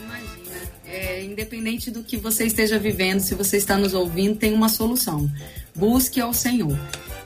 Imagina, 0.05 0.69
é, 0.87 1.25
independente 1.25 1.91
do 1.91 2.03
que 2.03 2.19
você 2.19 2.45
esteja 2.45 2.79
vivendo, 2.79 3.21
se 3.21 3.35
você 3.35 3.57
está 3.57 3.79
nos 3.79 3.95
ouvindo, 3.95 4.37
tem 4.37 4.53
uma 4.53 4.69
solução. 4.69 5.31
Busque 5.77 6.21
ao 6.21 6.33
Senhor. 6.33 6.79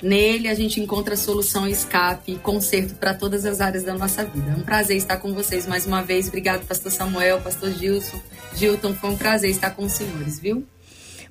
Nele 0.02 0.48
a 0.48 0.54
gente 0.54 0.80
encontra 0.80 1.16
solução, 1.16 1.68
escape 1.68 2.32
e 2.32 2.36
conserto 2.36 2.94
para 2.94 3.12
todas 3.14 3.44
as 3.44 3.60
áreas 3.60 3.84
da 3.84 3.94
nossa 3.94 4.24
vida. 4.24 4.54
É 4.56 4.60
um 4.60 4.62
prazer 4.62 4.96
estar 4.96 5.18
com 5.18 5.32
vocês 5.34 5.66
mais 5.66 5.86
uma 5.86 6.02
vez. 6.02 6.28
Obrigado, 6.28 6.66
pastor 6.66 6.90
Samuel, 6.90 7.40
pastor 7.40 7.70
Gilson. 7.72 8.18
Gilton, 8.56 8.94
foi 8.94 9.10
um 9.10 9.16
prazer 9.16 9.50
estar 9.50 9.70
com 9.70 9.84
os 9.84 9.92
senhores, 9.92 10.38
viu? 10.38 10.64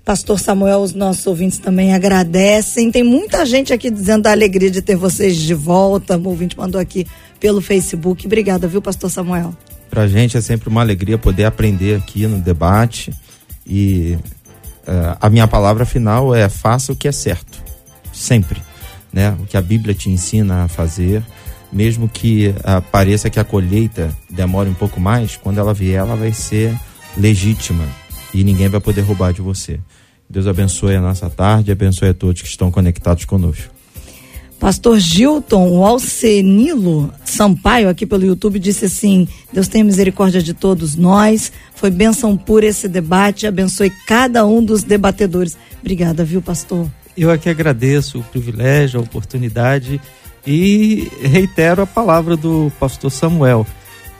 Pastor 0.06 0.40
Samuel, 0.40 0.80
os 0.80 0.94
nossos 0.94 1.26
ouvintes 1.28 1.58
também 1.58 1.94
agradecem. 1.94 2.92
Tem 2.92 3.04
muita 3.04 3.46
gente 3.46 3.74
aqui 3.74 3.90
dizendo 3.90 4.24
da 4.24 4.32
alegria 4.32 4.72
de 4.72 4.82
ter 4.82 4.96
vocês 4.96 5.36
de 5.36 5.54
volta. 5.54 6.18
O 6.18 6.28
ouvinte 6.30 6.58
mandou 6.58 6.80
aqui 6.80 7.06
pelo 7.40 7.62
Facebook. 7.62 8.26
Obrigada, 8.26 8.68
viu, 8.68 8.82
Pastor 8.82 9.10
Samuel? 9.10 9.54
Pra 9.90 10.08
gente 10.08 10.38
é 10.38 10.42
sempre 10.42 10.70
uma 10.70 10.82
alegria 10.82 11.18
poder 11.18 11.46
aprender 11.46 11.98
aqui 11.98 12.26
no 12.28 12.40
debate 12.40 13.12
e 13.66 14.18
eh, 14.90 15.18
a 15.22 15.30
minha 15.30 15.48
palavra 15.48 15.86
final 15.86 16.34
é 16.34 16.50
faça 16.50 16.92
o 16.92 16.96
que 16.96 17.08
é 17.08 17.12
certo, 17.12 17.62
sempre, 18.12 18.60
né? 19.14 19.38
O 19.40 19.46
que 19.46 19.56
a 19.56 19.62
Bíblia 19.62 19.94
te 19.94 20.10
ensina 20.10 20.64
a 20.64 20.68
fazer, 20.68 21.24
mesmo 21.72 22.10
que 22.10 22.56
ah, 22.64 22.82
pareça 22.82 23.30
que 23.30 23.40
a 23.40 23.44
colheita 23.44 24.10
demore 24.28 24.68
um 24.68 24.74
pouco 24.74 25.00
mais, 25.00 25.38
quando 25.38 25.60
ela 25.60 25.76
vier, 25.76 26.00
ela 26.00 26.16
vai 26.16 26.34
ser 26.34 26.76
legítima 27.16 27.86
e 28.34 28.44
ninguém 28.44 28.68
vai 28.68 28.80
poder 28.80 29.02
roubar 29.02 29.32
de 29.32 29.42
você. 29.42 29.80
Deus 30.28 30.48
abençoe 30.48 30.96
a 30.96 31.02
nossa 31.02 31.30
tarde, 31.30 31.72
abençoe 31.72 32.10
a 32.10 32.14
todos 32.14 32.42
que 32.42 32.48
estão 32.48 32.72
conectados 32.72 33.26
conosco. 33.26 33.79
Pastor 34.60 35.00
Gilton, 35.00 35.70
o 35.70 35.86
Alcenilo 35.86 37.14
Sampaio, 37.24 37.88
aqui 37.88 38.06
pelo 38.06 38.26
YouTube, 38.26 38.60
disse 38.60 38.86
assim: 38.86 39.26
Deus 39.54 39.70
tenha 39.70 39.86
misericórdia 39.86 40.44
de 40.44 40.54
todos 40.54 40.96
nós. 40.96 41.52
Foi 41.76 41.90
bênção 41.90 42.36
pura 42.36 42.66
esse 42.66 42.88
debate. 42.88 43.48
Abençoe 43.48 43.90
cada 44.06 44.46
um 44.46 44.62
dos 44.62 44.84
debatedores. 44.84 45.58
Obrigada, 45.80 46.26
viu, 46.26 46.42
pastor? 46.42 46.88
Eu 47.18 47.32
aqui 47.32 47.50
agradeço 47.50 48.20
o 48.20 48.24
privilégio, 48.24 49.00
a 49.00 49.04
oportunidade 49.04 50.00
e 50.46 51.10
reitero 51.22 51.82
a 51.82 51.88
palavra 51.88 52.36
do 52.36 52.72
pastor 52.80 53.12
Samuel. 53.12 53.66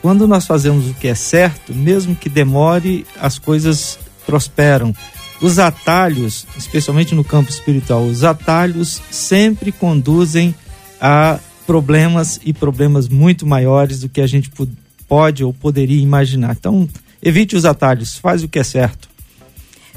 Quando 0.02 0.26
nós 0.26 0.48
fazemos 0.48 0.90
o 0.90 0.94
que 0.94 1.10
é 1.10 1.16
certo, 1.16 1.76
mesmo 1.76 2.16
que 2.16 2.30
demore, 2.30 3.06
as 3.20 3.38
coisas 3.38 4.00
prosperam. 4.26 4.94
Os 5.42 5.58
atalhos, 5.58 6.46
especialmente 6.58 7.16
no 7.16 7.24
campo 7.24 7.50
espiritual, 7.50 8.06
os 8.06 8.24
atalhos 8.24 9.02
sempre 9.10 9.72
conduzem 9.72 10.54
a 11.00 11.40
problemas 11.66 12.40
e 12.44 12.54
problemas 12.54 13.08
muito 13.08 13.46
maiores 13.46 14.02
do 14.02 14.10
que 14.10 14.22
a 14.22 14.28
gente 14.28 14.52
pode 15.08 15.44
ou 15.44 15.54
poderia 15.54 16.02
imaginar. 16.02 16.56
Então, 16.60 16.88
evite 17.22 17.56
os 17.56 17.66
atalhos, 17.66 18.18
faz 18.18 18.44
o 18.44 18.48
que 18.48 18.60
é 18.60 18.64
certo. 18.64 19.09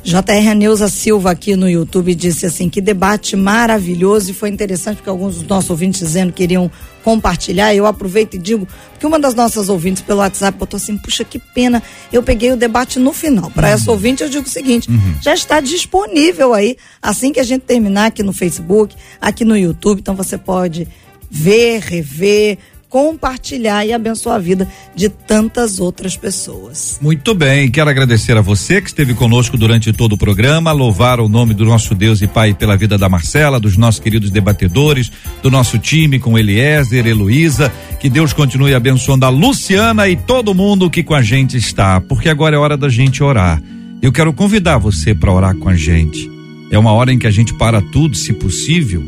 JR 0.05 0.55
Neuza 0.57 0.89
Silva 0.89 1.31
aqui 1.31 1.55
no 1.55 1.71
YouTube 1.71 2.15
disse 2.15 2.45
assim: 2.45 2.69
que 2.69 2.81
debate 2.81 3.37
maravilhoso 3.37 4.33
e 4.33 4.35
foi 4.35 4.49
interessante 4.49 4.97
porque 4.97 5.09
alguns 5.09 5.37
dos 5.37 5.47
nossos 5.47 5.71
ouvintes 5.71 6.01
dizendo 6.01 6.33
que 6.33 6.39
queriam 6.39 6.71
compartilhar. 7.05 7.73
Eu 7.73 7.87
aproveito 7.87 8.35
e 8.35 8.39
digo, 8.39 8.67
porque 8.91 9.07
uma 9.07 9.19
das 9.19 9.35
nossas 9.35 9.69
ouvintes 9.69 10.03
pelo 10.03 10.19
WhatsApp 10.19 10.59
botou 10.59 10.77
assim: 10.77 10.99
puxa, 10.99 11.23
que 11.23 11.39
pena, 11.39 11.81
eu 12.13 12.21
peguei 12.21 12.51
o 12.51 12.57
debate 12.57 12.99
no 12.99 13.13
final. 13.13 13.49
Para 13.53 13.69
essa 13.69 13.91
ouvinte, 13.93 14.25
eu 14.25 14.29
digo 14.29 14.47
o 14.47 14.51
seguinte: 14.51 14.89
já 15.23 15.35
está 15.35 15.61
disponível 15.61 16.53
aí, 16.53 16.77
assim 17.01 17.33
que 17.33 17.39
a 17.39 17.45
gente 17.45 17.63
terminar 17.63 18.07
aqui 18.07 18.25
no 18.25 18.33
Facebook, 18.33 18.97
aqui 19.21 19.45
no 19.45 19.57
YouTube, 19.57 20.01
então 20.01 20.17
você 20.17 20.37
pode 20.37 20.89
ver, 21.31 21.81
rever, 21.81 22.59
compartilhar 22.93 23.87
e 23.87 23.93
abençoar 23.95 24.37
a 24.37 24.39
vida 24.39 24.69
de 24.95 25.09
tantas 25.09 25.81
outras 25.81 26.15
pessoas. 26.15 26.99
Muito 27.01 27.35
bem, 27.35 27.71
quero 27.71 27.89
agradecer 27.89 28.37
a 28.37 28.43
você 28.43 28.83
que 28.83 28.89
esteve 28.89 29.15
conosco 29.15 29.57
durante 29.57 29.95
todo 29.95 30.13
o 30.13 30.19
programa, 30.19 30.73
louvar 30.73 31.19
o 31.19 31.27
nome 31.27 31.55
do 31.55 31.65
nosso 31.65 31.95
Deus 31.95 32.21
e 32.21 32.27
Pai 32.27 32.53
pela 32.53 32.77
vida 32.77 32.99
da 32.99 33.09
Marcela, 33.09 33.59
dos 33.59 33.79
nossos 33.79 33.99
queridos 33.99 34.31
debatedores, 34.31 35.11
do 35.43 35.51
nosso 35.51 35.79
time 35.79 36.19
com 36.19 36.39
Eliezer, 36.39 37.07
Heloísa, 37.07 37.73
que 37.99 38.11
Deus 38.11 38.35
continue 38.35 38.75
abençoando 38.75 39.25
a 39.25 39.31
Luciana 39.31 40.07
e 40.07 40.15
todo 40.15 40.55
mundo 40.55 40.91
que 40.91 41.03
com 41.03 41.15
a 41.15 41.23
gente 41.23 41.57
está, 41.57 41.99
porque 41.99 42.29
agora 42.29 42.57
é 42.57 42.59
hora 42.59 42.77
da 42.77 42.91
gente 42.91 43.23
orar. 43.23 43.63
Eu 44.03 44.13
quero 44.13 44.35
convidar 44.35 44.77
você 44.77 45.15
para 45.15 45.33
orar 45.33 45.57
com 45.57 45.71
a 45.71 45.75
gente. 45.75 46.31
É 46.71 46.79
uma 46.79 46.93
hora 46.93 47.11
em 47.11 47.19
que 47.19 47.27
a 47.27 47.31
gente 47.31 47.55
para 47.55 47.81
tudo, 47.81 48.15
se 48.15 48.35
possível. 48.35 49.03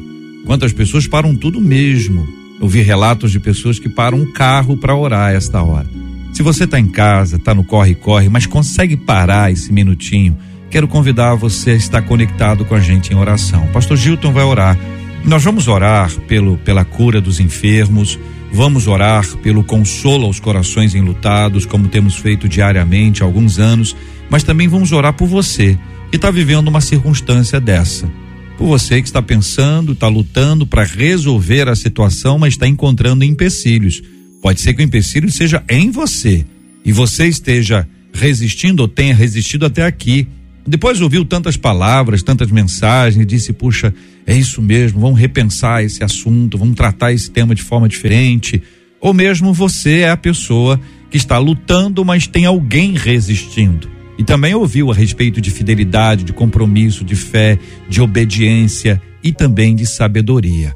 Quantas 0.47 0.73
pessoas 0.73 1.07
param 1.07 1.37
tudo 1.37 1.61
mesmo? 1.61 2.44
Eu 2.61 2.69
vi 2.69 2.81
relatos 2.83 3.33
de 3.33 3.41
pessoas 3.41 3.79
que 3.79 3.89
param 3.89 4.19
um 4.19 4.33
carro 4.33 4.77
para 4.77 4.95
orar 4.95 5.31
a 5.31 5.33
esta 5.33 5.63
hora. 5.63 5.87
Se 6.33 6.43
você 6.43 6.65
está 6.65 6.79
em 6.79 6.89
casa, 6.89 7.37
está 7.37 7.55
no 7.55 7.65
corre-corre, 7.65 8.29
mas 8.29 8.47
consegue 8.47 8.97
parar 8.97 9.53
esse 9.53 9.73
minutinho, 9.73 10.37
quero 10.71 10.89
convidar 10.89 11.35
você 11.35 11.73
a 11.73 11.75
estar 11.75 12.03
conectado 12.03 12.65
com 12.65 12.75
a 12.75 12.81
gente 12.81 13.13
em 13.13 13.17
oração. 13.17 13.67
Pastor 13.73 13.97
Gilton 13.97 14.33
vai 14.33 14.45
orar. 14.45 14.79
Nós 15.25 15.43
vamos 15.43 15.69
orar 15.69 16.11
pelo, 16.29 16.57
pela 16.59 16.85
cura 16.85 17.21
dos 17.21 17.41
enfermos, 17.41 18.19
vamos 18.53 18.87
orar 18.87 19.27
pelo 19.39 19.65
consolo 19.65 20.27
aos 20.27 20.41
corações 20.41 20.95
enlutados, 20.95 21.67
como 21.67 21.89
temos 21.89 22.17
feito 22.17 22.49
diariamente 22.49 23.23
há 23.23 23.27
alguns 23.27 23.59
anos, 23.59 23.97
mas 24.29 24.43
também 24.43 24.69
vamos 24.69 24.93
orar 24.93 25.13
por 25.13 25.29
você 25.29 25.79
que 26.11 26.17
está 26.17 26.31
vivendo 26.31 26.69
uma 26.69 26.81
circunstância 26.81 27.61
dessa 27.61 28.09
por 28.57 28.67
você 28.67 29.01
que 29.01 29.09
está 29.09 29.21
pensando, 29.21 29.93
está 29.93 30.09
lutando 30.09 30.67
para 30.67 30.85
resolver 30.85 31.69
a 31.69 31.77
situação, 31.77 32.39
mas 32.39 32.55
está 32.55 32.67
encontrando 32.67 33.25
empecilhos. 33.25 34.03
Pode 34.41 34.61
ser 34.61 34.75
que 34.75 34.83
o 34.83 34.85
empecilho 34.85 35.31
seja 35.31 35.63
em 35.69 35.91
você 35.91 36.45
e 36.85 36.93
você 36.93 37.27
esteja 37.27 37.89
resistindo 38.13 38.81
ou 38.81 38.89
tenha 38.89 39.15
resistido 39.15 39.67
até 39.67 39.85
aqui. 39.85 40.29
Depois 40.67 41.01
ouviu 41.01 41.25
tantas 41.25 41.57
palavras, 41.57 42.23
tantas 42.23 42.51
mensagens, 42.51 43.27
disse: 43.27 43.53
puxa, 43.53 43.93
é 44.27 44.37
isso 44.37 44.63
mesmo, 44.63 45.01
vamos 45.01 45.19
repensar 45.19 45.85
esse 45.85 46.03
assunto, 46.05 46.57
vamos 46.57 46.77
tratar 46.77 47.13
esse 47.13 47.31
tema 47.31 47.55
de 47.55 47.63
forma 47.63 47.89
diferente. 47.89 48.63
Ou 49.01 49.13
mesmo 49.13 49.53
você 49.53 50.01
é 50.01 50.11
a 50.11 50.17
pessoa 50.17 50.81
que 51.11 51.17
está 51.17 51.39
lutando, 51.39 52.05
mas 52.05 52.27
tem 52.27 52.47
alguém 52.47 52.95
resistindo. 52.95 53.89
E 54.19 54.25
também 54.25 54.55
ouviu 54.55 54.91
a 54.91 54.95
respeito 54.95 55.41
de 55.41 55.51
fidelidade, 55.51 56.25
de 56.25 56.33
compromisso, 56.33 57.05
de 57.05 57.17
fé, 57.17 57.59
de 57.89 58.01
obediência 58.01 59.01
e 59.23 59.33
também 59.33 59.75
de 59.75 59.87
sabedoria. 59.87 60.75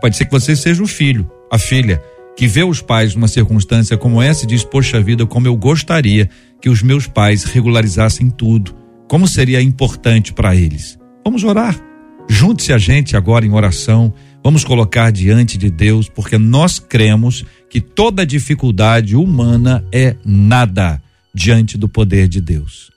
Pode 0.00 0.16
ser 0.16 0.26
que 0.26 0.30
você 0.30 0.54
seja 0.54 0.82
o 0.82 0.86
filho, 0.86 1.28
a 1.50 1.58
filha, 1.58 2.02
que 2.36 2.46
vê 2.46 2.62
os 2.62 2.82
pais 2.82 3.14
numa 3.14 3.28
circunstância 3.28 3.96
como 3.96 4.20
essa 4.20 4.44
e 4.44 4.46
diz: 4.46 4.62
Poxa 4.62 5.00
vida, 5.00 5.26
como 5.26 5.46
eu 5.46 5.56
gostaria 5.56 6.28
que 6.60 6.68
os 6.68 6.82
meus 6.82 7.06
pais 7.06 7.44
regularizassem 7.44 8.30
tudo. 8.30 8.74
Como 9.08 9.26
seria 9.26 9.62
importante 9.62 10.32
para 10.32 10.54
eles. 10.54 10.98
Vamos 11.24 11.44
orar. 11.44 11.80
Junte-se 12.28 12.72
a 12.72 12.78
gente 12.78 13.16
agora 13.16 13.46
em 13.46 13.52
oração. 13.52 14.12
Vamos 14.42 14.64
colocar 14.64 15.10
diante 15.10 15.56
de 15.56 15.70
Deus, 15.70 16.08
porque 16.08 16.36
nós 16.38 16.78
cremos 16.78 17.44
que 17.70 17.80
toda 17.80 18.26
dificuldade 18.26 19.16
humana 19.16 19.84
é 19.92 20.16
nada 20.24 21.00
diante 21.36 21.76
do 21.76 21.86
poder 21.86 22.28
de 22.28 22.40
Deus. 22.40 22.90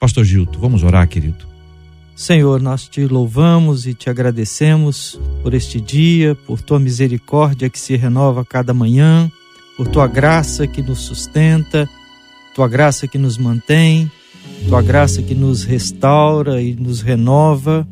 Pastor 0.00 0.24
Gilto, 0.24 0.58
vamos 0.58 0.82
orar, 0.82 1.06
querido. 1.06 1.46
Senhor, 2.16 2.60
nós 2.60 2.88
te 2.88 3.06
louvamos 3.06 3.86
e 3.86 3.94
te 3.94 4.10
agradecemos 4.10 5.20
por 5.40 5.54
este 5.54 5.80
dia, 5.80 6.34
por 6.34 6.60
tua 6.60 6.80
misericórdia 6.80 7.70
que 7.70 7.78
se 7.78 7.94
renova 7.94 8.44
cada 8.44 8.74
manhã, 8.74 9.30
por 9.76 9.86
tua 9.86 10.08
graça 10.08 10.66
que 10.66 10.82
nos 10.82 10.98
sustenta, 11.00 11.88
tua 12.56 12.66
graça 12.66 13.06
que 13.06 13.18
nos 13.18 13.38
mantém, 13.38 14.10
tua 14.68 14.82
graça 14.82 15.22
que 15.22 15.34
nos 15.34 15.62
restaura 15.62 16.60
e 16.60 16.74
nos 16.74 17.00
renova. 17.00 17.86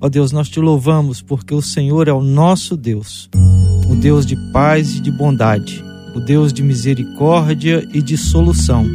Ó 0.00 0.08
Deus, 0.08 0.30
nós 0.30 0.48
te 0.48 0.60
louvamos 0.60 1.20
porque 1.20 1.52
o 1.52 1.62
Senhor 1.62 2.06
é 2.06 2.12
o 2.12 2.22
nosso 2.22 2.76
Deus, 2.76 3.28
o 3.90 3.96
Deus 3.96 4.24
de 4.24 4.36
paz 4.52 4.96
e 4.96 5.00
de 5.00 5.10
bondade, 5.10 5.82
o 6.14 6.20
Deus 6.20 6.52
de 6.52 6.62
misericórdia 6.62 7.88
e 7.92 8.00
de 8.00 8.16
solução, 8.16 8.86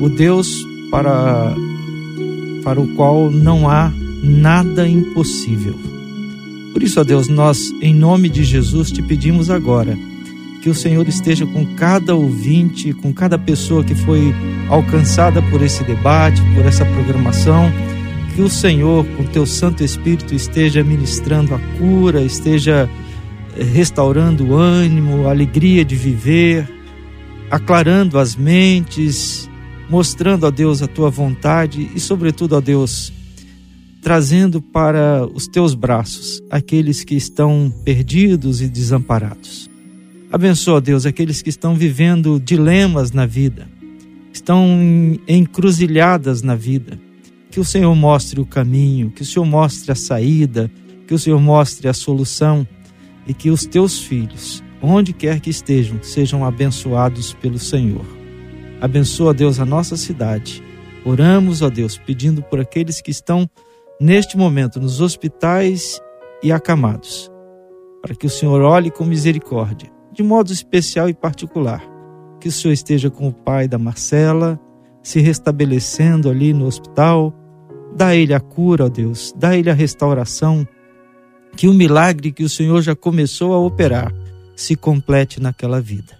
o 0.00 0.08
Deus 0.08 0.66
para 0.90 1.54
para 2.64 2.80
o 2.80 2.88
qual 2.88 3.30
não 3.30 3.68
há 3.68 3.92
nada 4.22 4.86
impossível. 4.86 5.74
Por 6.72 6.82
isso, 6.82 7.00
ó 7.00 7.04
Deus, 7.04 7.26
nós, 7.28 7.72
em 7.80 7.94
nome 7.94 8.28
de 8.28 8.44
Jesus, 8.44 8.92
te 8.92 9.02
pedimos 9.02 9.50
agora 9.50 9.96
que 10.60 10.68
o 10.68 10.74
Senhor 10.74 11.08
esteja 11.08 11.46
com 11.46 11.64
cada 11.74 12.14
ouvinte, 12.14 12.92
com 12.92 13.12
cada 13.12 13.38
pessoa 13.38 13.82
que 13.82 13.94
foi 13.94 14.34
alcançada 14.68 15.40
por 15.42 15.62
esse 15.62 15.82
debate, 15.84 16.40
por 16.54 16.64
essa 16.64 16.84
programação. 16.84 17.72
Que 18.34 18.42
o 18.42 18.48
Senhor, 18.48 19.04
com 19.16 19.24
teu 19.24 19.46
Santo 19.46 19.82
Espírito, 19.82 20.34
esteja 20.34 20.84
ministrando 20.84 21.54
a 21.54 21.58
cura, 21.78 22.22
esteja 22.22 22.88
eh, 23.56 23.64
restaurando 23.64 24.48
o 24.48 24.54
ânimo, 24.54 25.26
a 25.26 25.30
alegria 25.30 25.84
de 25.84 25.96
viver, 25.96 26.68
aclarando 27.50 28.18
as 28.18 28.36
mentes, 28.36 29.49
mostrando 29.90 30.46
a 30.46 30.50
Deus 30.50 30.80
a 30.80 30.86
tua 30.86 31.10
vontade 31.10 31.90
e, 31.94 31.98
sobretudo, 31.98 32.56
a 32.56 32.60
Deus, 32.60 33.12
trazendo 34.00 34.62
para 34.62 35.26
os 35.34 35.48
teus 35.48 35.74
braços 35.74 36.40
aqueles 36.48 37.02
que 37.02 37.16
estão 37.16 37.74
perdidos 37.84 38.62
e 38.62 38.68
desamparados. 38.68 39.68
Abençoa, 40.32 40.80
Deus, 40.80 41.04
aqueles 41.04 41.42
que 41.42 41.50
estão 41.50 41.74
vivendo 41.74 42.38
dilemas 42.38 43.10
na 43.10 43.26
vida, 43.26 43.68
estão 44.32 44.64
encruzilhadas 45.26 46.40
na 46.40 46.54
vida. 46.54 46.98
Que 47.50 47.58
o 47.58 47.64
Senhor 47.64 47.92
mostre 47.96 48.40
o 48.40 48.46
caminho, 48.46 49.10
que 49.10 49.22
o 49.22 49.26
Senhor 49.26 49.44
mostre 49.44 49.90
a 49.90 49.96
saída, 49.96 50.70
que 51.04 51.12
o 51.12 51.18
Senhor 51.18 51.40
mostre 51.40 51.88
a 51.88 51.92
solução 51.92 52.64
e 53.26 53.34
que 53.34 53.50
os 53.50 53.66
teus 53.66 53.98
filhos, 53.98 54.62
onde 54.80 55.12
quer 55.12 55.40
que 55.40 55.50
estejam, 55.50 56.00
sejam 56.00 56.44
abençoados 56.44 57.34
pelo 57.34 57.58
Senhor. 57.58 58.19
Abençoa, 58.80 59.34
Deus, 59.34 59.60
a 59.60 59.66
nossa 59.66 59.96
cidade. 59.96 60.62
Oramos, 61.04 61.60
ó 61.60 61.68
Deus, 61.68 61.98
pedindo 61.98 62.42
por 62.42 62.60
aqueles 62.60 63.00
que 63.00 63.10
estão 63.10 63.48
neste 64.00 64.38
momento 64.38 64.80
nos 64.80 65.00
hospitais 65.00 66.00
e 66.42 66.50
acamados, 66.50 67.30
para 68.00 68.14
que 68.14 68.26
o 68.26 68.30
Senhor 68.30 68.62
olhe 68.62 68.90
com 68.90 69.04
misericórdia, 69.04 69.90
de 70.10 70.22
modo 70.22 70.50
especial 70.50 71.08
e 71.08 71.14
particular. 71.14 71.82
Que 72.40 72.48
o 72.48 72.52
Senhor 72.52 72.72
esteja 72.72 73.10
com 73.10 73.28
o 73.28 73.32
pai 73.32 73.68
da 73.68 73.78
Marcela, 73.78 74.58
se 75.02 75.20
restabelecendo 75.20 76.30
ali 76.30 76.54
no 76.54 76.64
hospital. 76.64 77.34
Dá 77.94 78.08
a 78.08 78.16
ele 78.16 78.32
a 78.32 78.40
cura, 78.40 78.86
ó 78.86 78.88
Deus, 78.88 79.34
dá 79.36 79.56
ele 79.56 79.68
a 79.68 79.74
restauração. 79.74 80.66
Que 81.54 81.68
o 81.68 81.74
milagre 81.74 82.32
que 82.32 82.44
o 82.44 82.48
Senhor 82.48 82.80
já 82.80 82.96
começou 82.96 83.52
a 83.52 83.58
operar 83.58 84.10
se 84.56 84.74
complete 84.74 85.40
naquela 85.40 85.80
vida. 85.82 86.19